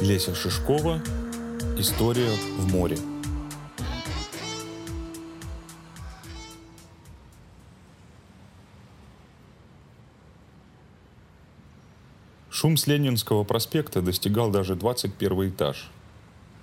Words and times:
Леся 0.00 0.32
Шишкова 0.32 1.02
«История 1.76 2.30
в 2.56 2.72
море». 2.72 2.96
Шум 12.48 12.76
с 12.76 12.86
Ленинского 12.86 13.42
проспекта 13.42 14.00
достигал 14.00 14.52
даже 14.52 14.76
21 14.76 15.48
этаж. 15.48 15.90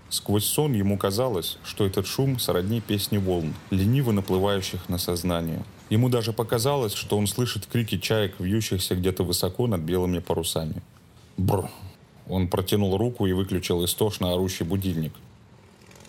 Сквозь 0.08 0.46
сон 0.46 0.72
ему 0.72 0.98
казалось, 0.98 1.58
что 1.66 1.86
этот 1.86 2.08
шум 2.08 2.40
сродни 2.40 2.80
песни 2.80 3.18
волн, 3.18 3.54
лениво 3.70 4.14
наплывающих 4.14 4.88
на 4.88 4.98
сознание. 4.98 5.66
Ему 5.90 6.08
даже 6.08 6.32
показалось, 6.32 6.94
что 6.94 7.18
он 7.18 7.28
слышит 7.28 7.66
крики 7.66 7.98
чаек, 7.98 8.36
вьющихся 8.40 8.96
где-то 8.96 9.24
высоко 9.24 9.68
над 9.68 9.82
белыми 9.82 10.20
парусами. 10.20 10.82
Бр! 11.36 11.70
Он 12.28 12.48
протянул 12.48 12.98
руку 12.98 13.26
и 13.26 13.34
выключил 13.34 13.84
истошно 13.86 14.34
орущий 14.34 14.66
будильник. 14.66 15.14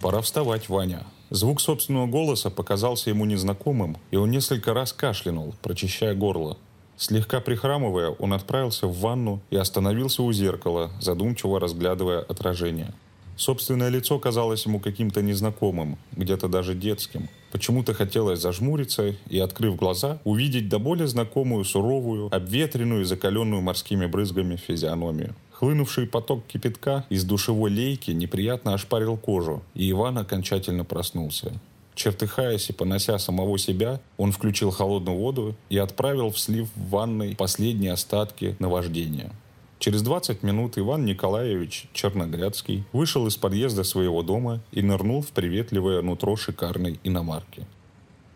«Пора 0.00 0.20
вставать, 0.20 0.68
Ваня». 0.68 1.04
Звук 1.30 1.60
собственного 1.60 2.06
голоса 2.06 2.50
показался 2.50 3.10
ему 3.10 3.24
незнакомым, 3.24 3.96
и 4.12 4.16
он 4.16 4.30
несколько 4.30 4.72
раз 4.74 4.92
кашлянул, 4.92 5.54
прочищая 5.60 6.14
горло. 6.14 6.56
Слегка 6.96 7.40
прихрамывая, 7.40 8.10
он 8.10 8.32
отправился 8.32 8.86
в 8.86 8.98
ванну 9.00 9.40
и 9.50 9.56
остановился 9.56 10.22
у 10.22 10.32
зеркала, 10.32 10.90
задумчиво 11.00 11.60
разглядывая 11.60 12.20
отражение. 12.20 12.94
Собственное 13.36 13.90
лицо 13.90 14.18
казалось 14.18 14.64
ему 14.64 14.80
каким-то 14.80 15.20
незнакомым, 15.20 15.98
где-то 16.12 16.48
даже 16.48 16.74
детским. 16.74 17.28
Почему-то 17.52 17.92
хотелось 17.92 18.40
зажмуриться 18.40 19.14
и, 19.28 19.38
открыв 19.38 19.76
глаза, 19.76 20.20
увидеть 20.24 20.70
до 20.70 20.78
боли 20.78 21.04
знакомую, 21.04 21.64
суровую, 21.64 22.34
обветренную 22.34 23.02
и 23.02 23.04
закаленную 23.04 23.60
морскими 23.60 24.06
брызгами 24.06 24.56
физиономию. 24.56 25.34
Хлынувший 25.58 26.06
поток 26.06 26.46
кипятка 26.46 27.06
из 27.08 27.24
душевой 27.24 27.70
лейки 27.70 28.10
неприятно 28.10 28.74
ошпарил 28.74 29.16
кожу, 29.16 29.62
и 29.74 29.90
Иван 29.90 30.18
окончательно 30.18 30.84
проснулся. 30.84 31.50
Чертыхаясь 31.94 32.68
и 32.68 32.74
понося 32.74 33.18
самого 33.18 33.56
себя, 33.56 34.02
он 34.18 34.32
включил 34.32 34.70
холодную 34.70 35.16
воду 35.16 35.54
и 35.70 35.78
отправил 35.78 36.30
в 36.30 36.38
слив 36.38 36.68
в 36.76 36.90
ванной 36.90 37.34
последние 37.34 37.92
остатки 37.92 38.54
наваждения. 38.58 39.32
Через 39.78 40.02
20 40.02 40.42
минут 40.42 40.76
Иван 40.76 41.06
Николаевич 41.06 41.88
Черногрядский 41.94 42.84
вышел 42.92 43.26
из 43.26 43.36
подъезда 43.36 43.82
своего 43.82 44.22
дома 44.22 44.60
и 44.72 44.82
нырнул 44.82 45.22
в 45.22 45.28
приветливое 45.28 46.02
нутро 46.02 46.36
шикарной 46.36 47.00
иномарки. 47.02 47.66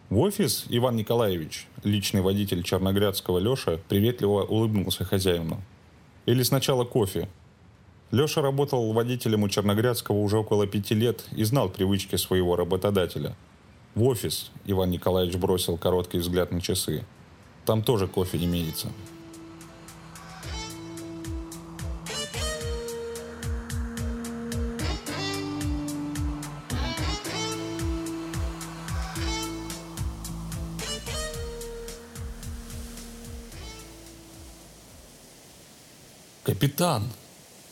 В 0.08 0.18
офис, 0.20 0.64
Иван 0.70 0.96
Николаевич, 0.96 1.68
личный 1.84 2.22
водитель 2.22 2.62
Черногрядского 2.62 3.38
Леша, 3.40 3.78
приветливо 3.90 4.42
улыбнулся 4.42 5.04
хозяину. 5.04 5.62
Или 6.26 6.42
сначала 6.42 6.84
кофе. 6.84 7.28
Леша 8.10 8.42
работал 8.42 8.92
водителем 8.92 9.42
у 9.42 9.48
Черногрядского 9.48 10.16
уже 10.16 10.38
около 10.38 10.66
пяти 10.66 10.94
лет 10.94 11.24
и 11.32 11.44
знал 11.44 11.68
привычки 11.68 12.16
своего 12.16 12.56
работодателя– 12.56 13.36
в 13.94 14.04
офис 14.04 14.52
Иван 14.66 14.90
Николаевич 14.90 15.36
бросил 15.36 15.76
короткий 15.76 16.18
взгляд 16.18 16.52
на 16.52 16.60
часы. 16.60 17.04
Там 17.66 17.82
тоже 17.82 18.06
кофе 18.06 18.38
имеется. 18.38 18.88
«Капитан!» 36.60 37.08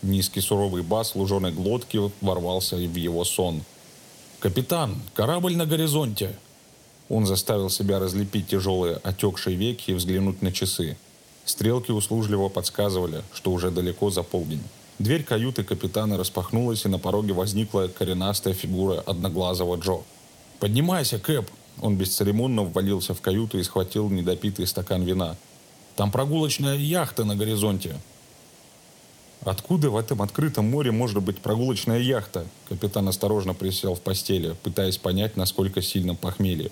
Низкий 0.02 0.40
суровый 0.40 0.82
бас 0.82 1.14
луженой 1.14 1.52
глотки 1.52 2.00
ворвался 2.20 2.76
в 2.76 2.94
его 2.96 3.24
сон– 3.24 3.62
«Капитан, 4.40 4.94
корабль 5.14 5.56
на 5.56 5.66
горизонте!» 5.66 6.36
Он 7.08 7.26
заставил 7.26 7.70
себя 7.70 7.98
разлепить 7.98 8.46
тяжелые 8.46 9.00
отекшие 9.02 9.56
веки 9.56 9.90
и 9.90 9.94
взглянуть 9.94 10.42
на 10.42 10.52
часы. 10.52 10.96
Стрелки 11.44 11.90
услужливо 11.90 12.48
подсказывали, 12.48 13.24
что 13.34 13.50
уже 13.50 13.72
далеко 13.72 14.10
за 14.10 14.22
полдень. 14.22 14.62
Дверь 15.00 15.24
каюты 15.24 15.64
капитана 15.64 16.16
распахнулась, 16.16 16.84
и 16.84 16.88
на 16.88 17.00
пороге 17.00 17.32
возникла 17.32 17.88
коренастая 17.88 18.54
фигура 18.54 19.00
одноглазого 19.00 19.74
Джо. 19.74 20.02
«Поднимайся, 20.60 21.18
Кэп!» 21.18 21.50
Он 21.80 21.96
бесцеремонно 21.96 22.62
ввалился 22.62 23.14
в 23.14 23.20
каюту 23.20 23.58
и 23.58 23.64
схватил 23.64 24.08
недопитый 24.08 24.68
стакан 24.68 25.02
вина. 25.02 25.36
«Там 25.96 26.12
прогулочная 26.12 26.76
яхта 26.76 27.24
на 27.24 27.34
горизонте!» 27.34 27.96
Откуда 29.44 29.90
в 29.90 29.96
этом 29.96 30.20
открытом 30.20 30.68
море 30.68 30.90
может 30.90 31.22
быть 31.22 31.38
прогулочная 31.38 32.00
яхта? 32.00 32.46
Капитан 32.68 33.08
осторожно 33.08 33.54
присел 33.54 33.94
в 33.94 34.00
постели, 34.00 34.56
пытаясь 34.62 34.98
понять, 34.98 35.36
насколько 35.36 35.80
сильно 35.80 36.14
похмелье. 36.14 36.70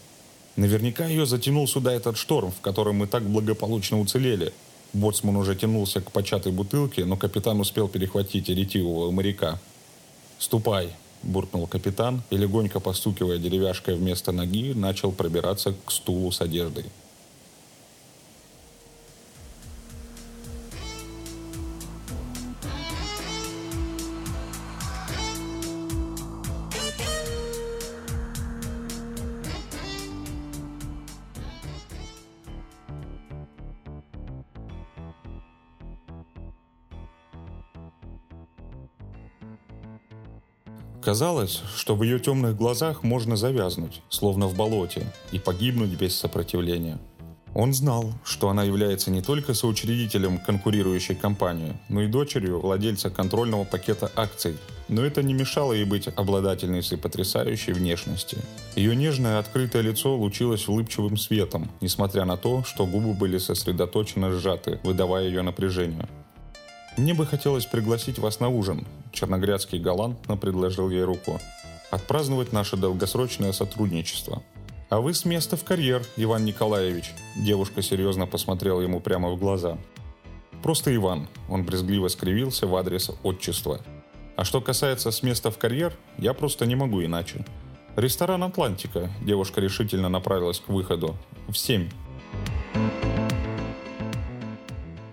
Наверняка 0.56 1.06
ее 1.06 1.26
затянул 1.26 1.68
сюда 1.68 1.92
этот 1.92 2.16
шторм, 2.16 2.50
в 2.50 2.60
котором 2.60 2.96
мы 2.96 3.06
так 3.06 3.22
благополучно 3.22 4.00
уцелели. 4.00 4.52
Боцман 4.92 5.36
уже 5.36 5.54
тянулся 5.54 6.00
к 6.00 6.10
початой 6.10 6.52
бутылке, 6.52 7.04
но 7.04 7.16
капитан 7.16 7.60
успел 7.60 7.88
перехватить 7.88 8.48
ретивого 8.48 9.10
моряка. 9.10 9.60
«Ступай»,– 10.38 10.90
буркнул 11.22 11.66
капитан 11.66 12.22
и, 12.30 12.36
легонько 12.36 12.80
постукивая 12.80 13.38
деревяшкой 13.38 13.96
вместо 13.96 14.32
ноги, 14.32 14.72
начал 14.72 15.12
пробираться 15.12 15.74
к 15.84 15.92
стулу 15.92 16.32
с 16.32 16.40
одеждой. 16.40 16.86
Казалось, 41.06 41.62
что 41.76 41.94
в 41.94 42.02
ее 42.02 42.18
темных 42.18 42.56
глазах 42.56 43.04
можно 43.04 43.36
завязнуть, 43.36 44.02
словно 44.08 44.48
в 44.48 44.56
болоте, 44.56 45.06
и 45.30 45.38
погибнуть 45.38 45.90
без 45.90 46.16
сопротивления. 46.16 46.98
Он 47.54 47.72
знал, 47.72 48.12
что 48.24 48.48
она 48.48 48.64
является 48.64 49.12
не 49.12 49.22
только 49.22 49.54
соучредителем 49.54 50.38
конкурирующей 50.38 51.14
компании, 51.14 51.76
но 51.88 52.02
и 52.02 52.08
дочерью 52.08 52.58
владельца 52.58 53.08
контрольного 53.08 53.62
пакета 53.62 54.10
акций. 54.16 54.56
Но 54.88 55.04
это 55.04 55.22
не 55.22 55.32
мешало 55.32 55.74
ей 55.74 55.84
быть 55.84 56.08
обладательницей 56.08 56.98
потрясающей 56.98 57.72
внешности. 57.72 58.38
Ее 58.74 58.96
нежное 58.96 59.38
открытое 59.38 59.82
лицо 59.82 60.16
лучилось 60.16 60.66
улыбчивым 60.66 61.16
светом, 61.16 61.70
несмотря 61.80 62.24
на 62.24 62.36
то, 62.36 62.64
что 62.64 62.84
губы 62.84 63.14
были 63.14 63.38
сосредоточенно 63.38 64.32
сжаты, 64.32 64.80
выдавая 64.82 65.28
ее 65.28 65.42
напряжение. 65.42 66.08
«Мне 66.96 67.14
бы 67.14 67.26
хотелось 67.26 67.66
пригласить 67.66 68.18
вас 68.18 68.40
на 68.40 68.48
ужин»,– 68.48 68.84
Черногрядский 69.16 69.78
галантно 69.78 70.36
предложил 70.36 70.90
ей 70.90 71.02
руку. 71.02 71.40
«Отпраздновать 71.90 72.52
наше 72.52 72.76
долгосрочное 72.76 73.52
сотрудничество». 73.52 74.42
«А 74.90 75.00
вы 75.00 75.14
с 75.14 75.24
места 75.24 75.56
в 75.56 75.64
карьер, 75.64 76.04
Иван 76.16 76.44
Николаевич»,– 76.44 77.12
девушка 77.36 77.80
серьезно 77.82 78.26
посмотрела 78.26 78.82
ему 78.82 79.00
прямо 79.00 79.30
в 79.30 79.38
глаза. 79.38 79.78
«Просто 80.62 80.94
Иван»,– 80.94 81.28
он 81.48 81.64
брезгливо 81.64 82.08
скривился 82.08 82.66
в 82.66 82.76
адрес 82.76 83.10
отчества. 83.22 83.80
«А 84.36 84.44
что 84.44 84.60
касается 84.60 85.10
с 85.10 85.22
места 85.22 85.50
в 85.50 85.56
карьер, 85.56 85.96
я 86.18 86.34
просто 86.34 86.66
не 86.66 86.76
могу 86.76 87.02
иначе». 87.02 87.44
«Ресторан 87.96 88.42
«Атлантика»,– 88.42 89.10
девушка 89.22 89.62
решительно 89.62 90.10
направилась 90.10 90.60
к 90.60 90.68
выходу. 90.68 91.16
«В 91.48 91.54
семь». 91.54 91.88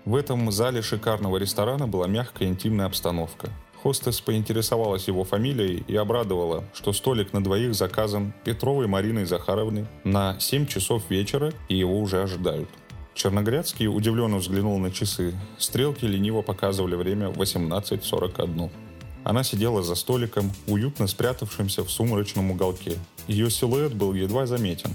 В 0.04 0.14
этом 0.14 0.52
зале 0.52 0.82
шикарного 0.82 1.38
ресторана 1.38 1.88
была 1.88 2.06
мягкая 2.06 2.48
интимная 2.48 2.86
обстановка. 2.86 3.50
Хостес 3.84 4.22
поинтересовалась 4.22 5.08
его 5.08 5.24
фамилией 5.24 5.84
и 5.86 5.94
обрадовала, 5.94 6.64
что 6.72 6.94
столик 6.94 7.34
на 7.34 7.44
двоих 7.44 7.74
заказан 7.74 8.32
Петровой 8.42 8.86
Мариной 8.86 9.26
Захаровной 9.26 9.84
на 10.04 10.40
7 10.40 10.66
часов 10.66 11.02
вечера 11.10 11.52
и 11.68 11.76
его 11.76 12.00
уже 12.00 12.22
ожидают. 12.22 12.70
Черногрядский 13.12 13.86
удивленно 13.86 14.38
взглянул 14.38 14.78
на 14.78 14.90
часы. 14.90 15.34
Стрелки 15.58 16.06
лениво 16.06 16.40
показывали 16.40 16.94
время 16.94 17.28
18.41. 17.28 18.70
Она 19.22 19.44
сидела 19.44 19.82
за 19.82 19.96
столиком, 19.96 20.50
уютно 20.66 21.06
спрятавшимся 21.06 21.84
в 21.84 21.90
сумрачном 21.90 22.52
уголке. 22.52 22.96
Ее 23.28 23.50
силуэт 23.50 23.92
был 23.92 24.14
едва 24.14 24.46
заметен. 24.46 24.94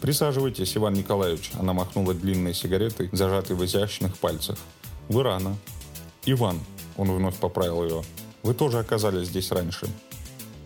«Присаживайтесь, 0.00 0.74
Иван 0.74 0.94
Николаевич»,— 0.94 1.50
она 1.60 1.74
махнула 1.74 2.14
длинной 2.14 2.54
сигаретой, 2.54 3.10
зажатой 3.12 3.56
в 3.56 3.64
изящных 3.66 4.16
пальцах. 4.16 4.58
«Вы 5.10 5.22
рано». 5.22 5.58
«Иван»,— 6.24 6.60
он 6.96 7.10
вновь 7.10 7.36
поправил 7.36 7.84
ее,— 7.84 8.02
«вы 8.42 8.54
тоже 8.54 8.78
оказались 8.78 9.28
здесь 9.28 9.50
раньше». 9.52 9.88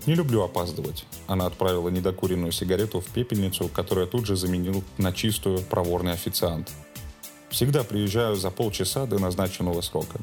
«Не 0.06 0.14
люблю 0.14 0.42
опаздывать». 0.42 1.06
Она 1.26 1.46
отправила 1.46 1.88
недокуренную 1.88 2.52
сигарету 2.52 3.00
в 3.00 3.06
пепельницу, 3.06 3.68
которую 3.68 4.06
тут 4.06 4.26
же 4.26 4.36
заменил 4.36 4.84
на 4.98 5.12
чистую 5.12 5.60
проворный 5.60 6.12
официант. 6.12 6.70
«Всегда 7.50 7.84
приезжаю 7.84 8.36
за 8.36 8.50
полчаса 8.50 9.06
до 9.06 9.18
назначенного 9.18 9.80
срока». 9.80 10.18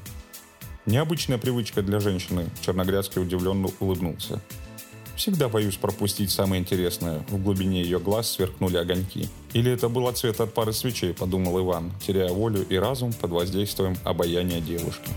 Необычная 0.88 1.38
привычка 1.38 1.84
для 1.84 2.00
женщины. 2.00 2.50
Черногрядский 2.62 3.22
удивленно 3.22 3.70
улыбнулся. 3.80 4.42
Всегда 5.16 5.50
боюсь 5.50 5.76
пропустить 5.76 6.32
самое 6.32 6.60
интересное. 6.60 7.24
В 7.30 7.38
глубине 7.38 7.84
ее 7.84 8.00
глаз 8.00 8.32
сверкнули 8.32 8.78
огоньки. 8.78 9.30
Или 9.54 9.72
это 9.72 9.90
был 9.90 10.12
цвет 10.12 10.42
от 10.42 10.54
пары 10.56 10.74
свечей, 10.74 11.14
подумал 11.14 11.60
Иван, 11.60 11.92
теряя 12.06 12.30
волю 12.30 12.66
и 12.68 12.76
разум 12.78 13.14
под 13.14 13.30
воздействием 13.30 13.96
обаяния 14.04 14.62
девушки. 14.62 15.10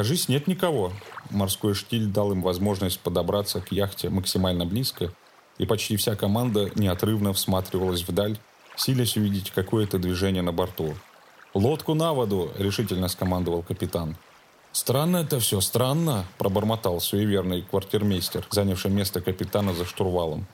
Кажись, 0.00 0.30
нет 0.30 0.46
никого. 0.46 0.94
Морской 1.28 1.74
штиль 1.74 2.06
дал 2.06 2.32
им 2.32 2.40
возможность 2.40 3.00
подобраться 3.00 3.60
к 3.60 3.70
яхте 3.70 4.08
максимально 4.08 4.64
близко, 4.64 5.12
и 5.58 5.66
почти 5.66 5.96
вся 5.96 6.16
команда 6.16 6.70
неотрывно 6.74 7.34
всматривалась 7.34 8.08
вдаль, 8.08 8.38
силясь 8.76 9.18
увидеть 9.18 9.50
какое-то 9.50 9.98
движение 9.98 10.40
на 10.40 10.52
борту. 10.52 10.94
«Лодку 11.52 11.92
на 11.92 12.14
воду!»– 12.14 12.50
решительно 12.58 13.08
скомандовал 13.08 13.62
капитан. 13.62 14.16
«Странно 14.72 15.18
это 15.18 15.38
все, 15.38 15.60
странно!»– 15.60 16.24
пробормотал 16.38 16.98
суеверный 17.02 17.60
квартирмейстер, 17.60 18.46
занявший 18.48 18.90
место 18.90 19.20
капитана 19.20 19.74
за 19.74 19.84
штурвалом. 19.84 20.46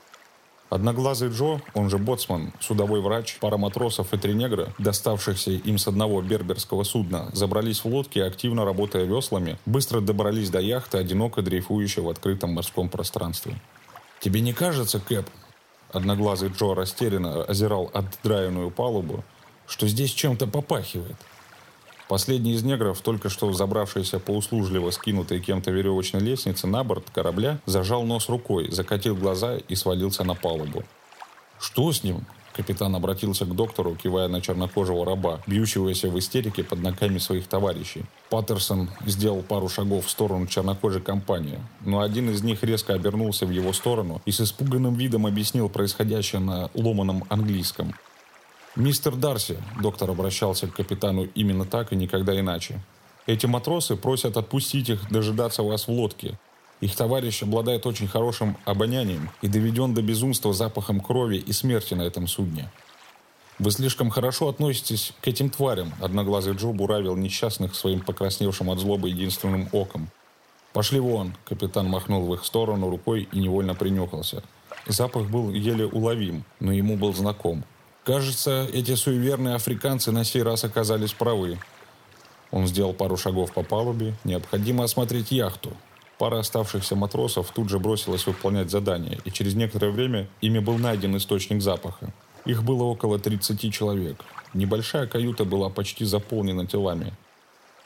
Одноглазый 0.69 1.29
Джо, 1.29 1.61
он 1.73 1.89
же 1.89 1.97
боцман, 1.97 2.51
судовой 2.59 2.99
врач, 2.99 3.37
пара 3.39 3.57
матросов 3.57 4.13
и 4.13 4.17
три 4.17 4.33
негра, 4.33 4.73
доставшихся 4.77 5.51
им 5.51 5.77
с 5.77 5.87
одного 5.87 6.21
берберского 6.21 6.83
судна, 6.83 7.29
забрались 7.31 7.83
в 7.83 7.85
лодки 7.85 8.19
активно 8.19 8.65
работая 8.65 9.05
веслами, 9.05 9.57
быстро 9.65 10.01
добрались 10.01 10.49
до 10.49 10.59
яхты, 10.59 10.97
одиноко 10.97 11.41
дрейфующей 11.41 12.01
в 12.01 12.09
открытом 12.09 12.53
морском 12.53 12.89
пространстве. 12.89 13.59
«Тебе 14.19 14.41
не 14.41 14.51
кажется, 14.51 14.99
Кэп?» 14.99 15.29
Одноглазый 15.93 16.49
Джо 16.49 16.73
растерянно 16.73 17.43
озирал 17.43 17.89
отдраенную 17.93 18.69
палубу, 18.69 19.23
что 19.67 19.87
здесь 19.87 20.11
чем-то 20.11 20.47
попахивает. 20.47 21.15
Последний 22.07 22.53
из 22.53 22.63
негров, 22.63 23.01
только 23.01 23.29
что 23.29 23.51
забравшийся 23.51 24.19
по 24.19 24.31
услужливо 24.31 24.91
скинутой 24.91 25.41
кем-то 25.41 25.71
веревочной 25.71 26.21
лестнице 26.21 26.65
на 26.65 26.83
борт 26.83 27.09
корабля, 27.13 27.59
зажал 27.65 28.03
нос 28.03 28.29
рукой, 28.29 28.71
закатил 28.71 29.15
глаза 29.15 29.57
и 29.57 29.75
свалился 29.75 30.23
на 30.23 30.33
палубу. 30.33 30.83
«Что 31.59 31.91
с 31.91 32.03
ним?» 32.03 32.25
Капитан 32.57 32.95
обратился 32.95 33.45
к 33.45 33.55
доктору, 33.55 33.93
кивая 33.93 34.27
на 34.27 34.41
чернокожего 34.41 35.05
раба, 35.05 35.41
бьющегося 35.45 36.09
в 36.09 36.17
истерике 36.17 36.63
под 36.63 36.81
ногами 36.81 37.19
своих 37.19 37.45
товарищей. 37.45 38.05
Паттерсон 38.31 38.89
сделал 39.05 39.43
пару 39.43 39.69
шагов 39.69 40.07
в 40.07 40.09
сторону 40.09 40.47
чернокожей 40.47 41.01
компании, 41.01 41.59
но 41.81 41.99
один 41.99 42.31
из 42.31 42.41
них 42.41 42.63
резко 42.63 42.93
обернулся 42.93 43.45
в 43.45 43.51
его 43.51 43.73
сторону 43.73 44.23
и 44.25 44.31
с 44.31 44.41
испуганным 44.41 44.95
видом 44.95 45.27
объяснил 45.27 45.69
происходящее 45.69 46.41
на 46.41 46.71
ломаном 46.73 47.25
английском. 47.29 47.93
«Мистер 48.77 49.15
Дарси»,— 49.15 49.57
доктор 49.81 50.11
обращался 50.11 50.67
к 50.67 50.75
капитану 50.75 51.23
именно 51.33 51.65
так 51.65 51.91
и 51.91 51.95
никогда 51.95 52.39
иначе. 52.39 52.79
«Эти 53.25 53.47
матросы 53.47 53.95
просят 53.95 54.37
отпустить 54.37 54.89
их 54.89 55.09
дожидаться 55.09 55.63
вас 55.63 55.87
в 55.87 55.91
лодке. 55.91 56.37
Их 56.79 56.95
товарищ 56.95 57.41
обладает 57.41 57.87
очень 57.87 58.07
хорошим 58.07 58.55
обонянием 58.65 59.31
и 59.41 59.47
доведен 59.47 59.95
до 59.95 60.03
безумства 60.03 60.53
запахом 60.53 60.99
крови 60.99 61.37
и 61.37 61.51
смерти 61.53 61.95
на 61.95 62.03
этом 62.03 62.27
судне. 62.27 62.69
Вы 63.57 63.71
слишком 63.71 64.11
хорошо 64.11 64.47
относитесь 64.47 65.11
к 65.21 65.27
этим 65.27 65.49
тварям»,— 65.49 65.91
одноглазый 65.99 66.53
Джо 66.53 66.67
буравил 66.67 67.15
несчастных 67.15 67.73
своим 67.73 68.01
покрасневшим 68.01 68.69
от 68.69 68.77
злобы 68.77 69.09
единственным 69.09 69.69
оком. 69.71 70.09
«Пошли 70.73 70.99
вон!»— 70.99 71.33
капитан 71.45 71.87
махнул 71.87 72.27
в 72.27 72.33
их 72.35 72.45
сторону 72.45 72.91
рукой 72.91 73.27
и 73.31 73.39
невольно 73.39 73.73
принюхался. 73.73 74.43
Запах 74.85 75.31
был 75.31 75.49
еле 75.49 75.87
уловим, 75.87 76.43
но 76.59 76.71
ему 76.71 76.95
был 76.95 77.15
знаком— 77.15 77.63
Кажется, 78.07 78.65
эти 78.71 78.95
суеверные 78.95 79.55
африканцы 79.55 80.13
на 80.13 80.23
сей 80.23 80.41
раз 80.41 80.63
оказались 80.63 81.11
правы. 81.11 81.59
Он 82.51 82.65
сделал 82.65 82.93
пару 82.93 83.17
шагов 83.17 83.51
по 83.51 83.63
палубе. 83.63 84.15
Необходимо 84.23 84.85
осмотреть 84.85 85.29
яхту. 85.31 85.73
Пара 86.17 86.39
оставшихся 86.39 86.95
матросов 86.95 87.51
тут 87.51 87.67
же 87.67 87.79
бросилась 87.79 88.25
выполнять 88.25 88.71
задание, 88.71 89.19
и 89.25 89.29
через 89.29 89.55
некоторое 89.55 89.91
время 89.91 90.29
ими 90.39 90.59
был 90.59 90.77
найден 90.77 91.17
источник 91.17 91.61
запаха. 91.61 92.13
Их 92.45 92.63
было 92.63 92.83
около 92.83 93.19
30 93.19 93.73
человек. 93.73 94.23
Небольшая 94.53 95.05
каюта 95.05 95.43
была 95.43 95.67
почти 95.67 96.05
заполнена 96.05 96.65
телами. 96.65 97.11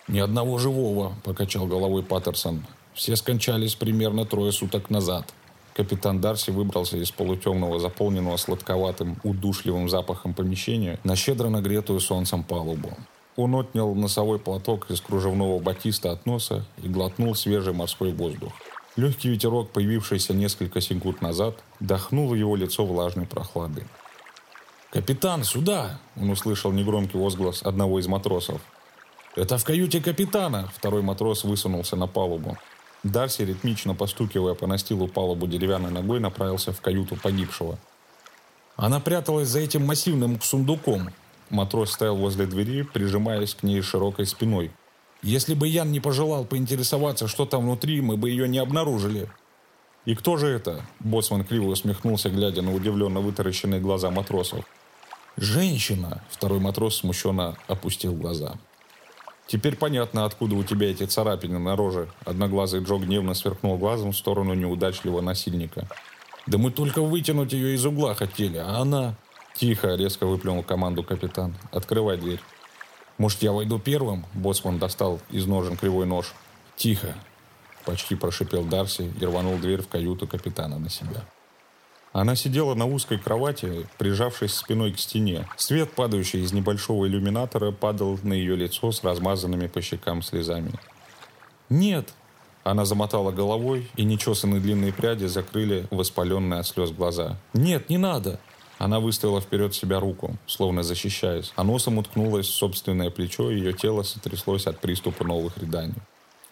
«Ни 0.07 0.19
одного 0.19 0.59
живого»,– 0.59 1.15
покачал 1.23 1.65
головой 1.65 2.03
Паттерсон. 2.03 2.63
«Все 2.93 3.15
скончались 3.15 3.73
примерно 3.73 4.25
трое 4.25 4.51
суток 4.51 4.91
назад». 4.91 5.33
Капитан 5.73 6.19
Дарси 6.19 6.51
выбрался 6.51 6.97
из 6.97 7.11
полутемного, 7.11 7.79
заполненного 7.79 8.37
сладковатым, 8.37 9.17
удушливым 9.23 9.89
запахом 9.89 10.33
помещения 10.33 10.99
на 11.03 11.15
щедро 11.15 11.49
нагретую 11.49 11.99
солнцем 11.99 12.43
палубу. 12.43 12.97
Он 13.37 13.55
отнял 13.55 13.95
носовой 13.95 14.39
платок 14.39 14.91
из 14.91 14.99
кружевного 14.99 15.59
батиста 15.59 16.11
от 16.11 16.25
носа 16.25 16.65
и 16.83 16.89
глотнул 16.89 17.33
свежий 17.35 17.73
морской 17.73 18.11
воздух. 18.11 18.51
Легкий 18.97 19.29
ветерок, 19.29 19.69
появившийся 19.71 20.33
несколько 20.33 20.81
секунд 20.81 21.21
назад, 21.21 21.55
дохнул 21.79 22.33
его 22.33 22.57
лицо 22.57 22.85
влажной 22.85 23.25
прохладой. 23.25 23.85
«Капитан, 24.89 25.45
сюда!»– 25.45 26.01
он 26.17 26.29
услышал 26.29 26.73
негромкий 26.73 27.17
возглас 27.17 27.63
одного 27.63 27.99
из 27.99 28.07
матросов. 28.07 28.59
«Это 29.37 29.57
в 29.57 29.63
каюте 29.63 30.01
капитана!»– 30.01 30.69
второй 30.75 31.01
матрос 31.01 31.45
высунулся 31.45 31.95
на 31.95 32.07
палубу. 32.07 32.57
Дарси, 33.03 33.43
ритмично 33.43 33.95
постукивая 33.95 34.53
по 34.53 34.67
настилу 34.67 35.07
палубу 35.07 35.47
деревянной 35.47 35.91
ногой, 35.91 36.19
направился 36.19 36.71
в 36.71 36.81
каюту 36.81 37.15
погибшего. 37.15 37.77
Она 38.75 38.99
пряталась 38.99 39.49
за 39.49 39.59
этим 39.59 39.85
массивным 39.85 40.39
сундуком. 40.41 41.09
Матрос 41.49 41.91
стоял 41.91 42.15
возле 42.15 42.45
двери, 42.45 42.83
прижимаясь 42.83 43.55
к 43.55 43.63
ней 43.63 43.81
широкой 43.81 44.25
спиной. 44.25 44.71
Если 45.23 45.53
бы 45.53 45.67
Ян 45.67 45.91
не 45.91 45.99
пожелал 45.99 46.45
поинтересоваться, 46.45 47.27
что 47.27 47.45
там 47.45 47.63
внутри, 47.63 48.01
мы 48.01 48.17
бы 48.17 48.29
ее 48.29 48.47
не 48.47 48.59
обнаружили. 48.59 49.29
«И 50.05 50.15
кто 50.15 50.37
же 50.37 50.47
это?» 50.47 50.83
Боцман 50.99 51.43
криво 51.43 51.67
усмехнулся, 51.67 52.29
глядя 52.29 52.63
на 52.63 52.73
удивленно 52.73 53.19
вытаращенные 53.19 53.79
глаза 53.79 54.09
матросов. 54.09 54.65
«Женщина!» 55.37 56.23
Второй 56.29 56.59
матрос 56.59 56.97
смущенно 56.97 57.55
опустил 57.67 58.13
глаза. 58.13 58.57
«Теперь 59.47 59.75
понятно, 59.75 60.25
откуда 60.25 60.55
у 60.55 60.63
тебя 60.63 60.91
эти 60.91 61.03
царапины 61.03 61.59
на 61.59 61.75
роже». 61.75 62.09
Одноглазый 62.25 62.81
Джо 62.81 62.97
гневно 62.97 63.33
сверкнул 63.33 63.77
глазом 63.77 64.11
в 64.11 64.17
сторону 64.17 64.53
неудачливого 64.53 65.21
насильника. 65.21 65.87
«Да 66.47 66.57
мы 66.57 66.71
только 66.71 67.01
вытянуть 67.01 67.53
ее 67.53 67.75
из 67.75 67.85
угла 67.85 68.13
хотели, 68.13 68.57
а 68.57 68.77
она...» 68.77 69.15
«Тихо!»– 69.55 69.95
резко 69.97 70.25
выплюнул 70.25 70.63
команду 70.63 71.03
капитан. 71.03 71.55
«Открывай 71.71 72.17
дверь». 72.17 72.39
«Может, 73.17 73.43
я 73.43 73.51
войду 73.51 73.77
первым?»– 73.77 74.25
боцман 74.33 74.79
достал 74.79 75.19
из 75.29 75.45
ножен 75.45 75.77
кривой 75.77 76.05
нож. 76.05 76.33
«Тихо!»– 76.75 77.13
почти 77.85 78.15
прошипел 78.15 78.63
Дарси 78.63 79.13
и 79.19 79.25
рванул 79.25 79.57
дверь 79.57 79.81
в 79.81 79.87
каюту 79.87 80.27
капитана 80.27 80.79
на 80.79 80.89
себя. 80.89 81.25
Она 82.13 82.35
сидела 82.35 82.75
на 82.75 82.85
узкой 82.85 83.17
кровати, 83.17 83.87
прижавшись 83.97 84.53
спиной 84.53 84.91
к 84.91 84.99
стене. 84.99 85.47
Свет, 85.55 85.91
падающий 85.93 86.41
из 86.41 86.51
небольшого 86.51 87.07
иллюминатора, 87.07 87.71
падал 87.71 88.19
на 88.23 88.33
ее 88.33 88.55
лицо 88.55 88.91
с 88.91 89.03
размазанными 89.03 89.67
по 89.67 89.81
щекам 89.81 90.21
слезами. 90.21 90.73
«Нет!» 91.69 92.09
Она 92.63 92.85
замотала 92.85 93.31
головой, 93.31 93.89
и 93.95 94.03
нечесанные 94.03 94.59
длинные 94.59 94.93
пряди 94.93 95.25
закрыли 95.25 95.87
воспаленные 95.89 96.59
от 96.59 96.67
слез 96.67 96.91
глаза. 96.91 97.37
«Нет, 97.53 97.89
не 97.89 97.97
надо!» 97.97 98.39
Она 98.77 98.99
выставила 98.99 99.41
вперед 99.41 99.73
себя 99.73 99.99
руку, 99.99 100.37
словно 100.47 100.83
защищаясь, 100.83 101.53
а 101.55 101.63
носом 101.63 101.97
уткнулась 101.97 102.47
в 102.47 102.53
собственное 102.53 103.09
плечо, 103.09 103.49
и 103.49 103.55
ее 103.55 103.73
тело 103.73 104.03
сотряслось 104.03 104.67
от 104.67 104.79
приступа 104.79 105.23
новых 105.23 105.57
рыданий. 105.57 105.95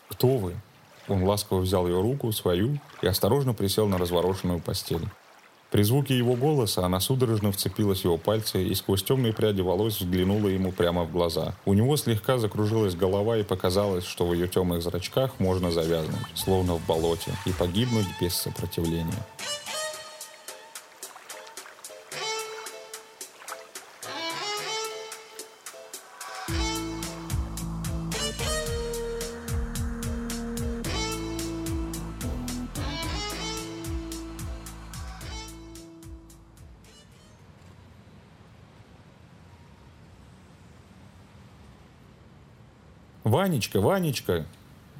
«Кто 0.10 0.38
вы?» 0.38 0.56
Он 1.08 1.24
ласково 1.24 1.60
взял 1.60 1.88
ее 1.88 2.02
руку, 2.02 2.32
свою, 2.32 2.80
и 3.02 3.08
осторожно 3.08 3.54
присел 3.54 3.88
на 3.88 3.98
разворошенную 3.98 4.60
постель. 4.60 5.08
При 5.72 5.84
звуке 5.84 6.18
его 6.18 6.34
голоса 6.36 6.84
она 6.84 7.00
судорожно 7.00 7.52
вцепилась 7.52 8.02
в 8.02 8.06
его 8.06 8.18
пальцы 8.18 8.64
и 8.64 8.74
сквозь 8.74 9.04
темные 9.04 9.34
пряди 9.34 9.62
волос 9.62 10.00
взглянула 10.00 10.48
ему 10.48 10.72
прямо 10.72 11.04
в 11.04 11.12
глаза. 11.12 11.54
У 11.66 11.74
него 11.74 11.96
слегка 11.96 12.40
закружилась 12.40 12.96
голова 12.96 13.38
и 13.38 13.44
показалось, 13.44 14.06
что 14.06 14.26
в 14.26 14.34
ее 14.34 14.48
темных 14.48 14.82
зрачках 14.82 15.40
можно 15.40 15.72
завязнуть, 15.72 16.26
словно 16.34 16.74
в 16.74 16.86
болоте, 16.88 17.32
и 17.46 17.52
погибнуть 17.52 18.08
без 18.20 18.34
сопротивления. 18.34 19.26
«Ванечка, 43.40 43.80
Ванечка!» 43.80 44.46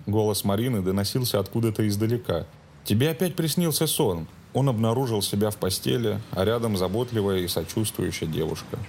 Голос 0.08 0.46
Марины 0.46 0.82
доносился 0.82 1.42
откуда-то 1.42 1.86
издалека. 1.86 2.46
«Тебе 2.86 3.10
опять 3.10 3.36
приснился 3.36 3.86
сон!» 3.86 4.28
Он 4.54 4.70
обнаружил 4.70 5.22
себя 5.22 5.50
в 5.50 5.58
постели, 5.58 6.22
а 6.32 6.46
рядом 6.46 6.78
заботливая 6.78 7.40
и 7.40 7.50
сочувствующая 7.50 8.30
девушка. 8.30 8.80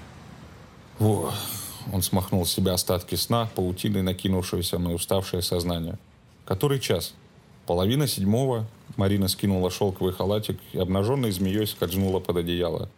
«Во!» 1.01 1.33
Он 1.93 2.01
смахнул 2.01 2.47
с 2.47 2.53
себя 2.53 2.75
остатки 2.75 3.17
сна, 3.17 3.51
паутиной 3.57 4.03
накинувшегося 4.03 4.79
на 4.79 4.95
уставшее 4.95 5.43
сознание. 5.43 5.99
«Который 6.45 6.79
час?» 6.79 7.13
Половина 7.67 8.07
седьмого. 8.07 8.69
Марина 8.97 9.27
скинула 9.27 9.69
шелковый 9.69 10.13
халатик 10.13 10.61
и 10.73 10.79
обнаженной 10.79 11.33
змеей 11.33 11.67
скользнула 11.67 12.21
под 12.21 12.37
одеяло. 12.37 12.89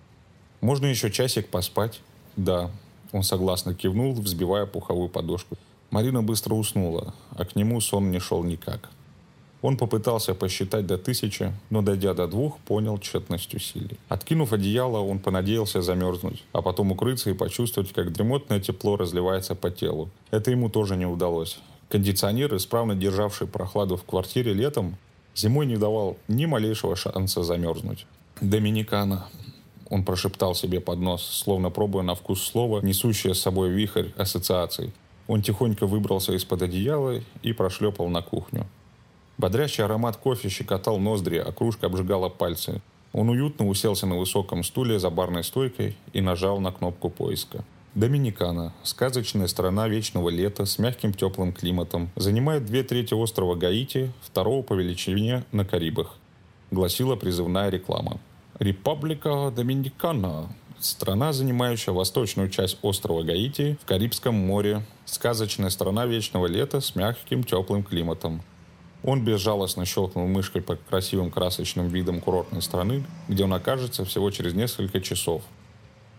«Можно 0.61 0.85
еще 0.85 1.11
часик 1.11 1.49
поспать?» 1.49 2.02
«Да». 2.37 2.71
Он 3.11 3.23
согласно 3.23 3.73
кивнул, 3.75 4.12
взбивая 4.12 4.66
пуховую 4.66 5.09
подушку. 5.09 5.56
Марина 5.92 6.22
быстро 6.22 6.54
уснула, 6.54 7.14
а 7.37 7.44
к 7.44 7.54
нему 7.54 7.78
сон 7.82 8.11
не 8.11 8.18
шел 8.18 8.42
никак. 8.42 8.88
Он 9.61 9.76
попытался 9.76 10.34
посчитать 10.34 10.87
до 10.87 10.96
тысячи, 10.96 11.52
но, 11.68 11.82
дойдя 11.82 12.14
до 12.14 12.26
двух, 12.26 12.58
понял 12.61 12.99
тщетность 12.99 13.54
усилий. 13.54 13.99
Откинув 14.08 14.54
одеяло, 14.54 15.00
он 15.00 15.18
понадеялся 15.18 15.82
замерзнуть, 15.82 16.44
а 16.52 16.62
потом 16.62 16.92
укрыться 16.92 17.28
и 17.28 17.34
почувствовать, 17.34 17.92
как 17.92 18.11
дремотное 18.11 18.58
тепло 18.58 18.96
разливается 18.96 19.54
по 19.54 19.70
телу. 19.70 20.08
Это 20.30 20.50
ему 20.50 20.70
тоже 20.70 20.96
не 20.96 21.04
удалось. 21.04 21.61
Кондиционер, 21.90 22.56
исправно 22.56 22.94
державший 22.94 23.46
прохладу 23.46 23.99
в 23.99 24.04
квартире 24.04 24.54
летом, 24.54 24.96
зимой 25.34 25.66
не 25.66 25.76
давал 25.76 26.16
ни 26.26 26.46
малейшего 26.46 26.96
шанса 26.96 27.42
замерзнуть. 27.42 28.06
«Доминикана», 28.40 29.28
он 29.92 30.06
прошептал 30.06 30.54
себе 30.54 30.80
под 30.80 31.00
нос, 31.00 31.22
словно 31.22 31.68
пробуя 31.68 32.02
на 32.02 32.14
вкус 32.14 32.42
слова, 32.42 32.80
несущее 32.80 33.34
с 33.34 33.42
собой 33.42 33.68
вихрь 33.68 34.08
ассоциаций. 34.16 34.90
Он 35.32 35.40
тихонько 35.40 35.86
выбрался 35.86 36.34
из-под 36.34 36.60
одеяла 36.60 37.22
и 37.42 37.52
прошлепал 37.54 38.08
на 38.08 38.20
кухню. 38.20 38.66
Бодрящий 39.38 39.82
аромат 39.82 40.18
кофе 40.18 40.50
щекотал 40.50 40.98
ноздри, 40.98 41.38
а 41.38 41.50
кружка 41.52 41.86
обжигала 41.86 42.28
пальцы. 42.28 42.82
Он 43.14 43.30
уютно 43.30 43.66
уселся 43.66 44.06
на 44.06 44.18
высоком 44.18 44.62
стуле 44.62 44.98
за 44.98 45.08
барной 45.08 45.42
стойкой 45.42 45.96
и 46.12 46.20
нажал 46.20 46.60
на 46.60 46.70
кнопку 46.70 47.08
поиска. 47.08 47.64
Доминикана, 47.94 48.74
сказочная 48.82 49.46
страна 49.46 49.88
вечного 49.88 50.28
лета 50.28 50.66
с 50.66 50.78
мягким 50.78 51.14
теплым 51.14 51.54
климатом, 51.54 52.10
занимает 52.14 52.66
две 52.66 52.82
трети 52.82 53.14
острова 53.14 53.54
Гаити, 53.54 54.12
второго 54.20 54.60
по 54.60 54.74
величине 54.74 55.44
на 55.50 55.64
Карибах, 55.64 56.18
гласила 56.70 57.16
призывная 57.16 57.70
реклама. 57.70 58.20
Република 58.58 59.50
Доминикана– 59.50 60.54
страна, 60.84 61.32
занимающая 61.32 61.92
восточную 61.92 62.48
часть 62.48 62.78
острова 62.82 63.22
Гаити 63.22 63.78
в 63.82 63.86
Карибском 63.86 64.34
море, 64.34 64.82
сказочная 65.04 65.71
страна 65.71 66.06
вечного 66.06 66.47
лета 66.47 66.80
с 66.80 66.94
мягким 66.94 67.44
теплым 67.44 67.82
климатом. 67.82 68.42
Он 69.02 69.25
безжалостно 69.25 69.85
щелкнул 69.85 70.26
мышкой 70.26 70.62
по 70.62 70.76
красивым 70.76 71.30
красочным 71.30 71.88
видам 71.88 72.21
курортной 72.21 72.62
страны, 72.62 73.04
где 73.28 73.44
он 73.44 73.52
окажется 73.52 74.04
всего 74.04 74.30
через 74.30 74.54
несколько 74.54 75.00
часов– 75.00 75.42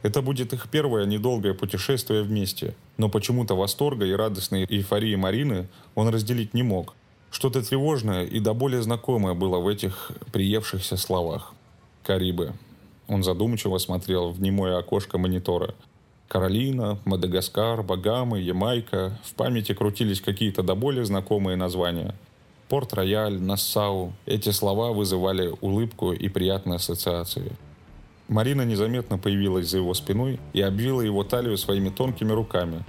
это 0.04 0.22
будет 0.22 0.52
их 0.52 0.68
первое 0.70 1.06
недолгое 1.06 1.54
путешествие 1.54 2.24
вместе, 2.24 2.76
но 2.98 3.08
почему-то 3.08 3.56
восторга 3.56 4.06
и 4.06 4.12
радостной 4.12 4.66
эйфории 4.66 5.16
Марины 5.16 5.70
он 5.96 6.10
разделить 6.10 6.54
не 6.54 6.62
мог. 6.62 6.94
Что-то 7.32 7.64
тревожное 7.64 8.26
и 8.26 8.42
до 8.42 8.54
более 8.54 8.84
знакомое 8.84 9.34
было 9.34 9.60
в 9.60 9.68
этих 9.68 10.12
приевшихся 10.34 10.98
словах. 10.98 11.54
Карибы. 12.04 12.52
Он 13.08 13.24
задумчиво 13.24 13.78
смотрел 13.78 14.32
в 14.32 14.42
немое 14.42 14.78
окошко 14.78 15.18
монитора. 15.18 15.74
Каролина, 16.34 16.98
Мадагаскар, 17.06 17.84
Багамы, 17.84 18.40
Ямайка. 18.42 19.20
В 19.24 19.36
памяти 19.36 19.76
крутились 19.76 20.20
какие-то 20.20 20.64
до 20.64 20.74
более 20.74 21.06
знакомые 21.06 21.56
названия. 21.56 22.16
Порт-Рояль, 22.70 23.40
Нассау. 23.40 24.14
Эти 24.26 24.50
слова 24.50 24.94
вызывали 24.94 25.54
улыбку 25.62 26.12
и 26.12 26.30
приятные 26.30 26.78
ассоциации. 26.78 27.52
Марина 28.28 28.64
незаметно 28.64 29.20
появилась 29.20 29.70
за 29.70 29.78
его 29.78 29.94
спиной 29.94 30.40
и 30.54 30.62
обвила 30.62 31.04
его 31.04 31.24
талию 31.24 31.56
своими 31.56 31.90
тонкими 31.90 32.32
руками. 32.32 32.84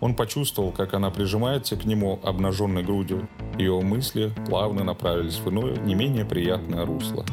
Он 0.00 0.14
почувствовал, 0.14 0.72
как 0.72 0.94
она 0.94 1.10
прижимается 1.10 1.76
к 1.76 1.84
нему 1.84 2.18
обнаженной 2.22 2.82
грудью. 2.82 3.28
Ее 3.58 3.78
мысли 3.82 4.32
плавно 4.48 4.84
направились 4.84 5.36
в 5.36 5.50
иное, 5.50 5.76
не 5.76 5.94
менее 5.94 6.24
приятное 6.24 6.86
русло. 6.86 7.26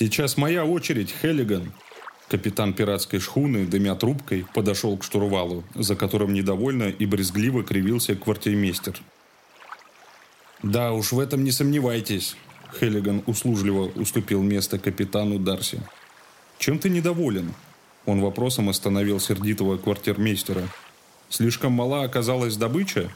«Сейчас 0.00 0.38
моя 0.38 0.64
очередь, 0.64 1.12
Хеллиган!» 1.20 1.74
Капитан 2.30 2.72
пиратской 2.72 3.20
шхуны, 3.20 3.66
дымя 3.66 3.94
трубкой, 3.94 4.46
подошел 4.54 4.96
к 4.96 5.04
штурвалу, 5.04 5.62
за 5.74 5.94
которым 5.94 6.32
недовольно 6.32 6.84
и 6.84 7.04
брезгливо 7.04 7.64
кривился 7.64 8.16
квартирмейстер. 8.16 8.98
«Да 10.62 10.92
уж, 10.92 11.12
в 11.12 11.18
этом 11.20 11.44
не 11.44 11.50
сомневайтесь»,— 11.50 12.34
Хеллиган 12.80 13.22
услужливо 13.26 13.92
уступил 13.94 14.42
место 14.42 14.78
капитану 14.78 15.38
Дарси. 15.38 15.82
«Чем 16.58 16.78
ты 16.78 16.88
недоволен?» 16.88 17.52
Он 18.06 18.22
вопросом 18.22 18.70
остановил 18.70 19.20
сердитого 19.20 19.76
квартирмейстера. 19.76 20.66
«Слишком 21.28 21.72
мала 21.72 22.04
оказалась 22.04 22.56
добыча?» 22.56 23.10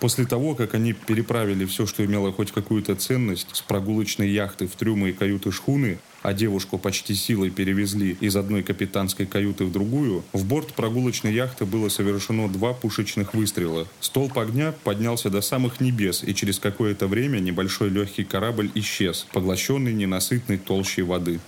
После 0.00 0.26
того, 0.26 0.54
как 0.54 0.74
они 0.74 0.92
переправили 0.92 1.64
все, 1.64 1.84
что 1.84 2.04
имело 2.04 2.32
хоть 2.32 2.52
какую-то 2.52 2.94
ценность, 2.94 3.48
с 3.52 3.60
прогулочной 3.60 4.30
яхты 4.30 4.68
в 4.68 4.76
трюмы 4.76 5.10
и 5.10 5.12
каюты 5.12 5.50
шхуны, 5.50 5.98
а 6.22 6.32
девушку 6.32 6.78
почти 6.78 7.14
силой 7.14 7.50
перевезли 7.50 8.16
из 8.20 8.36
одной 8.36 8.62
капитанской 8.62 9.26
каюты 9.26 9.64
в 9.64 9.72
другую, 9.72 10.24
в 10.32 10.44
борт 10.44 10.72
прогулочной 10.74 11.32
яхты 11.32 11.64
было 11.64 11.88
совершено 11.88 12.48
два 12.48 12.74
пушечных 12.74 13.34
выстрела. 13.34 13.88
Столб 14.00 14.38
огня 14.38 14.72
поднялся 14.84 15.30
до 15.30 15.40
самых 15.40 15.80
небес, 15.80 16.22
и 16.22 16.32
через 16.32 16.60
какое-то 16.60 17.08
время 17.08 17.40
небольшой 17.40 17.88
легкий 17.88 18.24
корабль 18.24 18.70
исчез, 18.76 19.26
поглощенный 19.32 19.92
ненасытной 19.92 20.58
толщей 20.58 21.02
воды. 21.02 21.40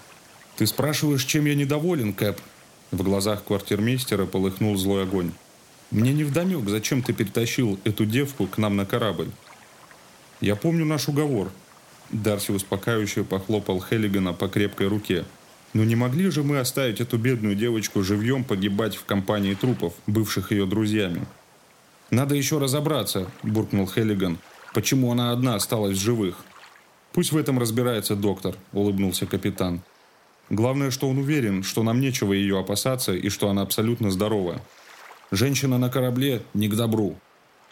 «Ты 0.57 0.67
спрашиваешь, 0.67 1.25
чем 1.25 1.47
я 1.47 1.55
недоволен, 1.55 2.13
Кэп?» 2.13 2.41
В 2.91 3.03
глазах 3.05 3.45
квартирмейстера 3.45 4.27
полыхнул 4.27 4.77
злой 4.77 5.05
огонь. 5.05 5.31
Мне 5.91 6.13
не 6.13 6.23
вдомек, 6.23 6.69
зачем 6.69 7.03
ты 7.03 7.13
перетащил 7.13 7.79
эту 7.85 8.07
девку 8.07 8.47
к 8.47 8.59
нам 8.59 8.77
на 8.77 8.87
корабль. 8.87 9.31
Я 10.41 10.55
помню 10.55 10.85
наш 10.85 11.09
уговор. 11.09 11.51
Дарси 12.11 12.53
успокаивающе 12.53 13.25
похлопал 13.25 13.81
Хеллигана 13.81 14.33
по 14.33 14.49
крепкой 14.49 14.89
руке. 14.89 15.25
Но 15.73 15.85
не 15.85 15.97
могли 15.97 16.31
же 16.31 16.43
мы 16.43 16.59
оставить 16.59 17.01
эту 17.01 17.19
бедную 17.19 17.55
девочку 17.55 18.03
живьем 18.03 18.45
погибать 18.45 18.97
в 18.97 19.05
компании 19.05 19.55
трупов, 19.55 19.95
бывших 20.07 20.53
ее 20.53 20.67
друзьями? 20.67 21.27
«Надо 22.11 22.35
еще 22.35 22.59
разобраться»,– 22.59 23.31
буркнул 23.45 23.87
Хеллиган. 23.87 24.39
«Почему 24.75 25.13
она 25.13 25.31
одна 25.31 25.55
осталась 25.55 25.97
в 25.97 26.01
живых?» 26.01 26.45
«Пусть 27.13 27.31
в 27.31 27.37
этом 27.37 27.59
разбирается 27.59 28.17
доктор»,– 28.17 28.57
улыбнулся 28.73 29.27
капитан. 29.27 29.81
«Главное, 30.49 30.91
что 30.91 31.09
он 31.09 31.19
уверен, 31.19 31.63
что 31.63 31.85
нам 31.85 32.01
нечего 32.01 32.33
ее 32.33 32.59
опасаться 32.59 33.15
и 33.15 33.29
что 33.29 33.49
она 33.49 33.63
абсолютно 33.63 34.11
здорова. 34.11 34.61
Женщина 35.31 35.79
на 35.79 35.91
корабле 35.91 36.43
не 36.55 36.69
к 36.69 36.75
добру. 36.75 37.17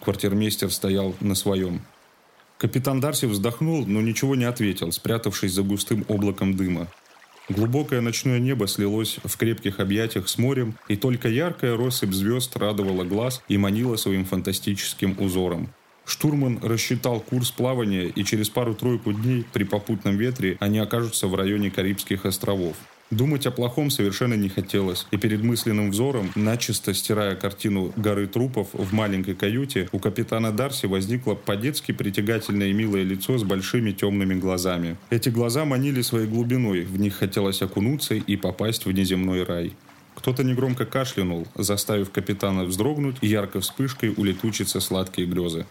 Квартирмейстер 0.05 0.71
стоял 0.71 1.17
на 1.21 1.35
своем. 1.35 1.81
Капитан 2.57 3.01
Дарси 3.01 3.27
вздохнул, 3.27 3.85
но 3.85 4.01
ничего 4.01 4.37
не 4.37 4.45
ответил, 4.45 4.93
спрятавшись 4.93 5.53
за 5.53 5.63
густым 5.63 6.05
облаком 6.07 6.57
дыма. 6.57 6.87
Глубокое 7.49 8.01
ночное 8.01 8.39
небо 8.39 8.69
слилось 8.69 9.19
в 9.25 9.37
крепких 9.37 9.81
объятиях 9.81 10.29
с 10.29 10.39
морем, 10.39 10.77
и 10.87 10.97
только 10.97 11.29
яркая 11.29 11.77
россыпь 11.77 12.13
звезд 12.13 12.57
радовала 12.57 13.05
глаз 13.05 13.43
и 13.49 13.59
манила 13.59 13.97
своим 13.97 14.25
фантастическим 14.25 15.17
узором. 15.19 15.69
Штурман 16.05 16.61
рассчитал 16.63 17.21
курс 17.21 17.51
плавания, 17.51 18.07
и 18.07 18.25
через 18.25 18.51
пару-тройку 18.51 19.13
дней 19.13 19.45
при 19.53 19.65
попутном 19.65 20.17
ветре 20.17 20.57
они 20.61 20.79
окажутся 20.79 21.27
в 21.27 21.35
районе 21.35 21.71
Карибских 21.71 22.25
островов. 22.25 22.77
Думать 23.11 23.47
о 23.47 23.51
плохом 23.51 23.89
совершенно 23.89 24.35
не 24.35 24.51
хотелось, 24.51 25.07
и 25.11 25.17
перед 25.17 25.43
мысленным 25.43 25.91
взором, 25.91 26.31
начисто 26.35 26.93
стирая 26.93 27.37
картину 27.37 27.91
горы 27.97 28.27
трупов 28.27 28.69
в 28.75 28.93
маленькой 28.93 29.35
каюте, 29.35 29.89
у 29.93 29.99
капитана 29.99 30.53
Дарси 30.53 30.85
возникло 30.85 31.35
по-детски 31.35 31.93
притягательное 31.93 32.69
и 32.69 32.75
милое 32.75 33.05
лицо 33.05 33.39
с 33.39 33.45
большими 33.45 33.93
темными 33.93 34.35
глазами. 34.35 34.99
Эти 35.09 35.31
глаза 35.31 35.65
манили 35.65 36.03
своей 36.03 36.27
глубиной, 36.27 36.83
в 36.83 37.01
них 37.01 37.15
хотелось 37.15 37.63
окунуться 37.63 38.15
и 38.15 38.37
попасть 38.37 38.85
в 38.85 38.93
неземной 38.93 39.43
рай. 39.45 39.73
Кто-то 40.15 40.45
негромко 40.45 40.85
кашлянул, 40.85 41.47
заставив 41.55 42.11
капитана 42.11 42.65
вздрогнуть 42.65 43.17
и 43.23 43.29
яркой 43.29 43.63
вспышкой 43.63 44.13
улетучиться 44.15 44.81
сладкие 44.81 45.27
грезы. 45.27 45.65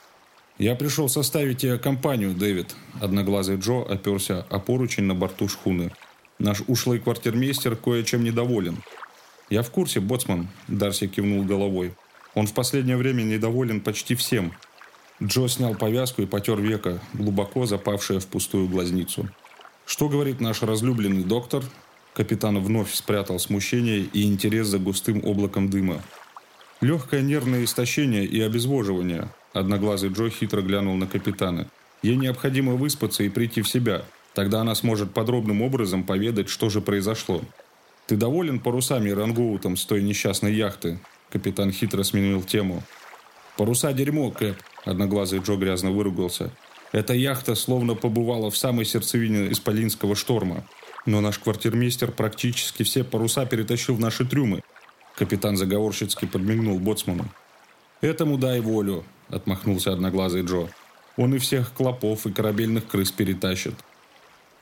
«Я 0.57 0.73
пришел 0.73 1.07
составить 1.07 1.59
тебе 1.59 1.77
компанию, 1.77 2.33
Дэвид»,– 2.33 2.75
одноглазый 2.99 3.57
Джо 3.57 3.83
оперся 3.83 4.43
о 4.49 4.57
поручень 4.57 5.03
на 5.03 5.13
борту 5.13 5.47
шхуны. 5.47 5.91
«Наш 6.39 6.61
ушлый 6.67 6.99
квартирмейстер 6.99 7.75
кое-чем 7.75 8.23
недоволен». 8.23 8.77
«Я 9.49 9.63
в 9.63 9.71
курсе, 9.71 9.99
боцман»,– 9.99 10.49
Дарси 10.67 11.07
кивнул 11.07 11.43
головой. 11.43 11.93
«Он 12.35 12.47
в 12.47 12.53
последнее 12.53 12.97
время 12.97 13.23
недоволен 13.23 13.81
почти 13.81 14.15
всем». 14.15 14.53
Джо 15.23 15.47
снял 15.47 15.73
повязку 15.73 16.21
и 16.21 16.27
потер 16.27 16.59
века, 16.59 16.99
глубоко 17.13 17.65
запавшее 17.65 18.19
в 18.19 18.27
пустую 18.27 18.67
глазницу. 18.67 19.27
«Что 19.85 20.09
говорит 20.09 20.41
наш 20.41 20.61
разлюбленный 20.61 21.23
доктор?» 21.23 21.63
Капитан 22.13 22.59
вновь 22.59 22.93
спрятал 22.93 23.39
смущение 23.39 23.99
и 23.99 24.23
интерес 24.23 24.67
за 24.67 24.79
густым 24.79 25.23
облаком 25.23 25.69
дыма. 25.69 26.01
Легкое 26.81 27.21
нервное 27.21 27.63
истощение 27.63 28.25
и 28.25 28.41
обезвоживание. 28.41 29.29
Одноглазый 29.53 30.09
Джо 30.11 30.29
хитро 30.29 30.61
глянул 30.61 30.95
на 30.95 31.07
капитана. 31.07 31.67
Ей 32.03 32.15
необходимо 32.15 32.73
выспаться 32.73 33.23
и 33.23 33.29
прийти 33.29 33.61
в 33.61 33.69
себя. 33.69 34.03
Тогда 34.37 34.61
она 34.61 34.75
сможет 34.75 35.15
подробным 35.15 35.63
образом 35.63 36.03
поведать, 36.03 36.47
что 36.47 36.69
же 36.69 36.79
произошло. 36.79 37.41
«Ты 38.05 38.15
доволен 38.15 38.59
парусами 38.59 39.09
и 39.09 39.11
рангоутом 39.11 39.75
с 39.75 39.83
той 39.83 40.03
несчастной 40.03 40.53
яхты?» 40.53 40.99
Капитан 41.31 41.71
хитро 41.71 42.03
сменил 42.03 42.43
тему. 42.43 42.83
«Паруса 43.57 43.93
дерьмо, 43.93 44.29
Кэп»,– 44.29 44.55
одноглазый 44.85 45.39
Джо 45.39 45.55
грязно 45.55 45.89
выругался. 45.89 46.51
«Эта 46.91 47.15
яхта 47.15 47.55
словно 47.55 47.95
побывала 47.95 48.51
в 48.51 48.57
самой 48.57 48.85
сердцевине 48.85 49.51
исполинского 49.51 50.15
шторма. 50.15 50.63
Но 51.07 51.19
наш 51.19 51.39
квартирмейстер 51.39 52.11
практически 52.11 52.83
все 52.83 53.03
паруса 53.03 53.47
перетащил 53.47 53.95
в 53.95 53.99
наши 53.99 54.23
трюмы». 54.23 54.61
Капитан 55.15 55.57
заговорщицки 55.57 56.25
подмигнул 56.25 56.77
боцману. 56.77 57.25
«Этому 58.01 58.37
дай 58.37 58.59
волю»,– 58.59 59.03
отмахнулся 59.29 59.93
одноглазый 59.93 60.43
Джо. 60.43 60.69
«Он 61.15 61.33
и 61.33 61.39
всех 61.39 61.73
клопов 61.73 62.27
и 62.27 62.31
корабельных 62.31 62.85
крыс 62.85 63.09
перетащит». 63.09 63.73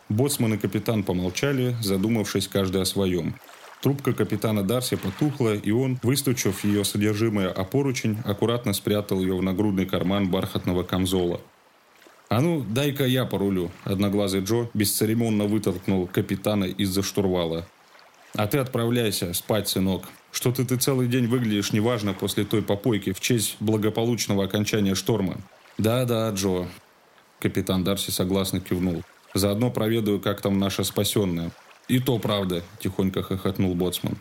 Боцман 0.09 0.53
и 0.53 0.57
капитан 0.57 1.03
помолчали, 1.03 1.75
задумавшись 1.81 2.47
каждый 2.47 2.81
о 2.81 2.85
своем. 2.85 3.35
Трубка 3.81 4.13
капитана 4.13 4.63
Дарси 4.63 4.95
потухла, 4.95 5.55
и 5.55 5.71
он, 5.71 5.99
выстучив 6.01 6.63
ее 6.63 6.83
содержимое 6.83 7.49
о 7.49 7.63
поручень, 7.63 8.17
аккуратно 8.23 8.73
спрятал 8.73 9.19
ее 9.19 9.35
в 9.35 9.43
нагрудный 9.43 9.85
карман 9.85 10.29
бархатного 10.29 10.83
камзола. 10.83 11.41
«А 12.29 12.41
ну, 12.41 12.65
дай-ка 12.67 13.05
я 13.05 13.25
порулю»,– 13.25 13.71
одноглазый 13.83 14.41
Джо 14.41 14.69
бесцеремонно 14.73 15.45
вытолкнул 15.45 16.07
капитана 16.07 16.65
из-за 16.65 17.03
штурвала. 17.03 17.67
«А 18.35 18.47
ты 18.47 18.57
отправляйся 18.57 19.33
спать, 19.33 19.69
сынок. 19.69 20.05
Что-то 20.31 20.65
ты 20.65 20.75
целый 20.75 21.07
день 21.07 21.27
выглядишь 21.27 21.71
неважно 21.71 22.13
после 22.13 22.43
той 22.43 22.61
попойки 22.61 23.13
в 23.13 23.21
честь 23.21 23.55
благополучного 23.61 24.43
окончания 24.43 24.93
шторма. 24.93 25.37
Да-да, 25.77 26.29
Джо. 26.31 26.67
Капитан 27.39 27.83
Дарси 27.83 28.11
согласно 28.11 28.59
кивнул. 28.59 29.03
Заодно 29.35 29.69
проведаю, 29.69 30.19
как 30.19 30.41
там 30.41 30.57
наша 30.57 30.85
спасенная. 30.85 31.51
И 31.89 31.99
то 31.99 32.17
правда, 32.17 32.63
тихонько 32.79 33.21
хохотнул 33.21 33.75
боцман. 33.75 34.17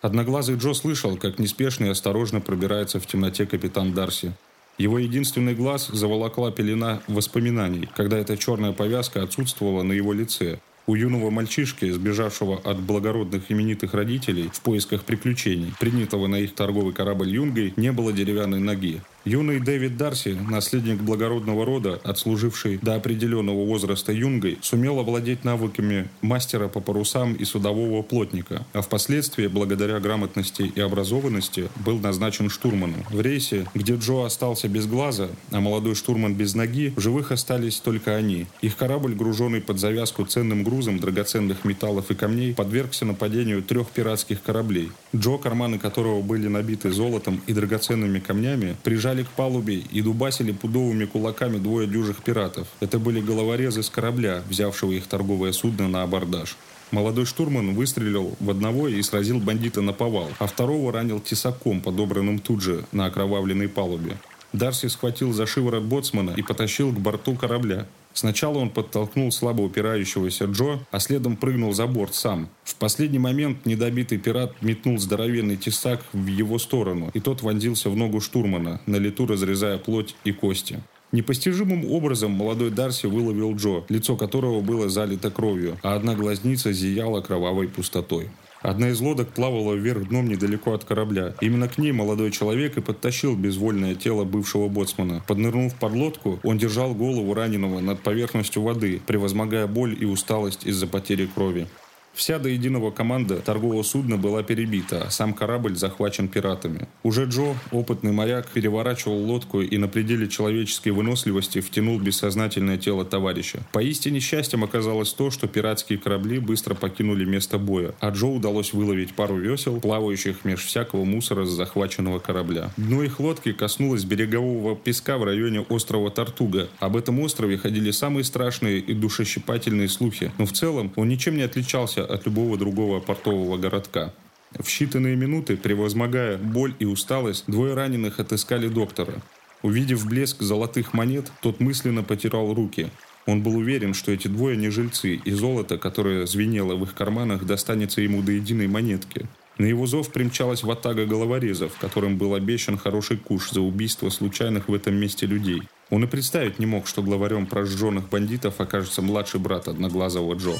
Одноглазый 0.00 0.56
Джо 0.56 0.72
слышал, 0.72 1.16
как 1.16 1.38
неспешно 1.38 1.84
и 1.84 1.90
осторожно 1.90 2.40
пробирается 2.40 2.98
в 2.98 3.06
темноте 3.06 3.46
капитан 3.46 3.92
Дарси. 3.92 4.32
Его 4.78 4.98
единственный 4.98 5.54
глаз 5.54 5.88
заволокла 5.88 6.50
пелена 6.50 7.00
воспоминаний, 7.06 7.88
когда 7.94 8.18
эта 8.18 8.36
черная 8.36 8.72
повязка 8.72 9.22
отсутствовала 9.22 9.82
на 9.82 9.92
его 9.92 10.12
лице, 10.12 10.58
у 10.86 10.94
юного 10.94 11.30
мальчишки, 11.30 11.90
сбежавшего 11.90 12.58
от 12.58 12.80
благородных 12.80 13.50
именитых 13.50 13.94
родителей 13.94 14.50
в 14.52 14.60
поисках 14.60 15.04
приключений, 15.04 15.72
принятого 15.80 16.26
на 16.26 16.36
их 16.36 16.54
торговый 16.54 16.92
корабль 16.92 17.30
юнгой, 17.30 17.72
не 17.76 17.92
было 17.92 18.12
деревянной 18.12 18.60
ноги. 18.60 19.00
Юный 19.24 19.58
Дэвид 19.58 19.96
Дарси, 19.96 20.36
наследник 20.50 21.00
благородного 21.00 21.64
рода, 21.64 21.98
отслуживший 22.04 22.78
до 22.82 22.94
определенного 22.96 23.64
возраста 23.64 24.12
юнгой, 24.12 24.58
сумел 24.60 24.98
овладеть 24.98 25.44
навыками 25.44 26.08
мастера 26.20 26.68
по 26.68 26.80
парусам 26.80 27.32
и 27.32 27.44
судового 27.44 28.02
плотника, 28.02 28.66
а 28.74 28.82
впоследствии, 28.82 29.46
благодаря 29.46 29.98
грамотности 29.98 30.70
и 30.74 30.78
образованности, 30.78 31.70
был 31.86 32.00
назначен 32.00 32.50
штурманом. 32.50 33.02
В 33.08 33.18
рейсе, 33.22 33.66
где 33.72 33.94
Джо 33.94 34.26
остался 34.26 34.68
без 34.68 34.84
глаза, 34.86 35.28
а 35.50 35.60
молодой 35.60 35.94
штурман 35.94 36.34
без 36.34 36.54
ноги, 36.54 36.92
в 36.94 37.00
живых 37.00 37.32
остались 37.32 37.78
только 37.78 38.16
они. 38.16 38.46
Их 38.60 38.76
корабль, 38.76 39.14
груженный 39.14 39.62
под 39.62 39.78
завязку 39.78 40.26
ценным 40.26 40.64
грузом 40.64 40.98
драгоценных 40.98 41.64
металлов 41.64 42.10
и 42.10 42.14
камней, 42.14 42.52
подвергся 42.52 43.06
нападению 43.06 43.62
трех 43.62 43.88
пиратских 43.88 44.42
кораблей. 44.42 44.90
Джо, 45.16 45.38
карманы 45.38 45.78
которого 45.78 46.20
были 46.20 46.48
набиты 46.48 46.90
золотом 46.90 47.40
и 47.46 47.54
драгоценными 47.54 48.18
камнями, 48.18 48.76
прижали 48.82 49.13
подбежали 49.14 49.22
к 49.22 49.28
палубе 49.30 49.76
и 49.92 50.02
дубасили 50.02 50.52
пудовыми 50.52 51.04
кулаками 51.04 51.58
двое 51.58 51.86
дюжих 51.86 52.22
пиратов. 52.22 52.66
Это 52.80 52.98
были 52.98 53.20
головорезы 53.20 53.82
с 53.82 53.90
корабля, 53.90 54.42
взявшего 54.48 54.92
их 54.92 55.06
торговое 55.06 55.52
судно 55.52 55.88
на 55.88 56.02
абордаж. 56.02 56.56
Молодой 56.90 57.24
штурман 57.24 57.74
выстрелил 57.74 58.36
в 58.40 58.50
одного 58.50 58.88
и 58.88 59.02
сразил 59.02 59.40
бандита 59.40 59.80
на 59.82 59.92
повал, 59.92 60.30
а 60.38 60.46
второго 60.46 60.92
ранил 60.92 61.20
тесаком, 61.20 61.80
подобранным 61.80 62.38
тут 62.38 62.62
же 62.62 62.84
на 62.92 63.06
окровавленной 63.06 63.68
палубе. 63.68 64.16
Дарси 64.52 64.88
схватил 64.88 65.32
за 65.32 65.46
шиворот 65.46 65.82
боцмана 65.82 66.34
и 66.36 66.42
потащил 66.42 66.92
к 66.92 66.98
борту 67.00 67.34
корабля. 67.34 67.86
Сначала 68.14 68.58
он 68.58 68.70
подтолкнул 68.70 69.30
слабо 69.32 69.62
упирающегося 69.62 70.44
Джо, 70.46 70.78
а 70.92 71.00
следом 71.00 71.36
прыгнул 71.36 71.72
за 71.72 71.86
борт 71.86 72.14
сам. 72.14 72.48
В 72.62 72.76
последний 72.76 73.18
момент 73.18 73.66
недобитый 73.66 74.18
пират 74.18 74.62
метнул 74.62 74.98
здоровенный 74.98 75.56
тесак 75.56 76.04
в 76.12 76.26
его 76.26 76.58
сторону, 76.58 77.10
и 77.12 77.20
тот 77.20 77.42
вонзился 77.42 77.90
в 77.90 77.96
ногу 77.96 78.20
штурмана, 78.20 78.80
на 78.86 78.96
лету 78.96 79.26
разрезая 79.26 79.78
плоть 79.78 80.14
и 80.24 80.30
кости. 80.30 80.80
Непостижимым 81.10 81.90
образом 81.90 82.32
молодой 82.32 82.70
Дарси 82.70 83.06
выловил 83.06 83.54
Джо, 83.54 83.84
лицо 83.88 84.16
которого 84.16 84.60
было 84.60 84.88
залито 84.88 85.30
кровью, 85.30 85.78
а 85.82 85.94
одна 85.94 86.14
глазница 86.14 86.72
зияла 86.72 87.20
кровавой 87.20 87.68
пустотой. 87.68 88.30
Одна 88.64 88.88
из 88.88 89.00
лодок 89.02 89.28
плавала 89.28 89.74
вверх 89.74 90.08
дном 90.08 90.26
недалеко 90.26 90.72
от 90.72 90.84
корабля. 90.84 91.34
Именно 91.42 91.68
к 91.68 91.76
ней 91.76 91.92
молодой 91.92 92.30
человек 92.30 92.78
и 92.78 92.80
подтащил 92.80 93.36
безвольное 93.36 93.94
тело 93.94 94.24
бывшего 94.24 94.68
боцмана. 94.68 95.22
Поднырнув 95.26 95.74
под 95.74 95.92
лодку, 95.92 96.40
он 96.42 96.56
держал 96.56 96.94
голову 96.94 97.34
раненого 97.34 97.80
над 97.80 98.00
поверхностью 98.00 98.62
воды, 98.62 99.02
превозмогая 99.06 99.66
боль 99.66 99.94
и 100.00 100.06
усталость 100.06 100.64
из-за 100.64 100.86
потери 100.86 101.26
крови. 101.26 101.66
Вся 102.14 102.38
до 102.38 102.48
единого 102.48 102.92
команда 102.92 103.40
торгового 103.40 103.82
судна 103.82 104.16
была 104.16 104.44
перебита, 104.44 105.04
а 105.06 105.10
сам 105.10 105.34
корабль 105.34 105.74
захвачен 105.74 106.28
пиратами. 106.28 106.86
Уже 107.02 107.24
Джо, 107.24 107.56
опытный 107.72 108.12
моряк, 108.12 108.48
переворачивал 108.48 109.18
лодку 109.18 109.60
и 109.60 109.76
на 109.78 109.88
пределе 109.88 110.28
человеческой 110.28 110.90
выносливости 110.90 111.60
втянул 111.60 111.98
бессознательное 111.98 112.78
тело 112.78 113.04
товарища. 113.04 113.64
Поистине 113.72 114.20
счастьем 114.20 114.62
оказалось 114.62 115.12
то, 115.12 115.30
что 115.30 115.48
пиратские 115.48 115.98
корабли 115.98 116.38
быстро 116.38 116.74
покинули 116.74 117.24
место 117.24 117.58
боя, 117.58 117.94
а 117.98 118.10
Джо 118.10 118.26
удалось 118.26 118.72
выловить 118.72 119.14
пару 119.14 119.36
весел, 119.36 119.80
плавающих 119.80 120.44
меж 120.44 120.64
всякого 120.64 121.04
мусора 121.04 121.46
с 121.46 121.50
захваченного 121.50 122.20
корабля. 122.20 122.70
Дно 122.76 123.02
их 123.02 123.18
лодки 123.18 123.52
коснулось 123.52 124.04
берегового 124.04 124.76
песка 124.76 125.18
в 125.18 125.24
районе 125.24 125.62
острова 125.62 126.10
Тартуга. 126.10 126.68
Об 126.78 126.96
этом 126.96 127.18
острове 127.18 127.58
ходили 127.58 127.90
самые 127.90 128.22
страшные 128.22 128.78
и 128.78 128.94
душещипательные 128.94 129.88
слухи, 129.88 130.30
но 130.38 130.46
в 130.46 130.52
целом 130.52 130.92
он 130.94 131.08
ничем 131.08 131.36
не 131.36 131.42
отличался 131.42 132.03
от 132.04 132.26
любого 132.26 132.56
другого 132.56 133.00
портового 133.00 133.56
городка. 133.56 134.12
В 134.52 134.68
считанные 134.68 135.16
минуты, 135.16 135.56
превозмогая 135.56 136.38
боль 136.38 136.74
и 136.78 136.84
усталость, 136.84 137.44
двое 137.46 137.74
раненых 137.74 138.20
отыскали 138.20 138.68
доктора. 138.68 139.14
Увидев 139.62 140.06
блеск 140.06 140.42
золотых 140.42 140.92
монет, 140.92 141.32
тот 141.40 141.58
мысленно 141.58 142.02
потирал 142.02 142.54
руки. 142.54 142.90
Он 143.26 143.42
был 143.42 143.56
уверен, 143.56 143.94
что 143.94 144.12
эти 144.12 144.28
двое 144.28 144.56
не 144.56 144.68
жильцы, 144.70 145.14
и 145.14 145.30
золото, 145.32 145.78
которое 145.78 146.26
звенело 146.26 146.76
в 146.76 146.84
их 146.84 146.94
карманах, 146.94 147.44
достанется 147.44 148.00
ему 148.00 148.22
до 148.22 148.32
единой 148.32 148.68
монетки. 148.68 149.26
На 149.56 149.66
его 149.66 149.86
зов 149.86 150.10
примчалась 150.10 150.62
ватага 150.62 151.06
головорезов, 151.06 151.78
которым 151.78 152.18
был 152.18 152.34
обещан 152.34 152.76
хороший 152.76 153.16
куш 153.16 153.50
за 153.50 153.60
убийство 153.60 154.10
случайных 154.10 154.68
в 154.68 154.74
этом 154.74 154.94
месте 154.94 155.26
людей. 155.26 155.62
Он 155.90 156.04
и 156.04 156.06
представить 156.08 156.58
не 156.58 156.66
мог, 156.66 156.86
что 156.86 157.02
главарем 157.02 157.46
прожженных 157.46 158.08
бандитов 158.08 158.60
окажется 158.60 159.00
младший 159.00 159.40
брат 159.40 159.68
одноглазого 159.68 160.34
Джо. 160.34 160.56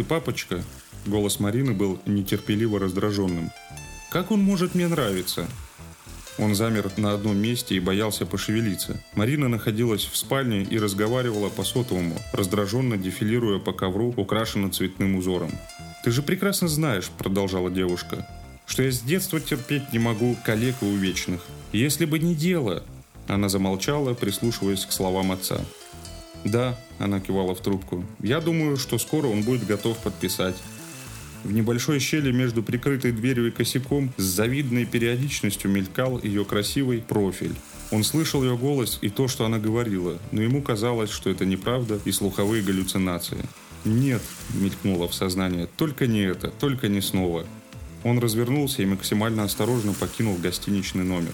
Ты, 0.00 0.04
папочка?» 0.04 0.64
Голос 1.06 1.40
Марины 1.40 1.72
был 1.72 1.98
нетерпеливо 2.06 2.78
раздраженным. 2.78 3.50
«Как 4.10 4.30
он 4.30 4.40
может 4.40 4.74
мне 4.74 4.88
нравиться?» 4.88 5.46
Он 6.38 6.54
замер 6.54 6.90
на 6.96 7.12
одном 7.12 7.36
месте 7.36 7.74
и 7.74 7.80
боялся 7.80 8.24
пошевелиться. 8.24 9.02
Марина 9.14 9.48
находилась 9.48 10.06
в 10.06 10.16
спальне 10.16 10.62
и 10.62 10.78
разговаривала 10.78 11.50
по 11.50 11.64
сотовому, 11.64 12.16
раздраженно 12.32 12.96
дефилируя 12.96 13.58
по 13.58 13.72
ковру, 13.72 14.14
украшенным 14.16 14.72
цветным 14.72 15.16
узором. 15.16 15.50
«Ты 16.02 16.10
же 16.12 16.22
прекрасно 16.22 16.68
знаешь»,— 16.68 17.10
продолжала 17.18 17.70
девушка, 17.70 18.26
«что 18.64 18.82
я 18.82 18.90
с 18.90 19.00
детства 19.00 19.38
терпеть 19.38 19.92
не 19.92 19.98
могу 19.98 20.34
коллег 20.46 20.76
и 20.80 20.86
увечных. 20.86 21.42
Если 21.72 22.06
бы 22.06 22.18
не 22.18 22.34
дело...» 22.34 22.82
Она 23.28 23.48
замолчала, 23.50 24.14
прислушиваясь 24.14 24.86
к 24.86 24.92
словам 24.92 25.30
отца. 25.30 25.60
«Да»,— 26.44 26.78
она 26.98 27.20
кивала 27.20 27.54
в 27.54 27.60
трубку,— 27.60 28.04
«я 28.22 28.40
думаю, 28.40 28.76
что 28.76 28.98
скоро 28.98 29.26
он 29.26 29.42
будет 29.42 29.66
готов 29.66 29.98
подписать. 29.98 30.56
В 31.44 31.52
небольшой 31.52 32.00
щели 32.00 32.32
между 32.32 32.62
прикрытой 32.62 33.12
дверью 33.12 33.48
и 33.48 33.50
косяком 33.50 34.12
с 34.16 34.22
завидной 34.22 34.84
периодичностью 34.84 35.70
мелькал 35.70 36.20
ее 36.22 36.44
красивый 36.44 36.98
профиль. 36.98 37.54
Он 37.90 38.04
слышал 38.04 38.44
ее 38.44 38.56
голос 38.56 38.98
и 39.00 39.08
то, 39.08 39.26
что 39.26 39.46
она 39.46 39.58
говорила, 39.58 40.18
но 40.32 40.42
ему 40.42 40.60
казалось, 40.62 41.10
что 41.10 41.30
это 41.30 41.46
неправда 41.46 41.98
и 42.04 42.12
слуховые 42.12 42.62
галлюцинации. 42.62 43.38
«Нет»,— 43.84 44.22
мелькнуло 44.54 45.08
в 45.08 45.14
сознание,— 45.14 45.66
«только 45.76 46.06
не 46.06 46.20
это, 46.20 46.48
только 46.48 46.88
не 46.88 47.00
снова». 47.00 47.46
Он 48.04 48.18
развернулся 48.18 48.82
и 48.82 48.86
максимально 48.86 49.44
осторожно 49.44 49.94
покинул 49.94 50.36
гостиничный 50.36 51.04
номер. 51.04 51.32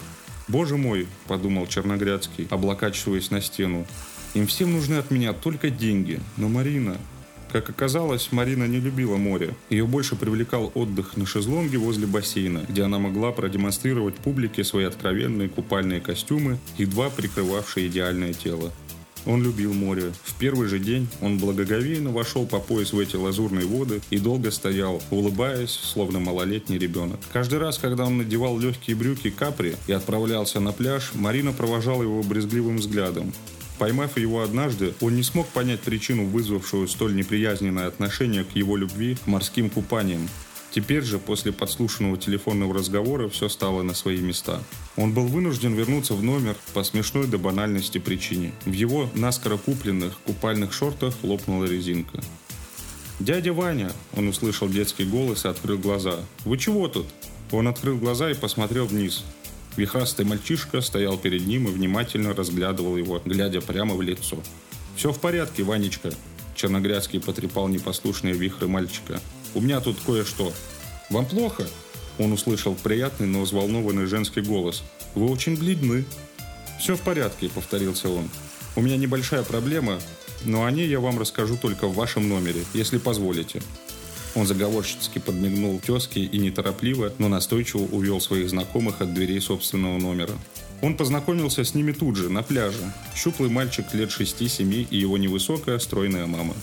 «Боже 0.49 0.77
мой»,— 0.77 1.09
подумал 1.27 1.67
Черногрядский, 1.67 2.47
облокачиваясь 2.51 3.31
на 3.31 3.41
стену,— 3.41 3.87
«им 4.37 4.47
всем 4.47 4.73
нужны 4.73 4.95
от 4.95 5.11
меня 5.11 5.33
только 5.33 5.71
деньги, 5.71 6.21
но 6.37 6.49
Марина, 6.49 6.97
как 7.51 7.71
оказалось, 7.71 8.33
Марина 8.33 8.65
не 8.65 8.81
любила 8.81 9.17
море. 9.17 9.55
Ее 9.71 9.87
больше 9.87 10.15
привлекал 10.17 10.73
отдых 10.75 11.17
на 11.17 11.25
шезлонге 11.25 11.79
возле 11.79 12.07
бассейна, 12.07 12.67
где 12.69 12.83
она 12.83 12.99
могла 12.99 13.33
продемонстрировать 13.33 14.17
публике 14.17 14.63
свои 14.65 14.85
откровенные 14.85 15.49
купальные 15.49 16.01
костюмы, 16.01 16.59
едва 16.77 17.09
прикрывавшие 17.09 17.87
идеальное 17.87 18.35
тело. 18.35 18.73
Он 19.27 19.43
любил 19.43 19.75
море. 19.75 20.13
В 20.23 20.35
первый 20.35 20.69
же 20.69 20.79
день 20.79 21.09
он 21.21 21.39
благоговейно 21.39 22.11
вошел 22.11 22.47
по 22.47 22.61
пояс 22.61 22.93
в 22.93 22.99
эти 22.99 23.17
лазурные 23.17 23.67
воды 23.67 24.01
и 24.11 24.19
долго 24.19 24.51
стоял, 24.51 25.03
улыбаясь, 25.11 25.71
словно 25.71 26.21
малолетний 26.21 26.79
ребенок. 26.79 27.19
Каждый 27.33 27.59
раз, 27.59 27.79
когда 27.79 28.05
он 28.05 28.19
надевал 28.19 28.59
легкие 28.59 28.97
брюки 28.97 29.31
капри 29.31 29.75
и 29.89 29.93
отправлялся 29.93 30.61
на 30.61 30.73
пляж, 30.73 31.13
Марина 31.15 31.53
провожала 31.53 32.03
его 32.03 32.23
брезгливым 32.23 32.77
взглядом. 32.77 33.33
Поймав 33.79 34.17
его 34.17 34.43
однажды, 34.43 34.95
он 35.01 35.17
не 35.17 35.23
смог 35.23 35.49
понять 35.49 35.81
причину, 35.81 36.27
вызвавшую 36.27 36.89
столь 36.89 37.15
неприязненное 37.15 37.87
отношение 37.87 38.45
к 38.45 38.57
его 38.57 38.77
любви 38.77 39.17
к 39.23 39.27
морским 39.27 39.69
купаниям. 39.69 40.29
Теперь 40.71 41.03
же, 41.03 41.19
после 41.19 41.53
подслушанного 41.53 42.19
телефонного 42.19 42.75
разговора, 42.75 43.29
все 43.29 43.49
стало 43.49 43.83
на 43.83 43.95
свои 43.95 44.19
места. 44.19 44.63
Он 44.97 45.13
был 45.13 45.27
вынужден 45.27 45.75
вернуться 45.75 46.15
в 46.15 46.23
номер 46.23 46.55
по 46.75 46.83
смешной 46.85 47.27
до 47.27 47.39
банальности 47.39 47.99
причине. 47.99 48.53
В 48.65 48.73
его 48.73 49.09
наскоро 49.15 49.57
купленных 49.57 50.19
купальных 50.21 50.73
шортах 50.73 51.15
лопнула 51.23 51.65
резинка. 51.65 52.21
«Дядя 53.21 53.55
Ваня!»– 53.55 53.93
он 54.17 54.29
услышал 54.29 54.69
детский 54.69 55.05
голос 55.05 55.47
и 55.47 55.49
открыл 55.49 55.79
глаза. 55.79 56.17
«Вы 56.45 56.59
чего 56.59 56.89
тут?» 56.89 57.07
Он 57.53 57.69
открыл 57.69 57.97
глаза 57.97 58.31
и 58.31 58.35
посмотрел 58.35 58.87
вниз. 58.87 59.25
Вихрастый 59.77 60.25
мальчишка 60.25 60.81
стоял 60.81 61.19
перед 61.19 61.47
ним 61.47 61.69
и 61.69 61.71
внимательно 61.71 62.35
разглядывал 62.35 62.97
его, 62.97 63.21
глядя 63.25 63.61
прямо 63.61 63.95
в 63.95 64.03
лицо. 64.03 64.39
«Все 64.97 65.13
в 65.13 65.21
порядке, 65.21 65.63
Ванечка»,– 65.63 66.11
Черногрядский 66.55 67.21
потрепал 67.21 67.69
непослушные 67.69 68.33
вихры 68.33 68.67
мальчика. 68.67 69.21
«У 69.55 69.61
меня 69.61 69.81
тут 69.81 69.99
кое-что». 70.05 70.53
«Вам 71.11 71.27
плохо?» 71.27 71.67
Он 72.19 72.33
услышал 72.33 72.75
приятный, 72.75 73.27
но 73.27 73.43
взволнованный 73.43 74.07
женский 74.07 74.41
голос. 74.41 74.83
«Вы 75.15 75.31
очень 75.31 75.57
бледны». 75.57 76.07
«Все 76.81 76.97
в 76.97 77.03
порядке»,— 77.03 77.49
повторился 77.55 78.09
он. 78.09 78.31
«У 78.75 78.81
меня 78.81 78.97
небольшая 78.97 79.43
проблема, 79.43 80.01
но 80.45 80.65
о 80.65 80.71
ней 80.71 80.89
я 80.89 81.01
вам 81.01 81.19
расскажу 81.19 81.59
только 81.59 81.87
в 81.87 81.95
вашем 81.95 82.29
номере, 82.29 82.65
если 82.73 82.97
позволите». 82.97 83.61
Он 84.37 84.47
заговорщицки 84.47 85.19
подмигнул 85.19 85.81
тезке 85.81 86.21
и 86.21 86.39
неторопливо, 86.39 87.11
но 87.19 87.29
настойчиво 87.29 87.85
увел 87.91 88.21
своих 88.21 88.51
знакомых 88.51 89.01
от 89.01 89.15
дверей 89.15 89.41
собственного 89.41 89.99
номера. 89.99 90.35
Он 90.83 90.95
познакомился 90.95 91.65
с 91.65 91.75
ними 91.75 91.93
тут 91.93 92.17
же, 92.17 92.29
на 92.29 92.43
пляже. 92.43 92.93
Щуплый 93.15 93.49
мальчик 93.49 93.87
лет 93.95 94.11
6-7 94.11 94.89
и 94.91 94.99
его 94.99 95.17
невысокая, 95.17 95.79
стройная 95.79 96.27
мама. 96.27 96.55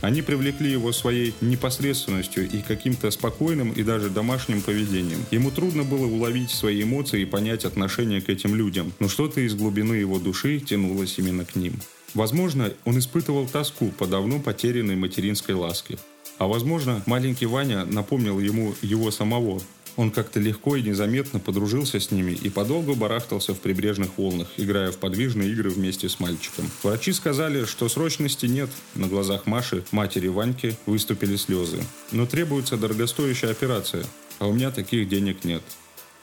Они 0.00 0.22
привлекли 0.22 0.70
его 0.70 0.90
своей 0.92 1.34
непосредственностью 1.42 2.48
и 2.48 2.62
каким-то 2.62 3.10
спокойным 3.10 3.72
и 3.72 3.82
даже 3.82 4.08
домашним 4.08 4.62
поведением. 4.62 5.22
Ему 5.30 5.50
трудно 5.50 5.82
было 5.82 6.06
уловить 6.06 6.50
свои 6.50 6.82
эмоции 6.82 7.22
и 7.22 7.26
понять 7.26 7.66
отношение 7.66 8.22
к 8.22 8.30
этим 8.30 8.54
людям, 8.54 8.92
но 9.00 9.08
что-то 9.08 9.42
из 9.42 9.54
глубины 9.54 9.94
его 9.94 10.18
души 10.18 10.60
тянулось 10.60 11.18
именно 11.18 11.44
к 11.44 11.56
ним. 11.56 11.74
Возможно, 12.14 12.72
он 12.86 12.98
испытывал 12.98 13.46
тоску 13.46 13.90
по 13.90 14.06
давно 14.06 14.38
потерянной 14.38 14.96
материнской 14.96 15.54
ласке. 15.54 15.98
А 16.38 16.46
возможно, 16.46 17.02
маленький 17.06 17.46
Ваня 17.46 17.84
напомнил 17.84 18.38
ему 18.38 18.74
его 18.80 19.10
самого. 19.10 19.60
Он 19.96 20.12
как-то 20.12 20.38
легко 20.38 20.76
и 20.76 20.82
незаметно 20.82 21.40
подружился 21.40 21.98
с 21.98 22.12
ними 22.12 22.30
и 22.30 22.48
подолгу 22.48 22.94
барахтался 22.94 23.52
в 23.52 23.58
прибрежных 23.58 24.16
волнах, 24.16 24.46
играя 24.56 24.92
в 24.92 24.98
подвижные 24.98 25.50
игры 25.50 25.70
вместе 25.70 26.08
с 26.08 26.20
мальчиком. 26.20 26.70
Врачи 26.84 27.12
сказали, 27.12 27.64
что 27.64 27.88
срочности 27.88 28.46
нет. 28.46 28.70
На 28.94 29.08
глазах 29.08 29.46
Маши, 29.46 29.82
матери 29.90 30.28
Ваньки, 30.28 30.76
выступили 30.86 31.34
слезы. 31.34 31.82
Но 32.12 32.26
требуется 32.26 32.76
дорогостоящая 32.76 33.50
операция, 33.50 34.04
а 34.38 34.46
у 34.46 34.52
меня 34.52 34.70
таких 34.70 35.08
денег 35.08 35.42
нет. 35.42 35.62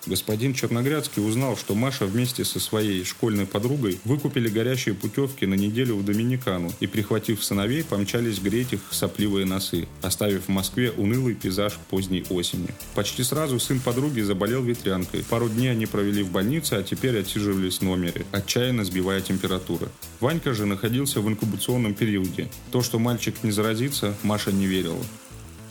Господин 0.08 0.54
Черногрядский 0.54 1.26
узнал, 1.26 1.58
что 1.58 1.74
Маша 1.74 2.06
вместе 2.06 2.46
со 2.46 2.60
своей 2.60 3.04
школьной 3.04 3.48
подругой 3.48 4.00
выкупили 4.06 4.50
горящие 4.50 4.94
путевки 4.94 5.46
на 5.46 5.56
неделю 5.56 5.96
в 5.96 6.06
Доминикану 6.06 6.72
и, 6.80 6.86
прихватив 6.86 7.44
сыновей, 7.44 7.84
помчались 7.84 8.40
греть 8.40 8.74
их 8.74 8.82
сопливые 8.92 9.48
носы, 9.48 9.88
оставив 10.04 10.46
в 10.46 10.50
Москве 10.50 10.92
унылый 10.92 11.34
пейзаж 11.34 11.80
поздней 11.90 12.24
осени. 12.30 12.70
Почти 12.94 13.24
сразу 13.24 13.60
сын 13.60 13.80
подруги 13.80 14.22
заболел 14.22 14.64
ветрянкой. 14.64 15.24
Пару 15.24 15.50
дней 15.50 15.72
они 15.72 15.88
провели 15.88 16.22
в 16.22 16.32
больнице, 16.32 16.74
а 16.74 16.84
теперь 16.84 17.20
отсиживались 17.20 17.80
в 17.80 17.82
номере, 17.82 18.26
отчаянно 18.32 18.86
сбивая 18.86 19.22
температуру. 19.22 19.90
Ванька 20.20 20.54
же 20.54 20.66
находился 20.68 21.20
в 21.20 21.28
инкубационном 21.28 21.96
периоде. 21.96 22.50
То, 22.72 22.84
что 22.84 23.00
мальчик 23.00 23.36
не 23.42 23.52
заразится, 23.52 24.16
Маша 24.22 24.52
не 24.52 24.68
верила. 24.68 25.04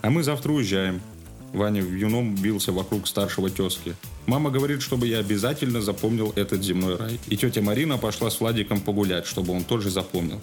«А 0.03 0.11
мы 0.11 0.23
завтра 0.23 0.53
уезжаем», 0.53 1.01
Ваня 1.55 1.83
в 1.83 1.95
юном 1.95 2.35
бился 2.35 2.73
вокруг 2.73 3.07
старшего 3.07 3.49
тезки. 3.49 3.95
Мама 4.27 4.51
говорит, 4.51 4.83
чтобы 4.83 5.07
я 5.07 5.19
обязательно 5.19 5.81
запомнил 5.81 6.33
этот 6.35 6.65
земной 6.65 6.97
рай. 6.97 7.21
И 7.29 7.37
тетя 7.37 7.63
Марина 7.63 7.97
пошла 7.97 8.29
с 8.29 8.41
Владиком 8.41 8.81
погулять, 8.81 9.25
чтобы 9.25 9.53
он 9.53 9.63
тоже 9.63 9.89
запомнил. 9.89 10.41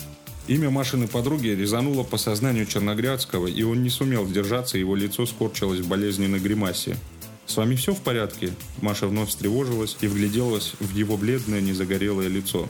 Имя 0.47 0.69
Машиной 0.69 1.09
подруги 1.09 1.49
резануло 1.49 2.03
по 2.03 2.17
сознанию 2.17 2.65
Черногрядского, 2.65 3.47
и 3.47 3.61
он 3.63 3.83
не 3.83 3.89
сумел 3.89 4.25
сдержаться, 4.25 4.77
его 4.77 4.95
лицо 4.95 5.25
скорчилось 5.25 5.81
в 5.81 5.87
болезненной 5.87 6.39
гримасе. 6.39 6.97
«С 7.45 7.57
вами 7.57 7.75
все 7.75 7.93
в 7.93 7.99
порядке?» 7.99 8.53
Маша 8.81 9.07
вновь 9.07 9.29
встревожилась 9.29 9.97
и 9.99 10.07
вгляделась 10.07 10.73
в 10.79 10.95
его 10.95 11.17
бледное, 11.17 11.59
незагорелое 11.59 12.29
лицо. 12.29 12.69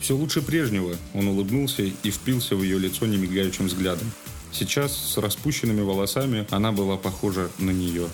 «Все 0.00 0.14
лучше 0.14 0.42
прежнего», 0.42 0.94
он 1.14 1.28
улыбнулся 1.28 1.82
и 1.82 2.10
впился 2.10 2.54
в 2.54 2.62
ее 2.62 2.78
лицо 2.78 3.06
немигающим 3.06 3.66
взглядом. 3.66 4.12
Сейчас 4.52 4.96
с 4.96 5.18
распущенными 5.18 5.80
волосами 5.80 6.46
она 6.50 6.72
была 6.72 6.96
похожа 6.96 7.50
на 7.58 7.70
нее. 7.70 8.08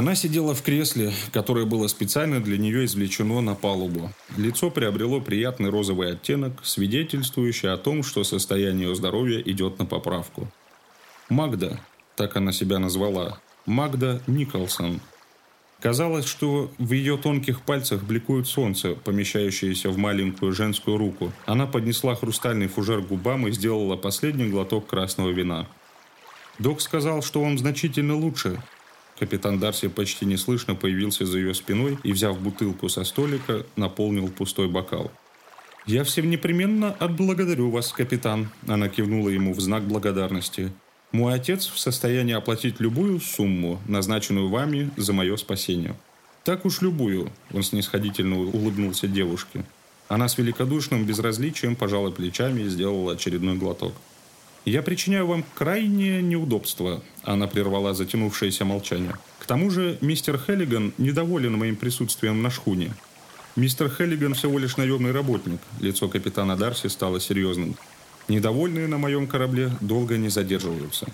Она 0.00 0.14
сидела 0.14 0.54
в 0.54 0.62
кресле, 0.62 1.12
которое 1.30 1.66
было 1.66 1.86
специально 1.86 2.40
для 2.40 2.56
нее 2.56 2.86
извлечено 2.86 3.42
на 3.42 3.54
палубу. 3.54 4.10
Лицо 4.38 4.70
приобрело 4.70 5.20
приятный 5.20 5.68
розовый 5.68 6.12
оттенок, 6.12 6.54
свидетельствующий 6.62 7.70
о 7.70 7.76
том, 7.76 8.02
что 8.02 8.24
состояние 8.24 8.88
ее 8.88 8.94
здоровья 8.94 9.42
идет 9.42 9.78
на 9.78 9.84
поправку. 9.84 10.48
Магда, 11.28 11.80
так 12.16 12.34
она 12.38 12.50
себя 12.50 12.78
назвала, 12.78 13.40
Магда 13.66 14.22
Николсон. 14.26 15.02
Казалось, 15.80 16.24
что 16.24 16.70
в 16.78 16.92
ее 16.92 17.18
тонких 17.18 17.60
пальцах 17.60 18.02
бликует 18.02 18.46
солнце, 18.46 18.94
помещающееся 18.94 19.90
в 19.90 19.98
маленькую 19.98 20.54
женскую 20.54 20.96
руку. 20.96 21.30
Она 21.44 21.66
поднесла 21.66 22.14
хрустальный 22.14 22.68
фужер 22.68 23.02
к 23.02 23.08
губам 23.08 23.46
и 23.46 23.52
сделала 23.52 23.96
последний 23.96 24.48
глоток 24.48 24.86
красного 24.86 25.28
вина. 25.28 25.66
Док 26.58 26.80
сказал, 26.80 27.22
что 27.22 27.42
он 27.42 27.58
значительно 27.58 28.16
лучше. 28.16 28.62
Капитан 29.20 29.58
Дарси 29.58 29.88
почти 29.88 30.24
неслышно 30.24 30.74
появился 30.74 31.26
за 31.26 31.38
ее 31.38 31.52
спиной 31.52 31.98
и, 32.02 32.12
взяв 32.12 32.40
бутылку 32.40 32.88
со 32.88 33.04
столика, 33.04 33.66
наполнил 33.76 34.28
пустой 34.28 34.66
бокал. 34.66 35.12
«Я 35.84 36.04
всем 36.04 36.30
непременно 36.30 36.92
отблагодарю 36.92 37.70
вас, 37.70 37.92
капитан»,– 37.92 38.48
она 38.66 38.88
кивнула 38.88 39.28
ему 39.28 39.52
в 39.52 39.60
знак 39.60 39.82
благодарности. 39.82 40.72
Мой 41.12 41.34
отец 41.34 41.66
в 41.66 41.78
состоянии 41.78 42.32
оплатить 42.32 42.80
любую 42.80 43.20
сумму, 43.20 43.78
назначенную 43.86 44.48
вами 44.48 44.90
за 44.96 45.12
мое 45.12 45.36
спасение. 45.36 45.94
Так 46.42 46.64
уж 46.64 46.80
любую, 46.80 47.30
он 47.52 47.62
снисходительно 47.62 48.40
улыбнулся 48.40 49.06
девушке. 49.06 49.64
Она 50.08 50.28
с 50.28 50.38
великодушным 50.38 51.04
безразличием 51.04 51.76
пожала 51.76 52.10
плечами 52.10 52.62
и 52.62 52.68
сделала 52.68 53.12
очередной 53.12 53.56
глоток. 53.56 53.92
«Я 54.64 54.82
причиняю 54.82 55.26
вам 55.26 55.44
крайнее 55.54 56.22
неудобство»,– 56.22 57.02
она 57.22 57.46
прервала 57.46 57.94
затянувшееся 57.94 58.64
молчание. 58.64 59.14
«К 59.38 59.46
тому 59.46 59.70
же 59.70 59.96
мистер 60.00 60.36
Хеллиган 60.38 60.92
недоволен 60.98 61.56
моим 61.56 61.76
присутствием 61.76 62.42
на 62.42 62.50
шхуне. 62.50 62.92
Мистер 63.56 63.88
Хеллиган 63.88 64.34
всего 64.34 64.58
лишь 64.58 64.76
наемный 64.76 65.12
работник». 65.12 65.60
Лицо 65.80 66.08
капитана 66.08 66.56
Дарси 66.56 66.88
стало 66.88 67.20
серьезным. 67.20 67.74
Недовольные 68.28 68.86
на 68.86 68.98
моем 68.98 69.26
корабле 69.26 69.72
долго 69.80 70.16
не 70.18 70.28
задерживаются. 70.28 71.06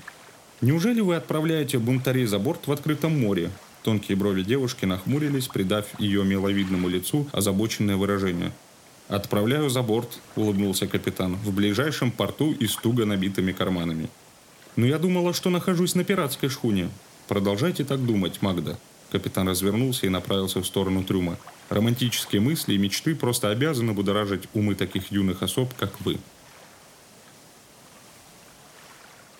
Неужели 0.60 1.00
вы 1.00 1.16
отправляете 1.16 1.78
бунтарей 1.78 2.26
за 2.26 2.38
борт 2.38 2.66
в 2.66 2.72
открытом 2.72 3.18
море? 3.18 3.50
Тонкие 3.82 4.16
брови 4.16 4.42
девушки 4.42 4.84
нахмурились, 4.84 5.46
придав 5.46 5.86
ее 6.00 6.24
миловидному 6.24 6.88
лицу 6.88 7.28
озабоченное 7.32 7.96
выражение. 7.96 8.52
«Отправляю 9.08 9.70
за 9.70 9.82
борт»,— 9.82 10.18
улыбнулся 10.36 10.88
капитан,— 10.88 11.36
«в 11.44 11.52
ближайшем 11.54 12.10
порту 12.10 12.52
и 12.52 12.66
с 12.66 12.74
туго 12.74 13.04
набитыми 13.06 13.52
карманами». 13.52 14.08
«Но 14.74 14.84
я 14.84 14.98
думала, 14.98 15.32
что 15.32 15.48
нахожусь 15.50 15.94
на 15.94 16.04
пиратской 16.04 16.48
шхуне». 16.48 16.90
«Продолжайте 17.28 17.84
так 17.84 18.04
думать, 18.04 18.42
Магда». 18.42 18.76
Капитан 19.10 19.48
развернулся 19.48 20.06
и 20.06 20.10
направился 20.10 20.60
в 20.60 20.66
сторону 20.66 21.04
трюма. 21.04 21.38
«Романтические 21.68 22.40
мысли 22.40 22.74
и 22.74 22.78
мечты 22.78 23.14
просто 23.14 23.50
обязаны 23.50 23.92
будоражить 23.92 24.48
умы 24.54 24.74
таких 24.74 25.12
юных 25.12 25.42
особ, 25.42 25.72
как 25.74 26.00
вы». 26.00 26.18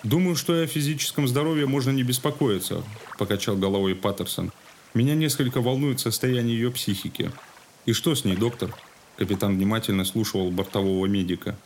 «Думаю, 0.05 0.37
что 0.37 0.55
и 0.55 0.65
о 0.65 0.67
физическом 0.69 1.27
здоровье 1.27 1.67
можно 1.67 1.91
не 1.91 2.05
беспокоиться»,– 2.05 2.85
покачал 3.19 3.57
головой 3.57 3.97
Паттерсон. 3.97 4.53
«Меня 4.95 5.17
несколько 5.17 5.61
волнует 5.61 5.99
состояние 5.99 6.57
ее 6.57 6.71
психики». 6.71 7.33
«И 7.87 7.93
что 7.93 8.15
с 8.15 8.25
ней, 8.25 8.37
доктор?» 8.37 8.73
Капитан 9.17 9.57
внимательно 9.57 10.05
слушал 10.05 10.51
бортового 10.51 11.07
медика. 11.07 11.57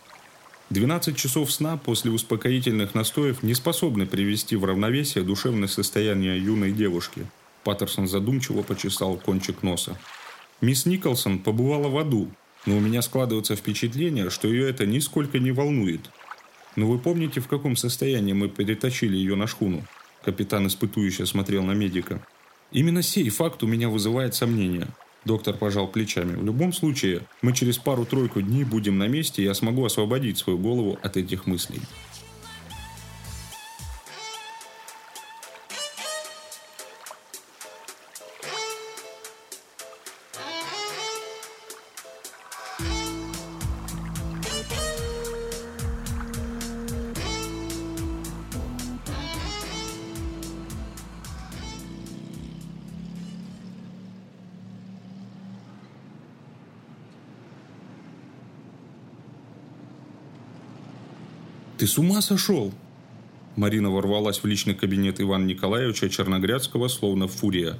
12 0.71 1.17
часов 1.17 1.51
сна 1.51 1.77
после 1.77 2.13
успокоительных 2.13 2.95
настоев 2.95 3.43
не 3.43 3.55
способны 3.55 4.07
привести 4.07 4.55
в 4.55 4.65
равновесие 4.65 5.25
душевное 5.25 5.67
состояние 5.67 6.39
юной 6.39 6.71
девушки. 6.71 7.27
Паттерсон 7.65 8.07
задумчиво 8.07 8.63
почесал 8.63 9.17
кончик 9.17 9.65
носа. 9.65 9.99
Мисс 10.61 10.87
Николсон 10.87 11.41
побывала 11.41 11.89
в 11.89 11.99
аду, 11.99 12.31
но 12.67 12.77
у 12.77 12.81
меня 12.81 13.03
складывается 13.03 13.57
впечатление, 13.57 14.31
что 14.31 14.47
ее 14.47 14.71
это 14.71 14.87
нисколько 14.87 15.41
не 15.41 15.51
волнует. 15.51 16.11
Но 16.77 16.87
вы 16.87 16.99
помните, 16.99 17.41
в 17.41 17.49
каком 17.49 17.75
состоянии 17.75 18.33
мы 18.33 18.49
перетащили 18.49 19.17
ее 19.17 19.35
на 19.35 19.49
шхуну? 19.49 19.85
Капитан 20.25 20.69
испытующе 20.69 21.27
смотрел 21.27 21.65
на 21.65 21.73
медика. 21.73 22.25
Именно 22.71 23.03
сей 23.03 23.29
факт 23.31 23.63
у 23.65 23.67
меня 23.67 23.89
вызывает 23.89 24.37
сомнения. 24.37 24.87
Доктор 25.25 25.57
пожал 25.57 25.87
плечами. 25.87 26.35
В 26.35 26.45
любом 26.45 26.73
случае, 26.73 27.23
мы 27.43 27.53
через 27.53 27.77
пару-тройку 27.79 28.41
дней 28.41 28.65
будем 28.65 28.99
на 28.99 29.07
месте, 29.07 29.43
и 29.43 29.45
я 29.45 29.55
смогу 29.55 29.85
освободить 29.85 30.39
свою 30.39 30.59
голову 30.59 30.99
от 31.03 31.17
этих 31.17 31.47
мыслей. 31.47 31.81
С 61.91 61.99
ума 61.99 62.23
сошел?» 62.23 62.73
Марина 63.57 63.91
ворвалась 63.91 64.43
в 64.43 64.47
личный 64.47 64.75
кабинет 64.75 65.21
Ивана 65.21 65.45
Николаевича 65.45 66.09
Черногрядского, 66.09 66.89
словно 66.89 67.27
фурия. 67.27 67.77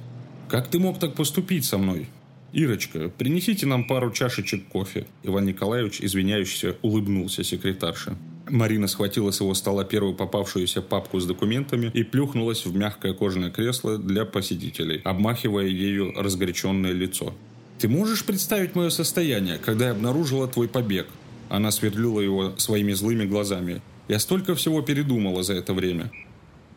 «Как 0.49 0.67
ты 0.67 0.79
мог 0.79 0.99
так 0.99 1.15
поступить 1.15 1.65
со 1.65 1.77
мной?» 1.77 2.09
«Ирочка, 2.51 3.07
принесите 3.07 3.65
нам 3.65 3.87
пару 3.87 4.11
чашечек 4.11 4.67
кофе». 4.67 5.07
Иван 5.23 5.45
Николаевич, 5.45 6.01
извиняющийся, 6.01 6.75
улыбнулся 6.81 7.45
секретарше. 7.45 8.17
Марина 8.49 8.87
схватила 8.87 9.31
с 9.31 9.39
его 9.39 9.53
стола 9.53 9.85
первую 9.85 10.13
попавшуюся 10.13 10.81
папку 10.81 11.21
с 11.21 11.25
документами 11.25 11.89
и 11.93 12.03
плюхнулась 12.03 12.65
в 12.65 12.75
мягкое 12.75 13.13
кожаное 13.13 13.51
кресло 13.51 13.97
для 13.97 14.25
посетителей, 14.25 14.99
обмахивая 15.05 15.67
ею 15.67 16.11
разгоряченное 16.17 16.91
лицо. 16.91 17.33
«Ты 17.79 17.87
можешь 17.87 18.25
представить 18.25 18.75
мое 18.75 18.89
состояние, 18.89 19.57
когда 19.57 19.85
я 19.85 19.91
обнаружила 19.91 20.49
твой 20.49 20.67
побег?» 20.67 21.07
Она 21.47 21.71
сверлила 21.71 22.19
его 22.19 22.53
своими 22.57 22.93
злыми 22.93 23.25
глазами. 23.25 23.81
Я 24.11 24.19
столько 24.19 24.55
всего 24.55 24.81
передумала 24.81 25.41
за 25.41 25.53
это 25.53 25.73
время. 25.73 26.11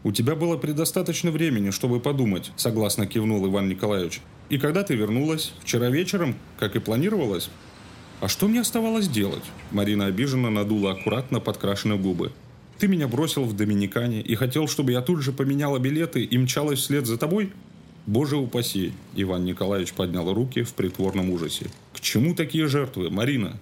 У 0.05 0.13
тебя 0.13 0.37
было 0.37 0.57
предостаточно 0.57 1.33
времени, 1.33 1.71
чтобы 1.71 1.99
подумать, 1.99 2.53
согласно 2.55 3.09
кивнул 3.09 3.45
Иван 3.45 3.69
Николаевич. 3.69 4.21
И 4.51 4.59
когда 4.59 4.85
ты 4.85 4.95
вернулась? 4.95 5.53
Вчера 5.61 5.91
вечером, 5.91 6.37
как 6.61 6.77
и 6.77 6.79
планировалось? 6.79 7.51
А 8.21 8.29
что 8.29 8.47
мне 8.47 8.61
оставалось 8.61 9.09
делать? 9.09 9.43
Марина 9.73 10.07
обиженно 10.07 10.49
надула 10.49 10.93
аккуратно 10.93 11.41
подкрашенные 11.41 11.99
губы. 11.99 12.31
Ты 12.79 12.87
меня 12.87 13.09
бросил 13.09 13.43
в 13.43 13.57
Доминикане 13.57 14.21
и 14.21 14.37
хотел, 14.37 14.69
чтобы 14.69 14.93
я 14.93 15.03
тут 15.03 15.21
же 15.21 15.33
поменяла 15.33 15.81
билеты 15.81 16.23
и 16.23 16.39
мчалась 16.39 16.79
вслед 16.79 17.05
за 17.05 17.19
тобой? 17.19 17.53
Боже 18.07 18.37
упаси! 18.37 18.93
Иван 19.17 19.45
Николаевич 19.45 19.93
поднял 19.95 20.33
руки 20.33 20.63
в 20.63 20.73
притворном 20.75 21.31
ужасе. 21.31 21.67
К 21.95 22.01
чему 22.01 22.37
такие 22.37 22.69
жертвы, 22.69 23.11
Марина? 23.11 23.59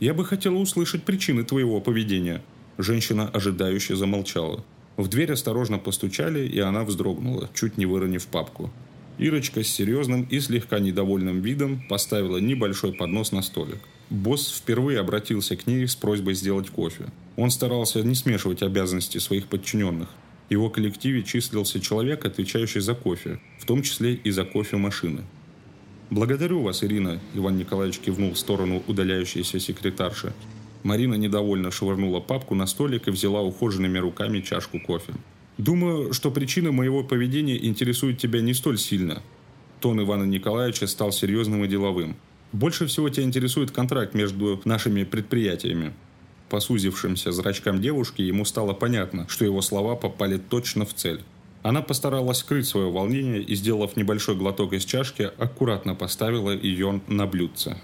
Я 0.00 0.14
бы 0.14 0.24
хотела 0.24 0.56
услышать 0.56 1.02
причины 1.04 1.44
твоего 1.44 1.78
поведения. 1.82 2.40
Женщина 2.78 3.28
ожидающе 3.28 3.96
замолчала. 3.96 4.64
В 4.96 5.08
дверь 5.08 5.32
осторожно 5.32 5.78
постучали, 5.78 6.46
и 6.46 6.58
она 6.58 6.84
вздрогнула, 6.84 7.48
чуть 7.54 7.78
не 7.78 7.86
выронив 7.86 8.26
папку. 8.26 8.70
Ирочка 9.18 9.62
с 9.62 9.68
серьезным 9.68 10.26
и 10.30 10.40
слегка 10.40 10.78
недовольным 10.78 11.40
видом 11.40 11.82
поставила 11.88 12.38
небольшой 12.38 12.92
поднос 12.92 13.32
на 13.32 13.42
столик. 13.42 13.78
Босс 14.10 14.52
впервые 14.52 15.00
обратился 15.00 15.56
к 15.56 15.66
ней 15.66 15.86
с 15.86 15.94
просьбой 15.94 16.34
сделать 16.34 16.70
кофе. 16.70 17.06
Он 17.36 17.50
старался 17.50 18.02
не 18.02 18.14
смешивать 18.14 18.62
обязанности 18.62 19.18
своих 19.18 19.46
подчиненных. 19.46 20.08
В 20.48 20.52
его 20.52 20.68
коллективе 20.68 21.22
числился 21.22 21.80
человек, 21.80 22.24
отвечающий 22.24 22.80
за 22.80 22.94
кофе, 22.94 23.40
в 23.58 23.64
том 23.64 23.82
числе 23.82 24.14
и 24.14 24.30
за 24.30 24.44
кофемашины. 24.44 25.22
«Благодарю 26.10 26.60
вас, 26.60 26.84
Ирина»,– 26.84 27.20
Иван 27.34 27.56
Николаевич 27.56 27.98
кивнул 27.98 28.32
в 28.32 28.38
сторону 28.38 28.82
удаляющейся 28.86 29.58
секретарши. 29.58 30.34
Марина 30.82 31.14
недовольно 31.14 31.70
швырнула 31.70 32.20
папку 32.20 32.54
на 32.54 32.66
столик 32.66 33.08
и 33.08 33.10
взяла 33.10 33.42
ухоженными 33.42 33.98
руками 33.98 34.40
чашку 34.40 34.80
кофе. 34.80 35.14
«Думаю, 35.58 36.12
что 36.12 36.30
причина 36.30 36.72
моего 36.72 37.04
поведения 37.04 37.62
интересует 37.64 38.18
тебя 38.18 38.40
не 38.40 38.54
столь 38.54 38.78
сильно». 38.78 39.22
Тон 39.80 40.00
Ивана 40.02 40.24
Николаевича 40.24 40.86
стал 40.86 41.12
серьезным 41.12 41.64
и 41.64 41.68
деловым. 41.68 42.16
«Больше 42.52 42.86
всего 42.86 43.08
тебя 43.08 43.24
интересует 43.24 43.70
контракт 43.70 44.14
между 44.14 44.60
нашими 44.64 45.04
предприятиями». 45.04 45.92
По 46.48 46.60
сузившимся 46.60 47.32
зрачкам 47.32 47.80
девушки 47.80 48.20
ему 48.20 48.44
стало 48.44 48.74
понятно, 48.74 49.26
что 49.28 49.44
его 49.44 49.62
слова 49.62 49.96
попали 49.96 50.36
точно 50.36 50.84
в 50.84 50.92
цель. 50.92 51.20
Она 51.62 51.80
постаралась 51.80 52.38
скрыть 52.38 52.66
свое 52.66 52.90
волнение 52.90 53.40
и, 53.40 53.54
сделав 53.54 53.96
небольшой 53.96 54.36
глоток 54.36 54.72
из 54.72 54.84
чашки, 54.84 55.30
аккуратно 55.38 55.94
поставила 55.94 56.50
ее 56.50 57.00
на 57.06 57.26
блюдце. 57.26 57.78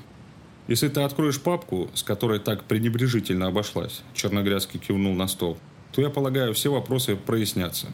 Если 0.69 0.89
ты 0.89 1.01
откроешь 1.01 1.41
папку, 1.41 1.91
с 1.95 2.03
которой 2.03 2.39
так 2.39 2.65
пренебрежительно 2.65 3.47
обошлась, 3.47 4.03
Черногрязский 4.15 4.79
кивнул 4.79 5.15
на 5.15 5.27
стол, 5.27 5.57
то, 5.93 6.03
я 6.03 6.11
полагаю, 6.11 6.53
все 6.53 6.71
вопросы 6.71 7.17
прояснятся. 7.17 7.87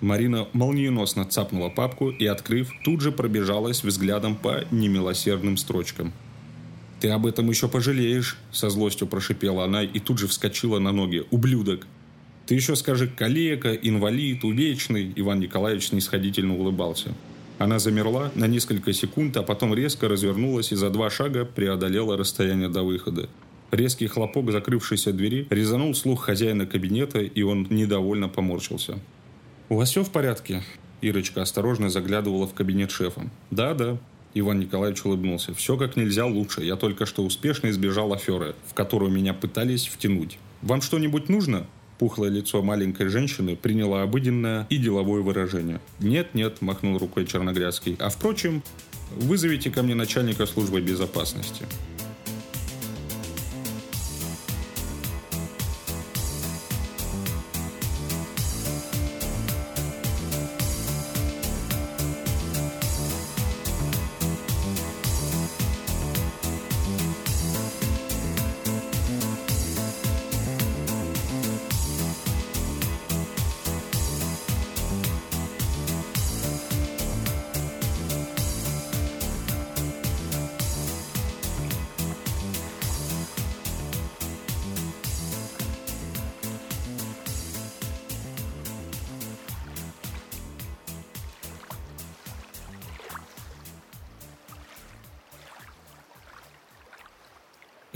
Марина 0.00 0.46
молниеносно 0.52 1.24
цапнула 1.24 1.70
папку 1.70 2.10
и, 2.10 2.26
открыв, 2.26 2.70
тут 2.84 3.00
же 3.00 3.12
пробежалась 3.12 3.82
взглядом 3.82 4.36
по 4.36 4.64
немилосердным 4.70 5.56
строчкам. 5.56 6.12
«Ты 7.00 7.08
об 7.08 7.26
этом 7.26 7.48
еще 7.48 7.66
пожалеешь»,– 7.66 8.36
со 8.52 8.68
злостью 8.68 9.06
прошипела 9.06 9.64
она 9.64 9.82
и 9.82 9.98
тут 9.98 10.18
же 10.18 10.26
вскочила 10.26 10.78
на 10.78 10.92
ноги. 10.92 11.24
«Ублюдок! 11.30 11.86
Ты 12.46 12.54
еще 12.54 12.76
скажи 12.76 13.08
«калека», 13.08 13.74
«инвалид», 13.74 14.44
«увечный», 14.44 15.12
Иван 15.16 15.40
Николаевич 15.40 15.88
снисходительно 15.88 16.56
улыбался. 16.56 17.14
Она 17.58 17.80
замерла 17.80 18.30
на 18.36 18.46
несколько 18.46 18.92
секунд, 18.92 19.36
а 19.36 19.42
потом 19.42 19.74
резко 19.74 20.08
развернулась 20.08 20.70
и 20.70 20.76
за 20.76 20.90
два 20.90 21.10
шага 21.10 21.44
преодолела 21.44 22.16
расстояние 22.16 22.68
до 22.68 22.84
выхода. 22.84 23.28
Резкий 23.72 24.06
хлопок 24.06 24.50
закрывшейся 24.50 25.12
двери 25.12 25.46
резанул 25.50 25.94
слух 25.94 26.24
хозяина 26.24 26.66
кабинета, 26.66 27.20
и 27.20 27.42
он 27.42 27.66
недовольно 27.68 28.28
поморщился. 28.28 28.98
«У 29.68 29.76
вас 29.76 29.90
все 29.90 30.04
в 30.04 30.10
порядке?» 30.10 30.62
Ирочка 31.00 31.42
осторожно 31.42 31.90
заглядывала 31.90 32.46
в 32.46 32.54
кабинет 32.54 32.90
шефа. 32.90 33.28
«Да-да». 33.50 33.98
Иван 34.34 34.60
Николаевич 34.60 35.04
улыбнулся. 35.04 35.52
«Все 35.52 35.76
как 35.76 35.96
нельзя 35.96 36.26
лучше. 36.26 36.62
Я 36.62 36.76
только 36.76 37.06
что 37.06 37.24
успешно 37.24 37.68
избежал 37.70 38.12
аферы, 38.12 38.54
в 38.66 38.74
которую 38.74 39.10
меня 39.10 39.34
пытались 39.34 39.86
втянуть. 39.86 40.38
Вам 40.62 40.80
что-нибудь 40.80 41.28
нужно?» 41.28 41.66
Пухлое 41.98 42.30
лицо 42.30 42.62
маленькой 42.62 43.08
женщины 43.08 43.56
приняло 43.56 44.02
обыденное 44.02 44.66
и 44.70 44.76
деловое 44.76 45.20
выражение. 45.20 45.80
«Нет-нет»,– 45.98 46.58
махнул 46.60 46.96
рукой 46.96 47.26
Черногрязский. 47.26 47.96
«А 47.98 48.08
впрочем, 48.08 48.62
вызовите 49.16 49.70
ко 49.70 49.82
мне 49.82 49.94
начальника 49.94 50.46
службы 50.46 50.80
безопасности». 50.80 51.64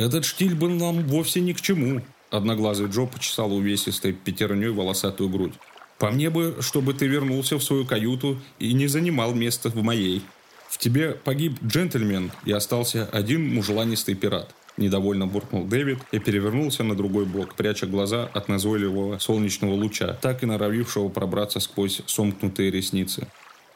«Этот 0.03 0.25
штиль 0.25 0.57
был 0.57 0.71
нам 0.71 1.07
вовсе 1.07 1.41
ни 1.41 1.53
к 1.53 1.61
чему»,– 1.61 2.01
одноглазый 2.31 2.88
Джо 2.88 3.07
почесал 3.07 3.55
увесистой 3.55 4.12
пятерней 4.12 4.71
волосатую 4.71 5.31
грудь. 5.31 5.53
«По 6.01 6.11
мне 6.11 6.29
бы, 6.29 6.57
чтобы 6.59 6.93
ты 6.93 7.07
вернулся 7.07 7.57
в 7.57 7.62
свою 7.62 7.87
каюту 7.87 8.37
и 8.59 8.73
не 8.73 8.88
занимал 8.88 9.33
место 9.33 9.69
в 9.69 9.81
моей. 9.81 10.23
В 10.69 10.79
тебе 10.79 11.12
погиб 11.12 11.57
джентльмен 11.65 12.33
и 12.45 12.51
остался 12.51 13.09
один 13.12 13.55
мужеланистый 13.55 14.17
пират». 14.17 14.53
Недовольно 14.77 15.29
буркнул 15.29 15.67
Дэвид 15.67 16.01
и 16.11 16.19
перевернулся 16.19 16.83
на 16.83 16.97
другой 16.97 17.25
бок, 17.25 17.55
пряча 17.55 17.87
глаза 17.87 18.29
от 18.35 18.49
назойливого 18.49 19.21
солнечного 19.21 19.75
луча, 19.75 20.19
так 20.21 20.43
и 20.43 20.47
норовившего 20.47 21.11
пробраться 21.11 21.61
сквозь 21.61 22.03
сомкнутые 22.07 22.73
ресницы. 22.73 23.29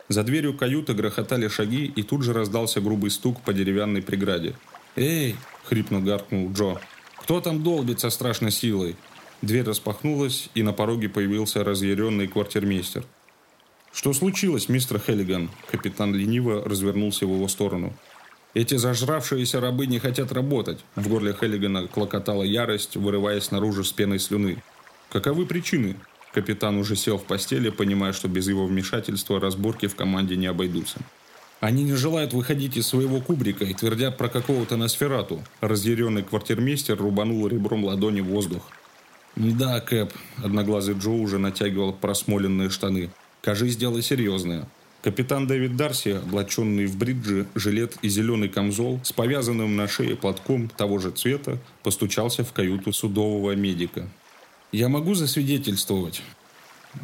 За 0.09 0.25
дверью 0.25 0.57
каюты 0.57 0.93
грохотали 0.93 1.47
шаги, 1.47 1.85
и 1.85 2.03
тут 2.03 2.25
же 2.25 2.33
раздался 2.33 2.81
грубый 2.81 3.13
стук 3.13 3.43
по 3.43 3.53
деревянной 3.53 4.03
преграде. 4.03 4.55
«Эй!»– 4.97 5.37
хрипно 5.65 6.01
гаркнул 6.01 6.51
Джо. 6.53 6.81
«Кто 7.19 7.41
там 7.41 7.63
долбится 7.63 8.11
страшной 8.11 8.51
силой?» 8.51 8.97
Дверь 9.43 9.65
распахнулась, 9.65 10.49
и 10.55 10.63
на 10.63 10.73
пороге 10.73 11.11
появился 11.11 11.63
разъяренный 11.63 12.27
квартирмейстер. 12.27 13.05
«Что 13.93 14.13
случилось, 14.15 14.69
мистер 14.71 14.99
Хеллиган?» 14.99 15.51
Капитан 15.71 16.15
лениво 16.15 16.65
развернулся 16.65 17.27
в 17.27 17.35
его 17.35 17.47
сторону. 17.49 17.93
«Эти 18.55 18.77
зажравшиеся 18.77 19.61
рабы 19.61 19.87
не 19.87 19.99
хотят 19.99 20.33
работать!» 20.33 20.79
В 20.95 21.09
горле 21.09 21.35
Хеллигана 21.35 21.87
клокотала 21.87 22.43
ярость, 22.43 22.97
вырываясь 22.97 23.51
наружу 23.51 23.85
с 23.85 23.93
пеной 23.93 24.19
слюны. 24.19 24.63
«Каковы 25.11 25.45
причины?» 25.45 25.97
Капитан 26.33 26.77
уже 26.77 26.97
сел 26.97 27.19
в 27.19 27.25
постели, 27.25 27.71
понимая, 27.71 28.13
что 28.13 28.29
без 28.29 28.49
его 28.49 28.67
вмешательства 28.67 29.41
разборки 29.41 29.87
в 29.87 29.97
команде 29.97 30.37
не 30.37 30.47
обойдутся. 30.47 31.01
Они 31.61 31.85
не 31.85 31.95
желают 31.95 32.35
выходить 32.35 32.77
из 32.77 32.87
своего 32.87 33.21
кубрика 33.21 33.65
и 33.65 33.73
твердят 33.73 34.19
про 34.19 34.29
какого-то 34.29 34.77
Носферату. 34.77 35.43
Разъяренный 35.61 36.23
квартирмейстер 36.23 36.97
рубанул 36.99 37.47
ребром 37.47 37.85
ладони 37.85 38.21
в 38.21 38.27
воздух. 38.27 38.63
«Да, 39.37 39.81
Кэп»,– 39.81 40.13
одноглазый 40.45 40.95
Джо 40.99 41.11
уже 41.11 41.39
натягивал 41.39 41.93
просмоленные 41.93 42.69
штаны. 42.69 43.11
«Кажись, 43.41 43.77
дело 43.77 44.03
серьезное». 44.03 44.69
Капитан 45.03 45.47
Дэвид 45.47 45.77
Дарси, 45.77 46.21
облаченный 46.25 46.87
в 46.87 46.97
бриджи, 46.97 47.47
жилет 47.55 47.97
и 48.03 48.09
зеленый 48.09 48.49
камзол, 48.49 49.01
с 49.05 49.13
повязанным 49.13 49.77
на 49.77 49.87
шее 49.87 50.17
платком 50.17 50.69
того 50.69 50.99
же 50.99 51.11
цвета, 51.11 51.59
постучался 51.83 52.45
в 52.45 52.53
каюту 52.53 52.93
судового 52.93 53.55
медика. 53.55 54.09
«Я 54.73 54.89
могу 54.89 55.15
засвидетельствовать?» 55.15 56.23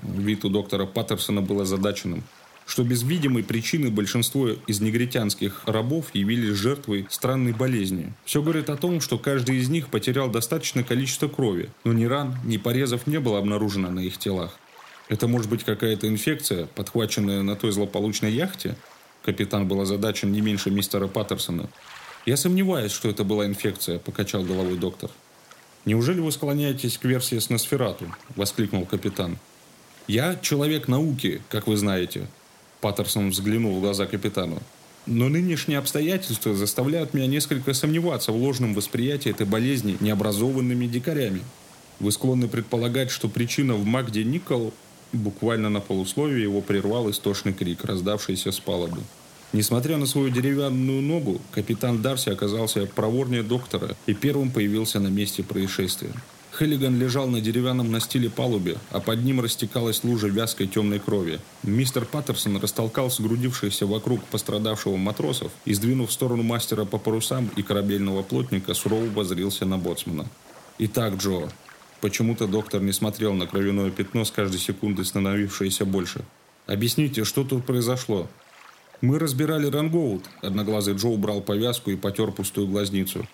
Вид 0.03 0.45
у 0.45 0.49
доктора 0.49 0.87
Паттерсона 0.87 1.43
был 1.43 1.61
озадаченным 1.61 2.25
что 2.73 2.85
без 2.85 3.03
видимой 3.03 3.45
причины 3.45 3.91
большинство 3.91 4.49
из 4.49 4.81
негритянских 4.81 5.61
рабов 5.67 6.07
явились 6.15 6.57
жертвой 6.57 7.07
странной 7.11 7.53
болезни. 7.53 8.15
Все 8.25 8.41
говорит 8.41 8.71
о 8.71 8.79
том, 8.79 9.03
что 9.03 9.19
каждый 9.19 9.59
из 9.59 9.69
них 9.69 9.89
потерял 9.89 10.31
достаточное 10.31 10.83
количество 10.83 11.29
крови, 11.29 11.69
но 11.85 11.93
ни 11.93 12.07
ран, 12.07 12.35
ни 12.47 12.57
порезов 12.57 13.07
не 13.07 13.21
было 13.21 13.39
обнаружено 13.39 13.91
на 13.91 14.01
их 14.01 14.17
телах. 14.17 14.59
Это 15.11 15.29
может 15.29 15.51
быть 15.51 15.65
какая-то 15.65 16.09
инфекция, 16.09 16.65
подхваченная 16.65 17.43
на 17.43 17.57
той 17.57 17.73
злополучной 17.73 18.33
яхте? 18.33 18.75
Капитан 19.23 19.69
был 19.69 19.83
озадачен 19.83 20.33
не 20.33 20.41
меньше 20.41 20.71
мистера 20.71 21.09
Паттерсона. 21.09 21.69
«Я 22.25 22.39
сомневаюсь, 22.39 22.93
что 22.93 23.11
это 23.11 23.23
была 23.23 23.45
инфекция»,– 23.45 23.99
покачал 23.99 24.45
головой 24.45 24.79
доктор. 24.79 25.11
«Неужели 25.85 26.21
вы 26.21 26.33
склоняетесь 26.33 26.97
к 26.97 27.05
версии 27.05 27.39
с 27.39 27.51
Носферату?»– 27.51 28.07
воскликнул 28.35 28.87
капитан. 28.87 29.37
«Я 30.09 30.37
человек 30.37 30.89
науки, 30.89 31.43
как 31.51 31.67
вы 31.67 31.77
знаете. 31.77 32.29
Паттерсон 32.83 33.31
взглянул 33.31 33.77
в 33.77 33.81
глаза 33.81 34.07
капитану. 34.07 34.61
Но 35.07 35.29
нынешние 35.29 35.79
обстоятельства 35.79 36.55
заставляют 36.55 37.15
меня 37.15 37.27
несколько 37.27 37.75
сомневаться 37.75 38.33
в 38.33 38.37
ложном 38.37 38.75
восприятии 38.75 39.31
этой 39.31 39.47
болезни 39.47 39.97
необразованными 40.01 40.87
дикарями. 40.87 41.43
Вы 42.01 42.13
склонны 42.13 42.49
предполагать, 42.49 43.11
что 43.11 43.29
причина 43.29 43.75
в 43.75 43.85
Магде 43.87 44.25
Никол... 44.25 44.75
Буквально 45.13 45.69
на 45.69 45.81
полусловие 45.81 46.43
его 46.43 46.63
прервал 46.63 47.11
истошный 47.11 47.53
крик, 47.53 47.85
раздавшийся 47.85 48.51
с 48.51 48.59
палубы. 48.59 49.03
Несмотря 49.53 49.99
на 49.99 50.07
свою 50.07 50.31
деревянную 50.31 51.03
ногу, 51.03 51.39
капитан 51.51 52.01
Дарси 52.01 52.31
оказался 52.31 52.87
проворнее 52.87 53.43
доктора 53.43 53.95
и 54.07 54.15
первым 54.15 54.51
появился 54.51 55.01
на 55.01 55.09
месте 55.09 55.43
происшествия. 55.43 56.15
Хеллиган 56.53 56.99
лежал 56.99 57.29
на 57.29 57.41
деревянном 57.41 57.91
настиле 57.91 58.29
палубе, 58.29 58.77
а 58.91 59.01
под 59.01 59.25
ним 59.25 59.41
растекалась 59.41 60.05
лужа 60.05 60.29
вязкой 60.29 60.67
темной 60.67 60.99
крови. 60.99 61.41
Мистер 61.63 62.05
Паттерсон 62.05 62.59
растолкал 62.59 63.11
сгрудившихся 63.11 63.87
вокруг 63.87 64.23
пострадавшего 64.25 64.97
матросов 64.97 65.51
и, 65.65 65.73
сдвинув 65.73 66.11
в 66.11 66.13
сторону 66.13 66.43
мастера 66.43 66.85
по 66.85 66.99
парусам 66.99 67.51
и 67.57 67.63
корабельного 67.63 68.23
плотника, 68.23 68.75
сурово 68.75 69.07
возрился 69.07 69.65
на 69.65 69.79
боцмана. 69.79 70.27
«Итак, 70.79 71.15
Джо...» 71.17 71.49
Почему-то 72.03 72.49
доктор 72.49 72.83
не 72.83 72.91
смотрел 72.93 73.33
на 73.33 73.47
кровяное 73.47 73.91
пятно 73.91 74.25
с 74.25 74.33
каждой 74.33 74.59
секундой 74.59 75.05
становившееся 75.05 75.85
больше. 75.85 76.25
«Объясните, 76.67 77.25
что 77.25 77.45
тут 77.45 77.65
произошло?» 77.65 78.29
«Мы 79.01 79.19
разбирали 79.19 79.67
рангоут»,– 79.67 80.25
одноглазый 80.43 80.95
Джо 80.95 81.09
убрал 81.09 81.41
повязку 81.41 81.91
и 81.91 81.97
потер 81.97 82.33
пустую 82.33 82.67
глазницу. 82.67 83.27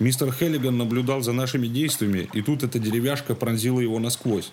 Мистер 0.00 0.32
Хеллиган 0.32 0.78
наблюдал 0.78 1.20
за 1.20 1.32
нашими 1.32 1.66
действиями, 1.66 2.30
и 2.32 2.40
тут 2.40 2.62
эта 2.62 2.78
деревяшка 2.78 3.34
пронзила 3.34 3.80
его 3.80 3.98
насквозь. 3.98 4.50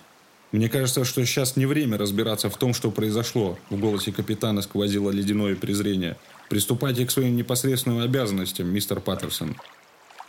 Мне 0.52 0.68
кажется, 0.68 1.06
что 1.06 1.26
сейчас 1.26 1.56
не 1.56 1.66
время 1.66 1.98
разбираться 1.98 2.50
в 2.50 2.58
том, 2.58 2.74
что 2.74 2.92
произошло. 2.92 3.58
В 3.70 3.80
голосе 3.80 4.12
капитана 4.12 4.62
сквозило 4.62 5.10
ледяное 5.10 5.56
презрение. 5.56 6.18
Приступайте 6.50 7.06
к 7.06 7.12
своим 7.12 7.38
непосредственным 7.38 8.00
обязанностям, 8.00 8.68
мистер 8.68 9.00
Паттерсон. 9.00 9.56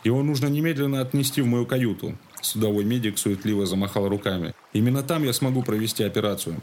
Его 0.05 0.23
нужно 0.23 0.47
немедленно 0.47 1.01
отнести 1.01 1.41
в 1.41 1.47
мою 1.47 1.65
каюту. 1.65 2.17
Судовой 2.41 2.85
медик 2.85 3.17
суетливо 3.17 3.65
замахал 3.65 4.07
руками. 4.07 4.53
Именно 4.71 5.03
там 5.03 5.25
я 5.25 5.33
смогу 5.33 5.63
провести 5.63 6.05
операцию. 6.05 6.61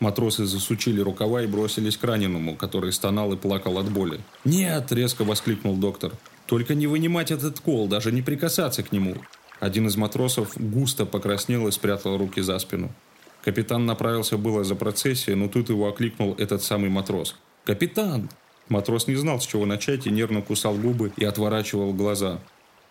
Матросы 0.00 0.46
засучили 0.46 1.00
рукава 1.00 1.42
и 1.42 1.46
бросились 1.46 1.96
к 1.96 2.04
раненому, 2.04 2.56
который 2.56 2.92
стонал 2.92 3.32
и 3.32 3.36
плакал 3.36 3.78
от 3.78 3.90
боли. 3.90 4.20
«Нет!»– 4.44 4.86
резко 4.92 5.24
воскликнул 5.24 5.76
доктор. 5.76 6.12
Только 6.46 6.74
не 6.74 6.86
вынимать 6.86 7.30
этот 7.30 7.60
кол, 7.60 7.88
даже 7.88 8.10
не 8.10 8.22
прикасаться 8.22 8.82
к 8.82 8.90
нему. 8.90 9.16
Один 9.60 9.86
из 9.86 9.96
матросов 9.96 10.52
густо 10.56 11.04
покраснел 11.04 11.68
и 11.68 11.72
спрятал 11.72 12.16
руки 12.16 12.40
за 12.40 12.58
спину. 12.58 12.90
Капитан 13.44 13.84
направился 13.86 14.38
было 14.38 14.64
за 14.64 14.74
процессией, 14.74 15.36
но 15.36 15.48
тут 15.48 15.68
его 15.68 15.88
окликнул 15.88 16.34
этот 16.38 16.62
самый 16.62 16.88
матрос. 16.88 17.36
«Капитан!» 17.64 18.30
Матрос 18.68 19.08
не 19.08 19.16
знал, 19.16 19.40
с 19.40 19.46
чего 19.46 19.66
начать, 19.66 20.06
и 20.06 20.10
нервно 20.10 20.40
кусал 20.40 20.74
губы 20.74 21.12
и 21.16 21.24
отворачивал 21.24 21.92
глаза. 21.92 22.38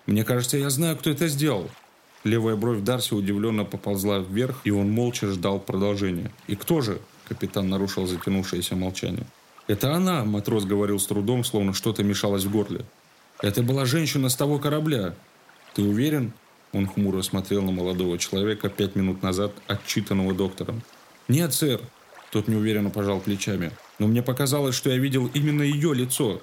«Мне 0.06 0.24
кажется, 0.24 0.58
я 0.58 0.70
знаю, 0.70 0.98
кто 0.98 1.10
это 1.10 1.28
сделал». 1.28 1.70
Левая 2.24 2.56
бровь 2.56 2.82
Дарси 2.82 3.14
удивленно 3.14 3.64
поползла 3.64 4.20
вверх, 4.20 4.62
и 4.64 4.72
он 4.72 4.92
молча 4.92 5.28
ждал 5.28 5.60
продолжения. 5.60 6.32
«И 6.48 6.56
кто 6.56 6.82
же?»– 6.82 7.00
капитан 7.28 7.70
нарушил 7.70 8.08
затянувшееся 8.08 8.76
молчание. 8.76 9.26
«Это 9.68 9.94
она»,– 9.94 10.24
матрос 10.26 10.66
говорил 10.66 11.00
с 11.00 11.06
трудом, 11.06 11.44
словно 11.44 11.74
что-то 11.74 12.04
мешалось 12.04 12.44
в 12.44 12.52
горле. 12.52 12.86
«Это 13.42 13.62
была 13.62 13.86
женщина 13.86 14.30
с 14.30 14.36
того 14.36 14.60
корабля. 14.60 15.14
Ты 15.74 15.84
уверен?» 15.84 16.34
Он 16.74 16.88
хмуро 16.88 17.22
смотрел 17.22 17.62
на 17.62 17.72
молодого 17.72 18.18
человека 18.18 18.70
пять 18.70 18.96
минут 18.96 19.24
назад, 19.24 19.54
отчитанного 19.68 20.34
доктором. 20.34 20.82
«Нет, 21.28 21.54
сэр!» 21.54 21.82
Тот 22.32 22.48
неуверенно 22.48 22.90
пожал 22.90 23.20
плечами. 23.20 23.72
«Но 24.00 24.08
мне 24.08 24.22
показалось, 24.22 24.76
что 24.76 24.90
я 24.90 24.98
видел 24.98 25.30
именно 25.34 25.62
ее 25.62 25.94
лицо. 25.94 26.42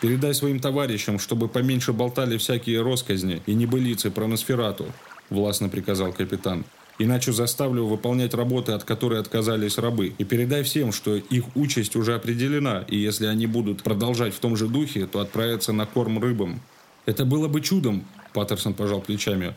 Передай 0.00 0.34
своим 0.34 0.60
товарищам, 0.60 1.18
чтобы 1.18 1.48
поменьше 1.48 1.92
болтали 1.92 2.36
всякие 2.36 2.82
росказни 2.82 3.42
и 3.46 3.54
небылицы 3.54 4.10
про 4.10 4.26
Носферату», 4.26 4.86
властно 5.32 5.68
приказал 5.68 6.12
капитан. 6.12 6.64
«Иначе 6.98 7.32
заставлю 7.32 7.86
выполнять 7.86 8.34
работы, 8.34 8.72
от 8.72 8.84
которой 8.84 9.18
отказались 9.18 9.78
рабы. 9.78 10.12
И 10.18 10.24
передай 10.24 10.62
всем, 10.62 10.92
что 10.92 11.16
их 11.16 11.56
участь 11.56 11.96
уже 11.96 12.14
определена, 12.14 12.84
и 12.86 12.96
если 12.96 13.26
они 13.26 13.46
будут 13.46 13.82
продолжать 13.82 14.34
в 14.34 14.38
том 14.38 14.56
же 14.56 14.68
духе, 14.68 15.06
то 15.06 15.20
отправятся 15.20 15.72
на 15.72 15.86
корм 15.86 16.18
рыбам». 16.18 16.60
«Это 17.06 17.24
было 17.24 17.48
бы 17.48 17.60
чудом», 17.60 18.04
Паттерсон 18.32 18.74
пожал 18.74 19.00
плечами. 19.00 19.54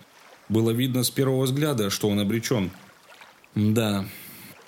Было 0.49 0.71
видно 0.71 1.03
с 1.03 1.09
первого 1.09 1.43
взгляда, 1.43 1.89
что 1.89 2.09
он 2.09 2.19
обречен. 2.19 2.71
Да. 3.55 4.05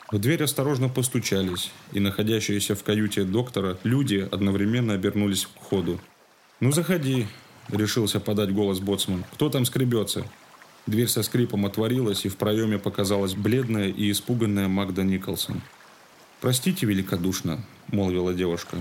В 0.10 0.20
дверь 0.20 0.44
осторожно 0.44 0.88
постучались, 0.88 1.72
и 1.92 2.00
находящиеся 2.00 2.76
в 2.76 2.84
каюте 2.84 3.24
доктора 3.24 3.78
люди 3.84 4.28
одновременно 4.32 4.94
обернулись 4.94 5.46
к 5.46 5.62
входу. 5.62 6.00
«Ну, 6.62 6.72
заходи»,— 6.72 7.28
решился 7.70 8.20
подать 8.20 8.54
голос 8.54 8.80
боцман. 8.80 9.26
«Кто 9.34 9.50
там 9.50 9.66
скребется?» 9.66 10.26
Дверь 10.88 11.10
со 11.10 11.22
скрипом 11.22 11.66
отворилась, 11.66 12.26
и 12.26 12.30
в 12.30 12.38
проеме 12.38 12.80
показалась 12.80 13.36
бледная 13.36 13.90
и 13.90 14.10
испуганная 14.10 14.70
Магда 14.70 15.04
Николсон. 15.04 15.62
«Простите 16.40 16.86
великодушно»,— 16.86 17.60
молвила 17.92 18.34
девушка. 18.34 18.78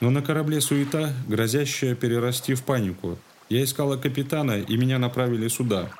«Но 0.00 0.10
на 0.10 0.20
корабле 0.20 0.60
суета, 0.60 1.14
грозящая 1.28 1.94
перерасти 1.94 2.52
в 2.54 2.62
панику. 2.62 3.18
Я 3.48 3.64
искала 3.64 3.96
капитана, 3.96 4.60
и 4.60 4.76
меня 4.76 4.98
направили 4.98 5.48
сюда. 5.48 5.90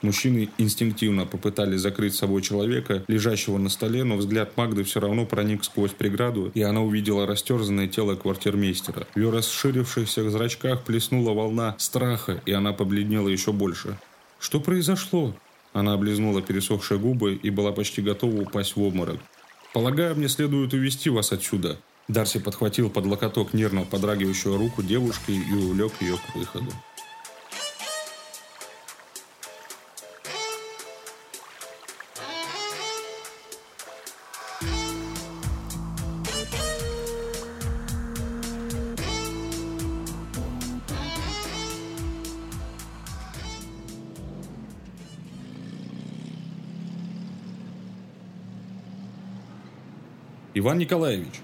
Мужчины 0.00 0.48
инстинктивно 0.58 1.26
попытались 1.26 1.80
закрыть 1.80 2.14
собой 2.14 2.42
человека, 2.42 3.04
лежащего 3.06 3.58
на 3.58 3.68
столе, 3.68 4.02
но 4.02 4.16
взгляд 4.16 4.56
Магды 4.56 4.82
все 4.82 4.98
равно 4.98 5.26
проник 5.26 5.64
сквозь 5.64 5.92
преграду, 5.92 6.50
и 6.54 6.62
она 6.62 6.80
увидела 6.80 7.24
растерзанное 7.24 7.86
тело 7.86 8.16
квартирмейстера. 8.16 9.06
В 9.14 9.16
ее 9.16 9.30
расширившихся 9.30 10.28
зрачках 10.28 10.82
плеснула 10.82 11.32
волна 11.32 11.76
страха, 11.78 12.42
и 12.46 12.52
она 12.52 12.72
побледнела 12.72 13.28
еще 13.28 13.52
больше. 13.52 13.96
«Что 14.42 14.58
произошло?» 14.58 15.34
Она 15.72 15.94
облизнула 15.94 16.42
пересохшие 16.42 16.98
губы 16.98 17.34
и 17.34 17.48
была 17.48 17.70
почти 17.70 18.02
готова 18.02 18.42
упасть 18.42 18.74
в 18.74 18.82
обморок. 18.82 19.20
«Полагаю, 19.72 20.16
мне 20.16 20.28
следует 20.28 20.74
увести 20.74 21.10
вас 21.10 21.30
отсюда», 21.30 21.78
Дарси 22.08 22.40
подхватил 22.40 22.90
под 22.90 23.06
локоток 23.06 23.54
нервно 23.54 23.84
подрагивающую 23.84 24.58
руку 24.58 24.82
девушки 24.82 25.30
и 25.30 25.54
улег 25.54 25.92
ее 26.00 26.16
к 26.16 26.34
выходу. 26.34 26.72
Иван 50.54 50.76
Николаевич, 50.76 51.40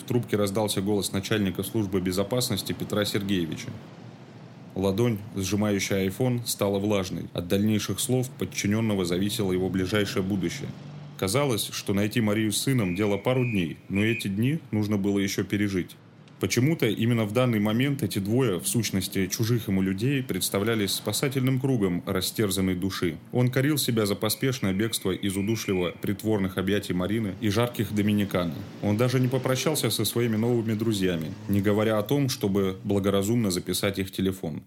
в 0.00 0.04
трубке 0.06 0.36
раздался 0.36 0.80
голос 0.80 1.10
начальника 1.10 1.64
службы 1.64 2.00
безопасности 2.00 2.72
Петра 2.72 3.04
Сергеевича. 3.04 3.68
Ладонь, 4.76 5.18
сжимающая 5.34 6.02
айфон, 6.02 6.40
стала 6.46 6.78
влажной. 6.78 7.24
От 7.32 7.48
дальнейших 7.48 7.98
слов 7.98 8.30
подчиненного 8.30 9.04
зависело 9.04 9.50
его 9.50 9.68
ближайшее 9.68 10.22
будущее. 10.22 10.68
Казалось, 11.18 11.68
что 11.72 11.94
найти 11.94 12.20
Марию 12.20 12.52
с 12.52 12.58
сыном– 12.58 12.94
дело 12.96 13.16
пару 13.16 13.44
дней, 13.44 13.76
но 13.88 14.04
эти 14.04 14.28
дни 14.28 14.60
нужно 14.70 14.98
было 14.98 15.18
еще 15.18 15.42
пережить. 15.42 15.96
Почему-то 16.40 16.86
именно 16.86 17.24
в 17.24 17.32
данный 17.32 17.60
момент 17.60 18.02
эти 18.02 18.18
двое, 18.18 18.58
в 18.58 18.66
сущности 18.66 19.26
чужих 19.28 19.68
ему 19.68 19.82
людей, 19.82 20.22
представлялись 20.22 20.92
спасательным 20.92 21.60
кругом 21.60 22.02
растерзанной 22.06 22.74
души. 22.74 23.16
Он 23.32 23.50
корил 23.50 23.78
себя 23.78 24.04
за 24.04 24.16
поспешное 24.16 24.72
бегство 24.72 25.12
из 25.12 25.36
удушливо 25.36 25.94
притворных 26.00 26.58
объятий 26.58 26.92
Марины 26.92 27.34
и 27.40 27.48
жарких 27.50 27.94
доминикан. 27.94 28.52
Он 28.82 28.96
даже 28.96 29.20
не 29.20 29.28
попрощался 29.28 29.90
со 29.90 30.04
своими 30.04 30.36
новыми 30.36 30.74
друзьями, 30.74 31.32
не 31.48 31.60
говоря 31.60 31.98
о 31.98 32.02
том, 32.02 32.28
чтобы 32.28 32.78
благоразумно 32.84 33.50
записать 33.50 33.98
их 33.98 34.10
телефон. 34.10 34.62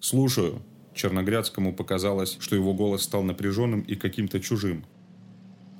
«Слушаю». 0.00 0.60
Черногрядскому 0.94 1.74
показалось, 1.74 2.38
что 2.40 2.56
его 2.56 2.72
голос 2.72 3.02
стал 3.02 3.22
напряженным 3.22 3.80
и 3.82 3.96
каким-то 3.96 4.40
чужим. 4.40 4.84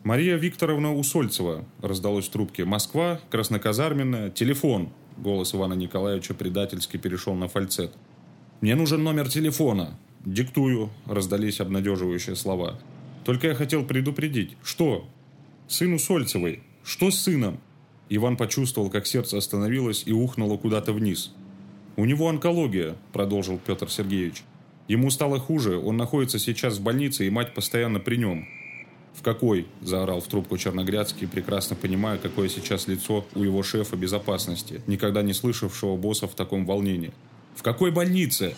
«Мария 0.04 0.36
Викторовна 0.36 0.94
Усольцева»,– 0.94 1.64
раздалось 1.80 2.26
в 2.26 2.30
трубке. 2.30 2.64
«Москва, 2.64 3.20
Красноказарменная, 3.30 4.30
телефон». 4.30 4.90
Голос 5.16 5.54
Ивана 5.54 5.74
Николаевича 5.74 6.34
предательски 6.34 6.96
перешел 6.96 7.34
на 7.34 7.48
фальцет. 7.48 7.92
«Мне 8.60 8.74
нужен 8.74 9.02
номер 9.02 9.28
телефона». 9.28 9.98
«Диктую»,– 10.24 10.90
раздались 11.06 11.60
обнадеживающие 11.60 12.36
слова. 12.36 12.78
«Только 13.24 13.48
я 13.48 13.54
хотел 13.54 13.84
предупредить. 13.84 14.56
Что?» 14.62 15.08
«Сыну 15.68 15.98
Сольцевой. 15.98 16.62
Что 16.82 17.10
с 17.10 17.20
сыном?» 17.20 17.60
Иван 18.08 18.36
почувствовал, 18.36 18.90
как 18.90 19.06
сердце 19.06 19.38
остановилось 19.38 20.02
и 20.06 20.12
ухнуло 20.12 20.56
куда-то 20.56 20.92
вниз. 20.92 21.32
«У 21.96 22.04
него 22.04 22.28
онкология»,– 22.28 22.96
продолжил 23.12 23.58
Петр 23.58 23.90
Сергеевич. 23.90 24.42
«Ему 24.86 25.10
стало 25.10 25.40
хуже, 25.40 25.78
он 25.78 25.96
находится 25.96 26.38
сейчас 26.38 26.78
в 26.78 26.82
больнице, 26.82 27.26
и 27.26 27.30
мать 27.30 27.54
постоянно 27.54 28.00
при 28.00 28.16
нем. 28.16 28.46
«В 29.16 29.22
какой?»– 29.22 29.66
заорал 29.80 30.20
в 30.20 30.28
трубку 30.28 30.58
Черногрядский, 30.58 31.26
прекрасно 31.26 31.74
понимая, 31.74 32.18
какое 32.18 32.48
сейчас 32.48 32.86
лицо 32.86 33.24
у 33.34 33.42
его 33.42 33.62
шефа 33.62 33.96
безопасности, 33.96 34.82
никогда 34.86 35.22
не 35.22 35.32
слышавшего 35.32 35.96
босса 35.96 36.28
в 36.28 36.34
таком 36.34 36.66
волнении. 36.66 37.12
«В 37.54 37.62
какой 37.62 37.90
больнице?» 37.90 38.54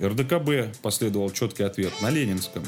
«РДКБ»,– 0.00 0.78
последовал 0.82 1.30
четкий 1.30 1.62
ответ,– 1.62 1.92
«на 2.02 2.10
Ленинском». 2.10 2.62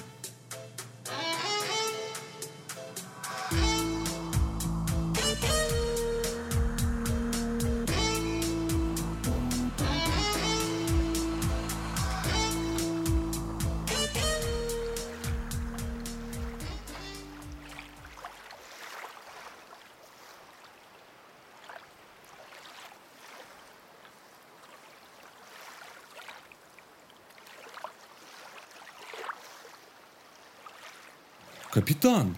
«Капитан!» 32.03 32.37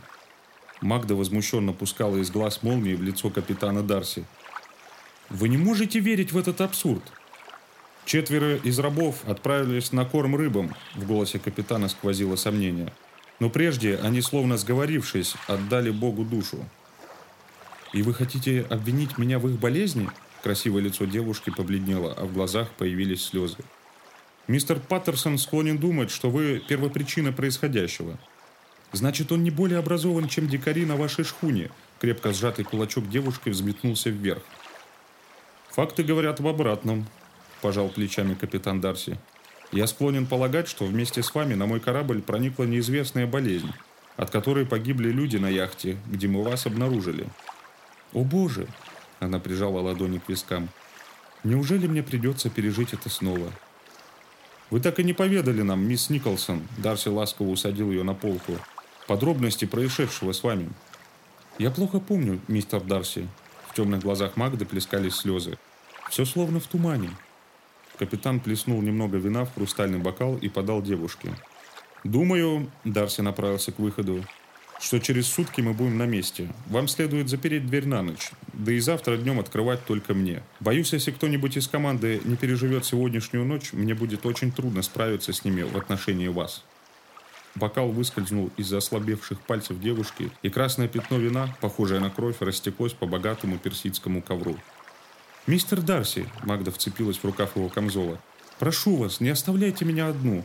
Магда 0.82 1.14
возмущенно 1.14 1.72
пускала 1.72 2.18
из 2.18 2.30
глаз 2.30 2.62
молнии 2.62 2.94
в 2.94 3.02
лицо 3.02 3.30
капитана 3.30 3.82
Дарси. 3.82 4.26
«Вы 5.30 5.48
не 5.48 5.56
можете 5.56 6.00
верить 6.00 6.32
в 6.32 6.36
этот 6.36 6.60
абсурд!» 6.60 7.02
Четверо 8.04 8.56
из 8.56 8.78
рабов 8.78 9.26
отправились 9.26 9.92
на 9.92 10.04
корм 10.04 10.36
рыбам, 10.36 10.74
в 10.94 11.06
голосе 11.06 11.38
капитана 11.38 11.88
сквозило 11.88 12.36
сомнение. 12.36 12.92
Но 13.40 13.48
прежде 13.48 13.96
они, 13.96 14.20
словно 14.20 14.58
сговорившись, 14.58 15.34
отдали 15.46 15.90
Богу 15.90 16.24
душу. 16.24 16.58
«И 17.94 18.02
вы 18.02 18.12
хотите 18.12 18.66
обвинить 18.68 19.16
меня 19.16 19.38
в 19.38 19.48
их 19.48 19.58
болезни?» 19.58 20.10
Красивое 20.42 20.82
лицо 20.82 21.06
девушки 21.06 21.48
побледнело, 21.48 22.12
а 22.12 22.26
в 22.26 22.34
глазах 22.34 22.68
появились 22.72 23.24
слезы. 23.24 23.56
«Мистер 24.46 24.78
Паттерсон 24.78 25.38
склонен 25.38 25.78
думать, 25.78 26.10
что 26.10 26.28
вы 26.28 26.62
первопричина 26.68 27.32
происходящего», 27.32 28.18
Значит, 28.94 29.32
он 29.32 29.42
не 29.42 29.50
более 29.50 29.80
образован, 29.80 30.28
чем 30.28 30.46
дикари 30.46 30.86
на 30.86 30.94
вашей 30.94 31.24
шхуне. 31.24 31.68
Крепко 32.00 32.32
сжатый 32.32 32.64
кулачок 32.64 33.08
девушки 33.08 33.48
взметнулся 33.48 34.08
вверх. 34.08 34.42
Факты 35.70 36.04
говорят 36.04 36.38
об 36.38 36.46
обратном, 36.46 37.08
пожал 37.60 37.88
плечами 37.88 38.34
капитан 38.34 38.80
Дарси. 38.80 39.18
Я 39.72 39.88
склонен 39.88 40.26
полагать, 40.26 40.68
что 40.68 40.84
вместе 40.84 41.24
с 41.24 41.34
вами 41.34 41.54
на 41.54 41.66
мой 41.66 41.80
корабль 41.80 42.22
проникла 42.22 42.64
неизвестная 42.64 43.26
болезнь, 43.26 43.72
от 44.16 44.30
которой 44.30 44.64
погибли 44.64 45.10
люди 45.10 45.38
на 45.38 45.48
яхте, 45.48 45.96
где 46.06 46.28
мы 46.28 46.44
вас 46.44 46.66
обнаружили. 46.66 47.26
О 48.12 48.22
боже! 48.22 48.68
Она 49.18 49.40
прижала 49.40 49.80
ладони 49.80 50.18
к 50.18 50.28
вискам. 50.28 50.68
Неужели 51.42 51.88
мне 51.88 52.04
придется 52.04 52.48
пережить 52.48 52.92
это 52.92 53.10
снова? 53.10 53.50
Вы 54.70 54.78
так 54.78 55.00
и 55.00 55.04
не 55.04 55.14
поведали 55.14 55.62
нам, 55.62 55.84
мисс 55.84 56.10
Николсон. 56.10 56.62
Дарси 56.78 57.08
ласково 57.08 57.48
усадил 57.48 57.90
ее 57.90 58.04
на 58.04 58.14
полку 58.14 58.56
подробности 59.06 59.64
происшедшего 59.64 60.32
с 60.32 60.42
вами. 60.42 60.70
Я 61.58 61.70
плохо 61.70 62.00
помню, 62.00 62.40
мистер 62.48 62.80
Дарси. 62.80 63.28
В 63.68 63.74
темных 63.74 64.00
глазах 64.00 64.36
Магды 64.36 64.64
плескались 64.64 65.16
слезы. 65.16 65.58
Все 66.10 66.24
словно 66.24 66.60
в 66.60 66.66
тумане. 66.66 67.10
Капитан 67.98 68.40
плеснул 68.40 68.82
немного 68.82 69.18
вина 69.18 69.44
в 69.44 69.54
хрустальный 69.54 69.98
бокал 69.98 70.36
и 70.36 70.48
подал 70.48 70.82
девушке. 70.82 71.32
«Думаю»,— 72.02 72.70
Дарси 72.84 73.20
направился 73.20 73.72
к 73.72 73.78
выходу, 73.78 74.24
что 74.80 74.98
через 74.98 75.28
сутки 75.28 75.60
мы 75.60 75.72
будем 75.72 75.96
на 75.96 76.06
месте. 76.06 76.52
Вам 76.66 76.88
следует 76.88 77.28
запереть 77.28 77.66
дверь 77.66 77.86
на 77.86 78.02
ночь. 78.02 78.30
Да 78.52 78.72
и 78.72 78.80
завтра 78.80 79.16
днем 79.16 79.38
открывать 79.38 79.84
только 79.86 80.12
мне. 80.12 80.42
Боюсь, 80.60 80.92
если 80.92 81.12
кто-нибудь 81.12 81.56
из 81.56 81.68
команды 81.68 82.20
не 82.24 82.36
переживет 82.36 82.84
сегодняшнюю 82.84 83.44
ночь, 83.44 83.72
мне 83.72 83.94
будет 83.94 84.26
очень 84.26 84.52
трудно 84.52 84.82
справиться 84.82 85.32
с 85.32 85.44
ними 85.44 85.62
в 85.62 85.76
отношении 85.76 86.28
вас». 86.28 86.64
Бокал 87.54 87.90
выскользнул 87.90 88.50
из 88.56 88.72
ослабевших 88.72 89.40
пальцев 89.40 89.78
девушки, 89.78 90.30
и 90.42 90.50
красное 90.50 90.88
пятно 90.88 91.18
вина, 91.18 91.54
похожее 91.60 92.00
на 92.00 92.10
кровь, 92.10 92.40
растеклось 92.40 92.92
по 92.92 93.06
богатому 93.06 93.58
персидскому 93.58 94.22
ковру. 94.22 94.56
«Мистер 95.46 95.80
Дарси»,— 95.80 96.28
Магда 96.42 96.70
вцепилась 96.70 97.18
в 97.18 97.24
рукав 97.24 97.56
его 97.56 97.68
камзола,— 97.68 98.18
«прошу 98.58 98.96
вас, 98.96 99.20
не 99.20 99.28
оставляйте 99.28 99.84
меня 99.84 100.08
одну». 100.08 100.44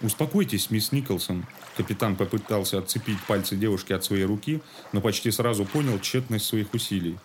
«Успокойтесь, 0.00 0.70
мисс 0.70 0.92
Николсон». 0.92 1.44
Капитан 1.76 2.16
попытался 2.16 2.78
отцепить 2.78 3.20
пальцы 3.26 3.56
девушки 3.56 3.92
от 3.92 4.04
своей 4.04 4.24
руки, 4.24 4.60
но 4.92 5.00
почти 5.00 5.30
сразу 5.30 5.64
понял 5.64 5.98
тщетность 5.98 6.46
своих 6.46 6.72
усилий. 6.74 7.18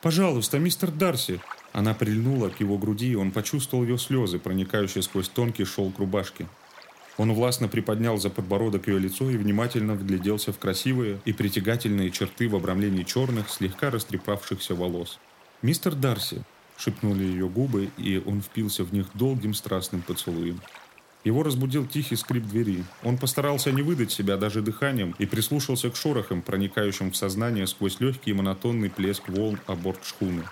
«Пожалуйста, 0.00 0.58
мистер 0.58 0.90
Дарси!» 0.90 1.40
Она 1.72 1.94
прильнула 1.94 2.48
к 2.48 2.60
его 2.60 2.78
груди, 2.78 3.12
и 3.12 3.16
он 3.16 3.30
почувствовал 3.30 3.84
ее 3.84 3.98
слезы, 3.98 4.38
проникающие 4.38 5.02
сквозь 5.02 5.28
тонкий 5.28 5.64
шелк 5.64 5.98
рубашки. 5.98 6.48
Он 7.20 7.34
властно 7.34 7.68
приподнял 7.68 8.16
за 8.16 8.30
подбородок 8.30 8.88
ее 8.88 8.98
лицо 8.98 9.28
и 9.28 9.36
внимательно 9.36 9.92
вгляделся 9.92 10.54
в 10.54 10.58
красивые 10.58 11.20
и 11.26 11.34
притягательные 11.34 12.10
черты 12.10 12.48
в 12.48 12.56
обрамлении 12.56 13.02
черных, 13.02 13.50
слегка 13.50 13.90
растрепавшихся 13.90 14.74
волос. 14.74 15.18
«Мистер 15.60 15.94
Дарси!»– 15.94 16.42
шепнули 16.78 17.24
ее 17.24 17.46
губы, 17.46 17.90
и 17.98 18.22
он 18.24 18.40
впился 18.40 18.84
в 18.84 18.94
них 18.94 19.08
долгим 19.12 19.52
страстным 19.52 20.00
поцелуем. 20.00 20.62
Его 21.22 21.42
разбудил 21.42 21.86
тихий 21.86 22.16
скрип 22.16 22.46
двери. 22.46 22.84
Он 23.02 23.18
постарался 23.18 23.70
не 23.70 23.82
выдать 23.82 24.12
себя 24.12 24.38
даже 24.38 24.62
дыханием 24.62 25.14
и 25.18 25.26
прислушался 25.26 25.90
к 25.90 25.96
шорохам, 25.96 26.40
проникающим 26.40 27.10
в 27.10 27.16
сознание 27.18 27.66
сквозь 27.66 28.00
легкий 28.00 28.32
монотонный 28.32 28.88
плеск 28.88 29.28
волн 29.28 29.60
о 29.66 29.74
борт 29.74 30.06
шхуны. 30.06 30.44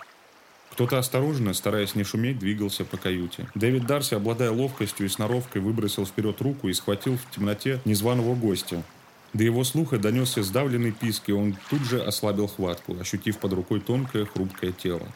Кто-то 0.79 0.99
осторожно, 0.99 1.55
стараясь 1.55 1.97
не 1.97 2.05
шуметь, 2.05 2.39
двигался 2.39 2.85
по 2.85 2.97
каюте. 2.97 3.49
Дэвид 3.57 3.85
Дарси, 3.85 4.15
обладая 4.15 4.53
ловкостью 4.53 5.07
и 5.07 5.09
сноровкой, 5.09 5.61
выбросил 5.61 6.07
вперед 6.07 6.41
руку 6.41 6.69
и 6.69 6.73
схватил 6.73 7.17
в 7.17 7.35
темноте 7.35 7.81
незваного 7.85 8.37
гостя. 8.37 8.85
До 9.33 9.43
его 9.43 9.65
слуха 9.65 9.99
донесся 9.99 10.45
сдавленный 10.45 10.93
писк, 10.93 11.31
и 11.31 11.33
он 11.33 11.57
тут 11.69 11.81
же 11.81 12.01
ослабил 12.01 12.47
хватку, 12.47 12.97
ощутив 13.01 13.39
под 13.39 13.55
рукой 13.55 13.81
тонкое, 13.81 14.25
хрупкое 14.25 14.71
тело. 14.71 15.09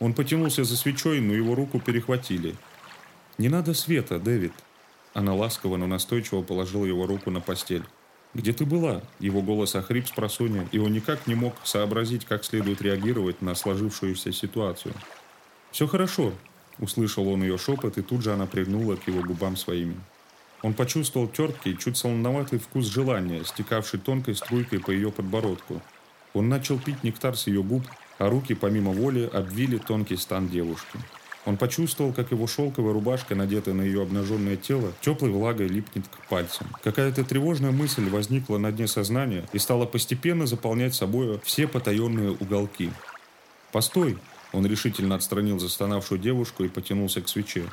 Он 0.00 0.14
потянулся 0.14 0.64
за 0.64 0.76
свечой, 0.76 1.20
но 1.20 1.32
его 1.32 1.54
руку 1.54 1.78
перехватили. 1.78 2.56
«Не 3.38 3.48
надо 3.48 3.74
света, 3.74 4.18
Дэвид!» 4.18 4.52
Она 5.14 5.32
ласково, 5.32 5.76
но 5.76 5.86
настойчиво 5.86 6.42
положила 6.42 6.86
его 6.86 7.06
руку 7.06 7.30
на 7.30 7.40
постель. 7.40 7.84
«Где 8.34 8.52
ты 8.52 8.64
была?» 8.64 9.02
Его 9.20 9.42
голос 9.42 9.74
охрип 9.74 10.06
с 10.06 10.10
просонья, 10.10 10.66
и 10.72 10.78
он 10.78 10.92
никак 10.92 11.26
не 11.26 11.34
мог 11.34 11.54
сообразить, 11.64 12.24
как 12.24 12.44
следует 12.44 12.80
реагировать 12.80 13.42
на 13.42 13.54
сложившуюся 13.54 14.32
ситуацию. 14.32 14.94
«Все 15.70 15.86
хорошо»,— 15.86 16.32
услышал 16.78 17.28
он 17.28 17.42
ее 17.42 17.58
шепот, 17.58 17.98
и 17.98 18.02
тут 18.02 18.22
же 18.22 18.32
она 18.32 18.46
пригнула 18.46 18.96
к 18.96 19.06
его 19.06 19.22
губам 19.22 19.56
своими. 19.56 19.96
Он 20.62 20.74
почувствовал 20.74 21.28
терпкий, 21.28 21.76
чуть 21.76 21.96
солоноватый 21.96 22.58
вкус 22.58 22.86
желания, 22.86 23.44
стекавший 23.44 24.00
тонкой 24.00 24.36
струйкой 24.36 24.80
по 24.80 24.90
ее 24.90 25.10
подбородку. 25.10 25.82
Он 26.34 26.48
начал 26.48 26.78
пить 26.78 27.02
нектар 27.02 27.36
с 27.36 27.48
ее 27.48 27.62
губ, 27.62 27.82
а 28.18 28.30
руки, 28.30 28.54
помимо 28.54 28.92
воли, 28.92 29.28
обвили 29.30 29.76
тонкий 29.76 30.16
стан 30.16 30.48
девушки. 30.48 30.98
Он 31.44 31.56
почувствовал, 31.56 32.12
как 32.12 32.30
его 32.30 32.46
шелковая 32.46 32.92
рубашка, 32.92 33.34
надетая 33.34 33.74
на 33.74 33.82
ее 33.82 34.02
обнаженное 34.02 34.56
тело, 34.56 34.92
теплой 35.00 35.30
влагой 35.30 35.66
липнет 35.66 36.06
к 36.06 36.28
пальцам. 36.28 36.68
Какая-то 36.84 37.24
тревожная 37.24 37.72
мысль 37.72 38.08
возникла 38.08 38.58
на 38.58 38.70
дне 38.70 38.86
сознания 38.86 39.44
и 39.52 39.58
стала 39.58 39.84
постепенно 39.84 40.46
заполнять 40.46 40.94
собой 40.94 41.40
все 41.44 41.66
потаенные 41.66 42.30
уголки. 42.30 42.90
«Постой!» 43.72 44.18
Он 44.52 44.66
решительно 44.66 45.14
отстранил 45.14 45.58
застонавшую 45.58 46.20
девушку 46.20 46.62
и 46.62 46.68
потянулся 46.68 47.22
к 47.22 47.28
свече. 47.28 47.64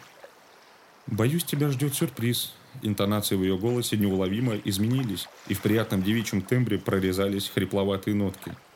«Боюсь, 1.06 1.44
тебя 1.44 1.70
ждет 1.70 1.94
сюрприз». 1.94 2.54
Интонации 2.82 3.36
в 3.36 3.44
ее 3.44 3.58
голосе 3.58 3.98
неуловимо 3.98 4.56
изменились, 4.64 5.28
и 5.48 5.54
в 5.54 5.62
приятном 5.62 6.04
девичьем 6.04 6.42
тембре 6.42 6.78
прорезались 6.78 7.50
хрипловатые 7.50 8.16
нотки– 8.16 8.56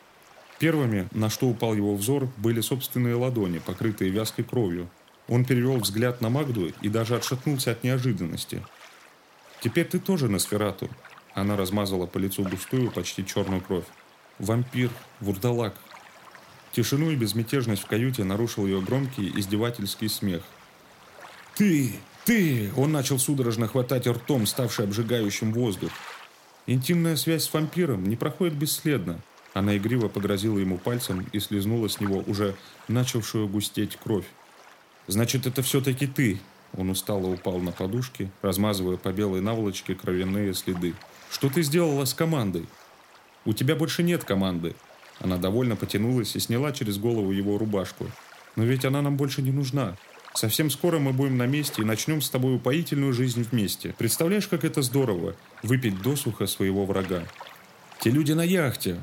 Первыми, 0.59 1.07
на 1.11 1.29
что 1.29 1.47
упал 1.47 1.73
его 1.73 1.95
взор, 1.95 2.29
были 2.37 2.61
собственные 2.61 3.15
ладони, 3.15 3.59
покрытые 3.59 4.11
вязкой 4.11 4.45
кровью. 4.45 4.89
Он 5.27 5.45
перевел 5.45 5.77
взгляд 5.77 6.21
на 6.21 6.29
Магду 6.29 6.71
и 6.81 6.89
даже 6.89 7.15
отшатнулся 7.15 7.71
от 7.71 7.83
неожиданности. 7.83 8.63
«Теперь 9.61 9.85
ты 9.85 9.99
тоже 9.99 10.27
на 10.29 10.39
сферату». 10.39 10.89
Она 11.33 11.55
размазала 11.55 12.05
по 12.05 12.17
лицу 12.17 12.43
густую, 12.43 12.91
почти 12.91 13.25
черную 13.25 13.61
кровь. 13.61 13.85
«Вампир, 14.39 14.89
вурдалак». 15.19 15.73
Тишину 16.73 17.11
и 17.11 17.15
безмятежность 17.15 17.83
в 17.83 17.85
каюте 17.87 18.23
нарушил 18.23 18.65
ее 18.65 18.81
громкий, 18.81 19.31
издевательский 19.35 20.09
смех. 20.09 20.43
«Ты! 21.55 21.93
Ты!» 22.25 22.71
Он 22.75 22.91
начал 22.91 23.19
судорожно 23.19 23.67
хватать 23.67 24.07
ртом, 24.07 24.47
ставший 24.47 24.85
обжигающим 24.85 25.53
воздух. 25.53 25.91
Интимная 26.65 27.15
связь 27.15 27.43
с 27.43 27.53
вампиром 27.53 28.03
не 28.05 28.15
проходит 28.15 28.55
бесследно. 28.55 29.19
Она 29.53 29.77
игриво 29.77 30.07
погрозила 30.07 30.57
ему 30.57 30.77
пальцем 30.77 31.27
и 31.31 31.39
слезнула 31.39 31.87
с 31.87 31.99
него 31.99 32.23
уже 32.25 32.55
начавшую 32.87 33.47
густеть 33.47 33.97
кровь. 33.97 34.25
«Значит, 35.07 35.45
это 35.45 35.61
все-таки 35.61 36.07
ты!» 36.07 36.39
Он 36.75 36.89
устало 36.89 37.27
упал 37.27 37.59
на 37.59 37.71
подушки, 37.71 38.31
размазывая 38.41 38.97
по 38.97 39.11
белой 39.11 39.41
наволочке 39.41 39.93
кровяные 39.93 40.53
следы. 40.55 40.95
«Что 41.29 41.49
ты 41.49 41.61
сделала 41.61 42.05
с 42.05 42.13
командой?» 42.13 42.65
«У 43.45 43.53
тебя 43.53 43.75
больше 43.75 44.01
нет 44.01 44.23
команды!» 44.23 44.75
Она 45.19 45.37
довольно 45.37 45.75
потянулась 45.75 46.35
и 46.35 46.39
сняла 46.39 46.71
через 46.71 46.97
голову 46.97 47.31
его 47.31 47.57
рубашку. 47.59 48.07
«Но 48.55 48.63
ведь 48.63 48.85
она 48.85 49.01
нам 49.01 49.17
больше 49.17 49.43
не 49.43 49.51
нужна. 49.51 49.97
Совсем 50.33 50.71
скоро 50.71 50.97
мы 50.97 51.13
будем 51.13 51.37
на 51.37 51.45
месте 51.45 51.83
и 51.83 51.85
начнем 51.85 52.21
с 52.21 52.29
тобой 52.29 52.55
упоительную 52.55 53.13
жизнь 53.13 53.43
вместе. 53.43 53.93
Представляешь, 53.99 54.47
как 54.47 54.63
это 54.63 54.81
здорово– 54.81 55.35
выпить 55.63 56.01
досуха 56.01 56.47
своего 56.47 56.85
врага?» 56.85 57.23
«Те 57.99 58.09
люди 58.09 58.31
на 58.31 58.43
яхте!» 58.43 58.99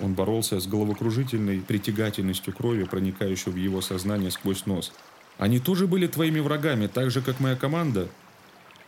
Он 0.00 0.14
боролся 0.14 0.58
с 0.60 0.66
головокружительной 0.66 1.60
притягательностью 1.60 2.54
крови, 2.54 2.84
проникающей 2.84 3.52
в 3.52 3.56
его 3.56 3.80
сознание 3.82 4.30
сквозь 4.30 4.66
нос. 4.66 4.92
«Они 5.38 5.58
тоже 5.58 5.86
были 5.86 6.06
твоими 6.06 6.40
врагами, 6.40 6.86
так 6.86 7.10
же, 7.10 7.20
как 7.20 7.40
моя 7.40 7.56
команда?» 7.56 8.08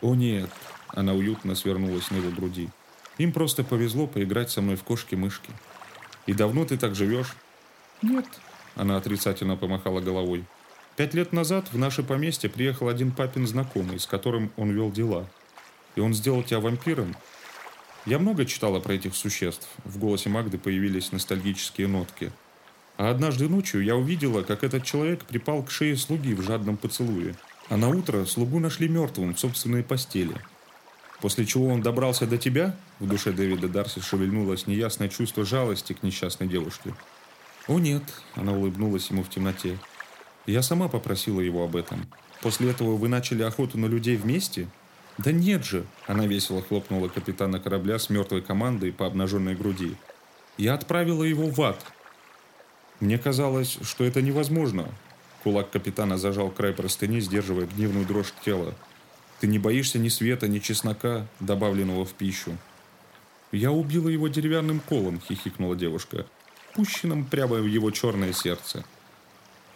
«О 0.00 0.14
нет!» 0.14 0.50
Она 0.88 1.14
уютно 1.14 1.54
свернулась 1.54 2.10
на 2.10 2.16
его 2.16 2.30
груди. 2.30 2.68
«Им 3.18 3.32
просто 3.32 3.62
повезло 3.62 4.06
поиграть 4.06 4.50
со 4.50 4.60
мной 4.60 4.76
в 4.76 4.82
кошки-мышки». 4.82 5.50
«И 6.26 6.32
давно 6.32 6.64
ты 6.64 6.76
так 6.76 6.94
живешь?» 6.94 7.34
«Нет»,— 8.00 8.26
она 8.74 8.96
отрицательно 8.96 9.56
помахала 9.56 10.00
головой. 10.00 10.44
«Пять 10.96 11.14
лет 11.14 11.32
назад 11.32 11.72
в 11.72 11.78
наше 11.78 12.02
поместье 12.02 12.48
приехал 12.50 12.88
один 12.88 13.12
папин 13.12 13.46
знакомый, 13.46 13.98
с 13.98 14.06
которым 14.06 14.50
он 14.56 14.70
вел 14.70 14.90
дела. 14.90 15.28
И 15.94 16.00
он 16.00 16.14
сделал 16.14 16.42
тебя 16.42 16.60
вампиром, 16.60 17.14
я 18.05 18.18
много 18.18 18.44
читала 18.46 18.80
про 18.80 18.94
этих 18.94 19.14
существ. 19.14 19.68
В 19.84 19.98
голосе 19.98 20.28
Магды 20.28 20.59
появились 20.59 21.12
ностальгические 21.12 21.86
нотки. 21.86 22.32
А 22.96 23.11
однажды 23.11 23.48
ночью 23.48 23.82
я 23.82 23.96
увидела, 23.96 24.42
как 24.42 24.64
этот 24.64 24.84
человек 24.84 25.24
припал 25.24 25.62
к 25.62 25.70
шее 25.70 25.96
слуги 25.96 26.34
в 26.34 26.42
жадном 26.42 26.76
поцелуе. 26.76 27.36
А 27.68 27.76
на 27.76 27.88
утро 27.88 28.24
слугу 28.24 28.59
нашли 28.59 28.88
мертвым 28.88 29.34
в 29.34 29.40
собственной 29.40 29.82
постели. 29.82 30.34
После 31.20 31.46
чего 31.46 31.68
он 31.68 31.80
добрался 31.80 32.26
до 32.26 32.36
тебя, 32.36 32.74
в 32.98 33.07
душе 33.07 33.32
Дэвида 33.32 33.68
Дарси 33.68 34.00
шевельнулось 34.00 34.66
неясное 34.66 35.09
чувство 35.09 35.44
жалости 35.44 35.92
к 35.92 36.03
несчастной 36.03 36.48
девушке. 36.48 36.94
«О 37.68 37.78
нет»,— 37.78 38.03
она 38.34 38.53
улыбнулась 38.53 39.09
ему 39.09 39.22
в 39.22 39.30
темноте. 39.30 39.78
«Я 40.46 40.62
сама 40.62 40.88
попросила 40.88 41.40
его 41.40 41.64
об 41.64 41.76
этом. 41.76 42.05
После 42.40 42.70
этого 42.70 42.96
вы 42.96 43.09
начали 43.09 43.44
охоту 43.44 43.78
на 43.78 43.86
людей 43.86 44.16
вместе?» 44.16 44.66
«Да 45.18 45.32
нет 45.32 45.64
же!»– 45.64 45.84
она 46.06 46.26
весело 46.26 46.62
хлопнула 46.62 47.08
капитана 47.08 47.60
корабля 47.60 47.98
с 47.98 48.08
мертвой 48.08 48.42
командой 48.42 48.92
по 48.92 49.06
обнаженной 49.06 49.54
груди. 49.54 49.96
«Я 50.56 50.74
отправила 50.74 51.22
его 51.22 51.48
в 51.48 51.60
ад!» 51.60 51.84
Мне 53.00 53.18
казалось, 53.18 53.78
что 53.82 54.04
это 54.04 54.22
невозможно. 54.22 54.88
Кулак 55.42 55.70
капитана 55.70 56.18
зажал 56.18 56.50
край 56.50 56.72
простыни, 56.72 57.20
сдерживая 57.20 57.66
гневную 57.66 58.06
дрожь 58.06 58.32
тела. 58.44 58.74
«Ты 59.40 59.48
не 59.48 59.58
боишься 59.58 59.98
ни 59.98 60.08
света, 60.08 60.46
ни 60.46 60.60
чеснока, 60.60 61.26
добавленного 61.40 62.04
в 62.04 62.12
пищу?» 62.12 62.56
«Я 63.50 63.70
убила 63.72 64.08
его 64.08 64.28
деревянным 64.28 64.80
колом»,– 64.80 65.20
хихикнула 65.28 65.76
девушка, 65.76 66.26
пущенным 66.74 67.24
прямо 67.24 67.56
в 67.56 67.66
его 67.66 67.90
черное 67.90 68.32
сердце. 68.32 68.84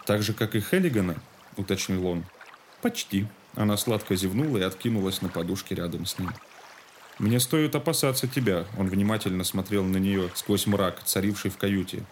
«Так 0.06 0.22
же, 0.22 0.32
как 0.32 0.54
и 0.54 0.60
Хеллигана?»– 0.60 1.16
уточнил 1.56 2.06
он. 2.06 2.24
«Почти», 2.80 3.26
она 3.56 3.76
сладко 3.76 4.14
зевнула 4.14 4.58
и 4.58 4.62
откинулась 4.62 5.22
на 5.22 5.28
подушке 5.28 5.74
рядом 5.74 6.06
с 6.06 6.18
ним. 6.18 6.30
«Мне 7.18 7.40
стоит 7.40 7.74
опасаться 7.74 8.28
тебя»,– 8.28 8.66
он 8.78 8.88
внимательно 8.88 9.42
смотрел 9.42 9.84
на 9.84 9.96
нее 9.96 10.30
сквозь 10.34 10.66
мрак, 10.66 11.02
царивший 11.04 11.50
в 11.50 11.56
каюте. 11.56 12.04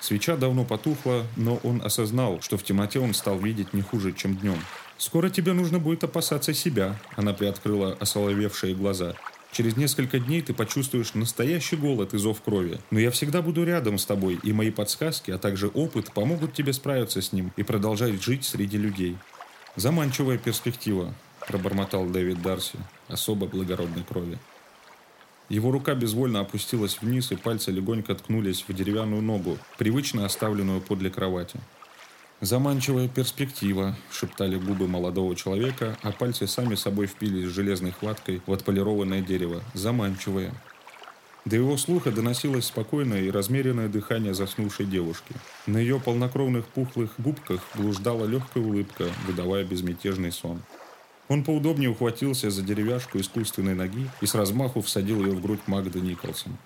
Свеча 0.00 0.36
давно 0.36 0.64
потухла, 0.64 1.24
но 1.36 1.56
он 1.62 1.82
осознал, 1.84 2.40
что 2.40 2.56
в 2.56 2.64
темноте 2.64 2.98
он 3.00 3.14
стал 3.14 3.38
видеть 3.38 3.72
не 3.74 3.82
хуже, 3.82 4.12
чем 4.12 4.36
днем. 4.36 4.58
«Скоро 4.98 5.28
тебе 5.30 5.52
нужно 5.52 5.78
будет 5.78 6.04
опасаться 6.04 6.54
себя»,— 6.54 6.96
она 7.16 7.32
приоткрыла 7.32 7.96
осоловевшие 8.00 8.74
глаза. 8.74 9.14
Через 9.52 9.76
несколько 9.76 10.18
дней 10.18 10.40
ты 10.40 10.54
почувствуешь 10.54 11.12
настоящий 11.12 11.76
голод 11.76 12.14
и 12.14 12.18
зов 12.18 12.40
крови. 12.40 12.78
Но 12.90 12.98
я 12.98 13.10
всегда 13.10 13.42
буду 13.42 13.64
рядом 13.64 13.98
с 13.98 14.06
тобой, 14.06 14.40
и 14.42 14.50
мои 14.50 14.70
подсказки, 14.70 15.30
а 15.30 15.36
также 15.36 15.68
опыт 15.68 16.10
помогут 16.14 16.54
тебе 16.54 16.72
справиться 16.72 17.20
с 17.20 17.32
ним 17.32 17.52
и 17.56 17.62
продолжать 17.62 18.22
жить 18.22 18.46
среди 18.46 18.78
людей. 18.78 19.18
Заманчивая 19.74 20.36
перспектива, 20.36 21.14
пробормотал 21.48 22.04
Дэвид 22.04 22.42
Дарси, 22.42 22.78
особо 23.08 23.46
благородной 23.46 24.04
крови. 24.04 24.38
Его 25.48 25.70
рука 25.70 25.94
безвольно 25.94 26.40
опустилась 26.40 27.00
вниз, 27.00 27.32
и 27.32 27.36
пальцы 27.36 27.70
легонько 27.70 28.14
ткнулись 28.14 28.64
в 28.68 28.74
деревянную 28.74 29.22
ногу, 29.22 29.56
привычно 29.78 30.26
оставленную 30.26 30.82
подле 30.82 31.10
кровати. 31.10 31.58
«Заманчивая 32.42 33.08
перспектива»,— 33.08 33.96
шептали 34.10 34.56
губы 34.56 34.88
молодого 34.88 35.34
человека, 35.36 35.96
а 36.02 36.12
пальцы 36.12 36.46
сами 36.46 36.74
собой 36.74 37.06
впились 37.06 37.46
железной 37.46 37.92
хваткой 37.92 38.42
в 38.44 38.52
отполированное 38.52 39.22
дерево. 39.22 39.62
«Заманчивая». 39.72 40.52
До 41.44 41.56
его 41.56 41.76
слуха 41.76 42.12
доносилось 42.12 42.66
спокойное 42.66 43.22
и 43.22 43.30
размеренное 43.30 43.88
дыхание 43.88 44.32
заснувшей 44.32 44.86
девушки. 44.86 45.34
На 45.66 45.78
ее 45.78 45.98
полнокровных 45.98 46.66
пухлых 46.66 47.14
губках 47.18 47.60
блуждала 47.74 48.26
легкая 48.26 48.62
улыбка, 48.62 49.08
выдавая 49.26 49.64
безмятежный 49.64 50.30
сон. 50.30 50.62
Он 51.28 51.42
поудобнее 51.42 51.90
ухватился 51.90 52.50
за 52.50 52.62
деревяшку 52.62 53.18
искусственной 53.18 53.74
ноги 53.74 54.08
и 54.20 54.26
с 54.26 54.34
размаху 54.34 54.82
всадил 54.82 55.24
ее 55.24 55.32
в 55.32 55.42
грудь 55.42 55.66
Магды 55.66 56.00
Николсон. 56.00 56.56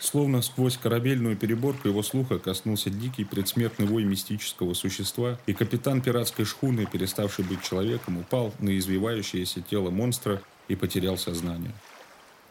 Словно 0.00 0.42
сквозь 0.42 0.76
корабельную 0.76 1.36
переборку 1.36 1.88
его 1.88 2.02
слуха 2.02 2.38
коснулся 2.38 2.90
дикий 2.90 3.24
предсмертный 3.24 3.86
вой 3.86 4.04
мистического 4.04 4.74
существа, 4.74 5.38
и 5.46 5.54
капитан 5.54 6.00
пиратской 6.00 6.44
шхуны, 6.44 6.86
переставший 6.86 7.44
быть 7.44 7.62
человеком, 7.62 8.18
упал 8.18 8.52
на 8.58 8.76
извивающееся 8.76 9.62
тело 9.62 9.90
монстра 9.90 10.42
и 10.68 10.74
потерял 10.74 11.16
сознание. 11.16 11.72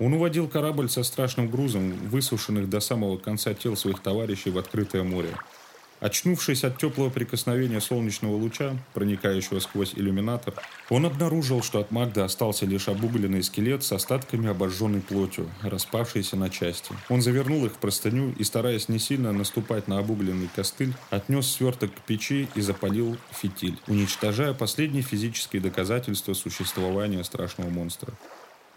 Он 0.03 0.15
уводил 0.15 0.49
корабль 0.49 0.89
со 0.89 1.01
страшным 1.01 1.49
грузом, 1.49 1.93
высушенных 2.09 2.69
до 2.69 2.81
самого 2.81 3.17
конца 3.17 3.53
тел 3.53 3.77
своих 3.77 4.01
товарищей 4.01 4.49
в 4.49 4.57
открытое 4.57 5.03
море. 5.03 5.29
Очнувшись 6.01 6.65
от 6.65 6.77
теплого 6.77 7.09
прикосновения 7.09 7.79
солнечного 7.79 8.35
луча, 8.35 8.75
проникающего 8.93 9.59
сквозь 9.59 9.93
иллюминатор, 9.95 10.55
он 10.89 11.05
обнаружил, 11.05 11.63
что 11.63 11.79
от 11.79 11.91
Магды 11.91 12.19
остался 12.19 12.65
лишь 12.65 12.89
обугленный 12.89 13.41
скелет 13.43 13.85
с 13.85 13.93
остатками 13.93 14.49
обожженной 14.49 14.99
плотью, 14.99 15.49
распавшейся 15.61 16.35
на 16.35 16.49
части. 16.49 16.93
Он 17.07 17.21
завернул 17.21 17.65
их 17.65 17.71
в 17.71 17.77
простыню 17.77 18.33
и, 18.37 18.43
стараясь 18.43 18.89
не 18.89 18.99
сильно 18.99 19.31
наступать 19.31 19.87
на 19.87 19.99
обугленный 19.99 20.49
костыль, 20.53 20.93
отнес 21.11 21.47
сверток 21.49 21.95
к 21.95 22.01
печи 22.01 22.49
и 22.55 22.59
запалил 22.59 23.15
фитиль, 23.31 23.79
уничтожая 23.87 24.53
последние 24.53 25.03
физические 25.03 25.61
доказательства 25.61 26.33
существования 26.33 27.23
страшного 27.23 27.69
монстра. 27.69 28.11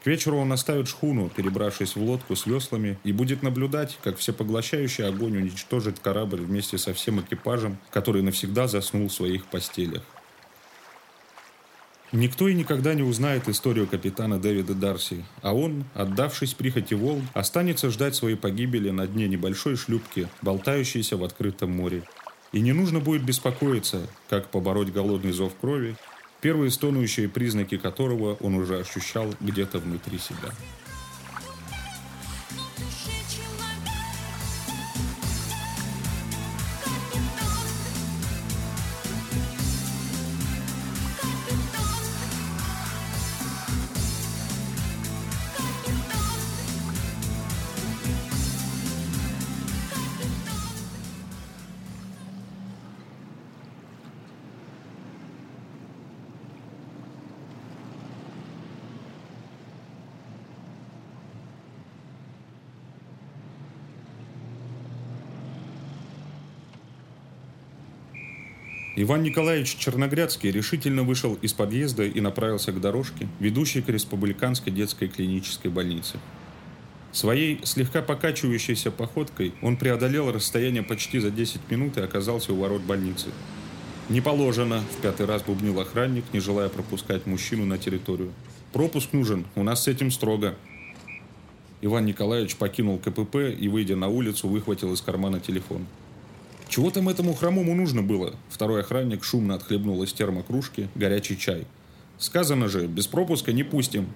К 0.06 0.08
вечеру 0.08 0.38
он 0.38 0.52
оставит 0.52 0.86
шхуну, 0.86 1.28
перебравшись 1.28 1.96
в 1.96 2.00
лодку 2.00 2.36
с 2.36 2.46
веслами, 2.46 2.96
и 3.02 3.10
будет 3.10 3.42
наблюдать, 3.42 3.98
как 4.04 4.18
всепоглощающий 4.18 5.04
огонь 5.04 5.36
уничтожит 5.36 5.98
корабль 5.98 6.42
вместе 6.42 6.78
со 6.78 6.94
всем 6.94 7.20
экипажем, 7.20 7.76
который 7.90 8.22
навсегда 8.22 8.68
заснул 8.68 9.08
в 9.08 9.12
своих 9.12 9.46
постелях. 9.46 10.04
Никто 12.12 12.46
и 12.46 12.54
никогда 12.54 12.94
не 12.94 13.02
узнает 13.02 13.48
историю 13.48 13.88
капитана 13.88 14.38
Дэвида 14.38 14.74
Дарси, 14.74 15.24
а 15.42 15.56
он, 15.56 15.84
отдавшись 15.92 16.54
прихоти 16.54 16.94
волн, 16.94 17.26
останется 17.34 17.90
ждать 17.90 18.14
своей 18.14 18.36
погибели 18.36 18.90
на 18.90 19.08
дне 19.08 19.26
небольшой 19.26 19.74
шлюпки, 19.74 20.28
болтающейся 20.40 21.16
в 21.16 21.24
открытом 21.24 21.72
море. 21.72 22.04
И 22.52 22.60
не 22.60 22.72
нужно 22.72 23.00
будет 23.00 23.24
беспокоиться, 23.24 24.06
как 24.28 24.52
побороть 24.52 24.92
голодный 24.92 25.32
зов 25.32 25.56
крови 25.60 25.96
первые 26.46 26.70
стонущие 26.70 27.28
признаки 27.28 27.76
которого 27.76 28.34
он 28.34 28.54
уже 28.54 28.78
ощущал 28.78 29.34
где-то 29.40 29.80
внутри 29.80 30.16
себя. 30.16 30.52
Иван 69.06 69.22
Николаевич 69.22 69.76
Черногрядский 69.76 70.50
решительно 70.50 71.04
вышел 71.04 71.34
из 71.34 71.52
подъезда 71.52 72.02
и 72.02 72.20
направился 72.20 72.72
к 72.72 72.80
дорожке, 72.80 73.28
ведущей 73.38 73.80
к 73.80 73.88
Республиканской 73.88 74.72
детской 74.72 75.06
клинической 75.06 75.70
больнице. 75.70 76.18
Своей 77.12 77.60
слегка 77.62 78.02
покачивающейся 78.02 78.90
походкой 78.90 79.54
он 79.62 79.76
преодолел 79.76 80.32
расстояние 80.32 80.82
почти 80.82 81.20
за 81.20 81.30
10 81.30 81.70
минут 81.70 81.96
и 81.98 82.00
оказался 82.00 82.52
у 82.52 82.56
ворот 82.56 82.82
больницы. 82.82 83.28
«Не 84.08 84.20
положено»,– 84.20 84.82
в 84.98 85.00
пятый 85.00 85.26
раз 85.26 85.42
бубнил 85.42 85.78
охранник, 85.78 86.24
не 86.32 86.40
желая 86.40 86.68
пропускать 86.68 87.26
мужчину 87.26 87.64
на 87.64 87.78
территорию. 87.78 88.32
«Пропуск 88.72 89.12
нужен, 89.12 89.46
у 89.54 89.62
нас 89.62 89.84
с 89.84 89.86
этим 89.86 90.10
строго». 90.10 90.56
Иван 91.80 92.06
Николаевич 92.06 92.56
покинул 92.56 92.98
КПП 92.98 93.36
и, 93.56 93.68
выйдя 93.68 93.94
на 93.94 94.08
улицу, 94.08 94.48
выхватил 94.48 94.92
из 94.92 95.00
кармана 95.00 95.38
телефон. 95.38 95.86
Чего 96.68 96.90
там 96.90 97.08
этому 97.08 97.32
хромому 97.34 97.74
нужно 97.74 98.02
было? 98.02 98.34
Второй 98.48 98.80
охранник 98.80 99.24
шумно 99.24 99.54
отхлебнул 99.54 100.02
из 100.02 100.12
термокружки 100.12 100.88
горячий 100.94 101.38
чай. 101.38 101.64
Сказано 102.18 102.68
же, 102.68 102.86
без 102.86 103.06
пропуска 103.06 103.52
не 103.52 103.62
пустим. 103.62 104.08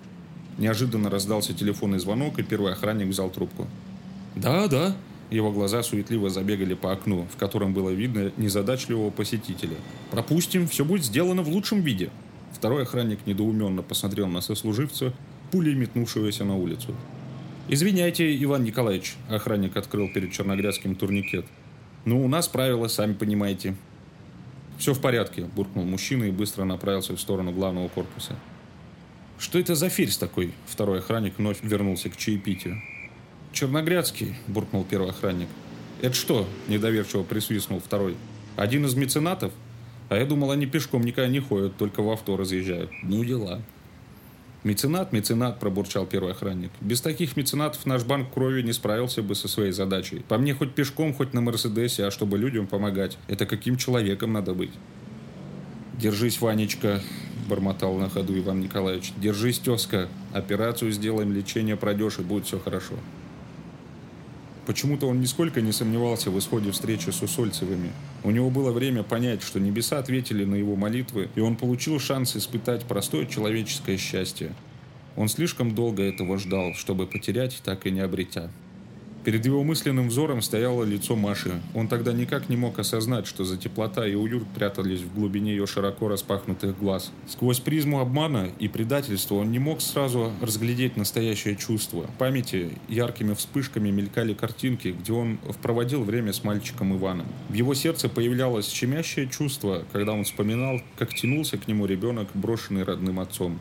Неожиданно 0.59 1.11
раздался 1.11 1.55
телефонный 1.55 1.99
звонок, 1.99 2.39
и 2.39 2.43
первый 2.43 2.73
охранник 2.73 3.09
взял 3.09 3.31
трубку. 3.31 3.67
«Да, 4.35 4.67
да». 4.67 4.97
Его 5.31 5.53
глаза 5.53 5.85
суетливо 5.85 6.29
забегали 6.29 6.75
по 6.75 6.91
окну, 6.91 7.29
в 7.33 7.37
котором 7.37 7.73
было 7.73 7.91
видно 7.91 8.33
незадачливого 8.37 9.11
посетителя. 9.11 9.77
«Пропустим, 10.11 10.67
все 10.67 10.85
будет 10.85 11.05
сделано 11.05 11.43
в 11.43 11.49
лучшем 11.49 11.83
виде». 11.83 12.11
Второй 12.53 12.83
охранник 12.83 13.27
недоуменно 13.27 13.83
посмотрел 13.83 14.27
на 14.27 14.41
сослуживца, 14.41 15.15
пулей 15.53 15.75
метнувшегося 15.75 16.45
на 16.45 16.57
улицу. 16.57 16.97
«Извиняйте, 17.69 18.37
Иван 18.43 18.65
Николаевич»,– 18.65 19.15
охранник 19.31 19.77
открыл 19.77 20.09
перед 20.13 20.33
Черногрядским 20.33 20.97
турникет– 20.97 21.47
ну, 22.05 22.25
у 22.25 22.29
нас 22.29 22.49
правила, 22.49 22.89
сами 22.89 23.13
понимаете. 23.13 23.77
Все 24.79 24.95
в 24.95 25.01
порядке, 25.01 25.45
буркнул 25.45 25.85
мужчина 25.85 26.25
и 26.25 26.31
быстро 26.31 26.65
направился 26.65 27.15
в 27.15 27.21
сторону 27.21 27.53
главного 27.53 27.89
корпуса. 27.89 28.37
Что 29.39 29.59
это 29.59 29.75
за 29.75 29.89
ферзь 29.89 30.17
такой? 30.17 30.55
Второй 30.67 31.01
охранник 31.01 31.35
вновь 31.39 31.59
вернулся 31.63 32.09
к 32.09 32.17
чаепитию. 32.17 32.81
Черногрядский, 33.53 34.35
буркнул 34.47 34.85
первый 34.85 35.11
охранник. 35.11 35.49
Это 36.01 36.15
что? 36.15 36.47
Недоверчиво 36.69 37.23
присвистнул 37.23 37.81
второй. 37.81 38.17
Один 38.57 38.87
из 38.87 38.95
меценатов? 38.95 39.53
А 40.09 40.17
я 40.17 40.25
думал, 40.25 40.51
они 40.51 40.67
пешком 40.67 41.03
никогда 41.03 41.31
не 41.31 41.41
ходят, 41.41 41.77
только 41.77 42.03
в 42.03 42.11
авто 42.11 42.37
разъезжают. 42.37 42.91
Ну, 43.03 43.25
дела. 43.25 43.63
«Меценат, 44.63 45.13
меценат»,– 45.13 45.59
пробурчал 45.61 46.05
первый 46.05 46.33
охранник. 46.33 46.71
«Без 46.83 47.01
таких 47.01 47.35
меценатов 47.35 47.87
наш 47.87 48.05
банк 48.05 48.31
крови 48.31 48.61
не 48.61 48.75
справился 48.75 49.23
бы 49.23 49.35
со 49.35 49.49
своей 49.49 49.73
задачей. 49.73 50.23
По 50.29 50.37
мне 50.37 50.53
хоть 50.53 50.75
пешком, 50.75 51.15
хоть 51.15 51.33
на 51.33 51.41
Мерседесе, 51.41 52.05
а 52.05 52.11
чтобы 52.11 52.37
людям 52.37 52.67
помогать. 52.67 53.17
Это 53.27 53.47
каким 53.47 53.77
человеком 53.79 54.35
надо 54.35 54.53
быть?» 54.53 54.73
«Держись, 55.99 56.43
Ванечка»,– 56.43 57.01
бормотал 57.49 57.95
на 57.97 58.11
ходу 58.11 58.39
Иван 58.39 58.61
Николаевич. 58.61 59.15
«Держись, 59.17 59.59
тезка. 59.59 60.09
Операцию 60.35 60.93
сделаем, 60.93 61.33
лечение 61.33 61.77
пройдешь, 61.77 62.19
и 62.19 62.23
будет 62.23 62.45
все 62.45 62.59
хорошо». 62.59 62.95
Почему-то 64.67 65.09
он 65.09 65.21
нисколько 65.21 65.63
не 65.63 65.73
сомневался 65.73 66.31
в 66.31 66.39
исходе 66.39 66.71
встречи 66.71 67.09
с 67.09 67.23
Усольцевыми. 67.23 67.93
У 68.23 68.31
него 68.31 68.51
было 68.51 68.71
время 68.71 69.03
понять, 69.03 69.43
что 69.43 69.59
небеса 69.59 69.99
ответили 69.99 70.45
на 70.45 70.55
его 70.55 70.77
молитвы, 70.77 71.31
и 71.35 71.41
он 71.41 71.57
получил 71.57 71.99
шанс 71.99 72.37
испытать 72.37 72.85
простое 72.85 73.27
человеческое 73.27 73.97
счастье. 73.97 74.53
Он 75.16 75.29
слишком 75.29 75.75
долго 75.75 76.03
этого 76.03 76.39
ждал, 76.39 76.75
чтобы 76.75 77.07
потерять, 77.07 77.61
так 77.64 77.87
и 77.87 77.91
не 77.91 78.01
обретя. 78.01 78.51
Перед 79.31 79.47
его 79.47 79.62
мысленным 79.62 80.09
взором 80.09 80.43
стояло 80.43 80.83
лицо 80.83 81.14
Маши. 81.14 81.61
Он 81.72 81.87
тогда 81.87 82.12
никак 82.12 82.49
не 82.49 82.57
мог 82.57 82.81
осознать, 82.81 83.28
что 83.28 83.45
за 83.45 83.57
теплота 83.57 84.05
и 84.05 84.16
уют 84.16 84.45
прятались 84.57 85.03
в 85.03 85.14
глубине 85.14 85.53
ее 85.53 85.68
широко 85.68 86.09
распахнутых 86.09 86.76
глаз. 86.76 87.12
Сквозь 87.28 87.61
призму 87.61 88.01
обмана 88.01 88.51
и 88.59 88.66
предательства 88.66 89.37
он 89.37 89.53
не 89.53 89.61
мог 89.61 89.83
сразу 89.83 90.33
разглядеть 90.41 90.97
настоящее 90.97 91.55
чувство. 91.55 92.09
В 92.09 92.18
памяти 92.18 92.76
яркими 92.89 93.35
вспышками 93.35 93.93
мелькали 93.93 94.35
картинки, 94.35 94.89
где 94.89 95.12
он 95.12 95.39
проводил 95.62 96.03
время 96.03 96.33
с 96.33 96.43
мальчиком 96.43 96.97
Иваном. 96.97 97.28
В 97.51 97.55
его 97.55 97.74
сердце 97.74 98.09
появлялось 98.09 98.68
щемящее 98.68 99.28
чувство, 99.28 99.85
когда 99.93 100.12
он 100.12 100.24
вспоминал, 100.24 100.81
как 100.99 101.14
тянулся 101.14 101.57
к 101.57 101.68
нему 101.68 101.87
ребенок, 101.87 102.26
брошенный 102.35 102.83
родным 102.83 103.20
отцом. 103.20 103.61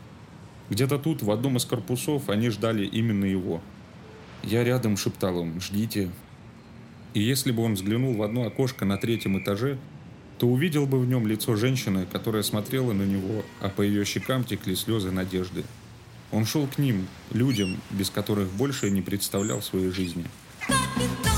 Где-то 0.68 0.98
тут, 0.98 1.22
в 1.22 1.30
одном 1.30 1.58
из 1.58 1.64
корпусов, 1.64 2.28
они 2.28 2.50
ждали 2.50 2.84
именно 2.84 3.24
его. 3.24 3.60
Я 4.42 4.64
рядом 4.64 4.96
шептал 4.96 5.40
им 5.40 5.60
«Ждите». 5.60 6.10
И 7.12 7.20
если 7.20 7.50
бы 7.50 7.62
он 7.62 7.74
взглянул 7.74 8.14
в 8.14 8.22
одно 8.22 8.44
окошко 8.44 8.84
на 8.84 8.96
третьем 8.96 9.38
этаже, 9.38 9.78
то 10.38 10.46
увидел 10.48 10.86
бы 10.86 10.98
в 10.98 11.06
нем 11.06 11.26
лицо 11.26 11.56
женщины, 11.56 12.06
которая 12.10 12.42
смотрела 12.42 12.92
на 12.92 13.02
него, 13.02 13.42
а 13.60 13.68
по 13.68 13.82
ее 13.82 14.04
щекам 14.04 14.44
текли 14.44 14.74
слезы 14.74 15.10
надежды. 15.10 15.64
Он 16.32 16.46
шел 16.46 16.66
к 16.66 16.78
ним, 16.78 17.06
людям, 17.32 17.76
без 17.90 18.10
которых 18.10 18.48
больше 18.50 18.90
не 18.90 19.02
представлял 19.02 19.60
своей 19.60 19.90
жизни. 19.90 20.24
Got 20.68 21.29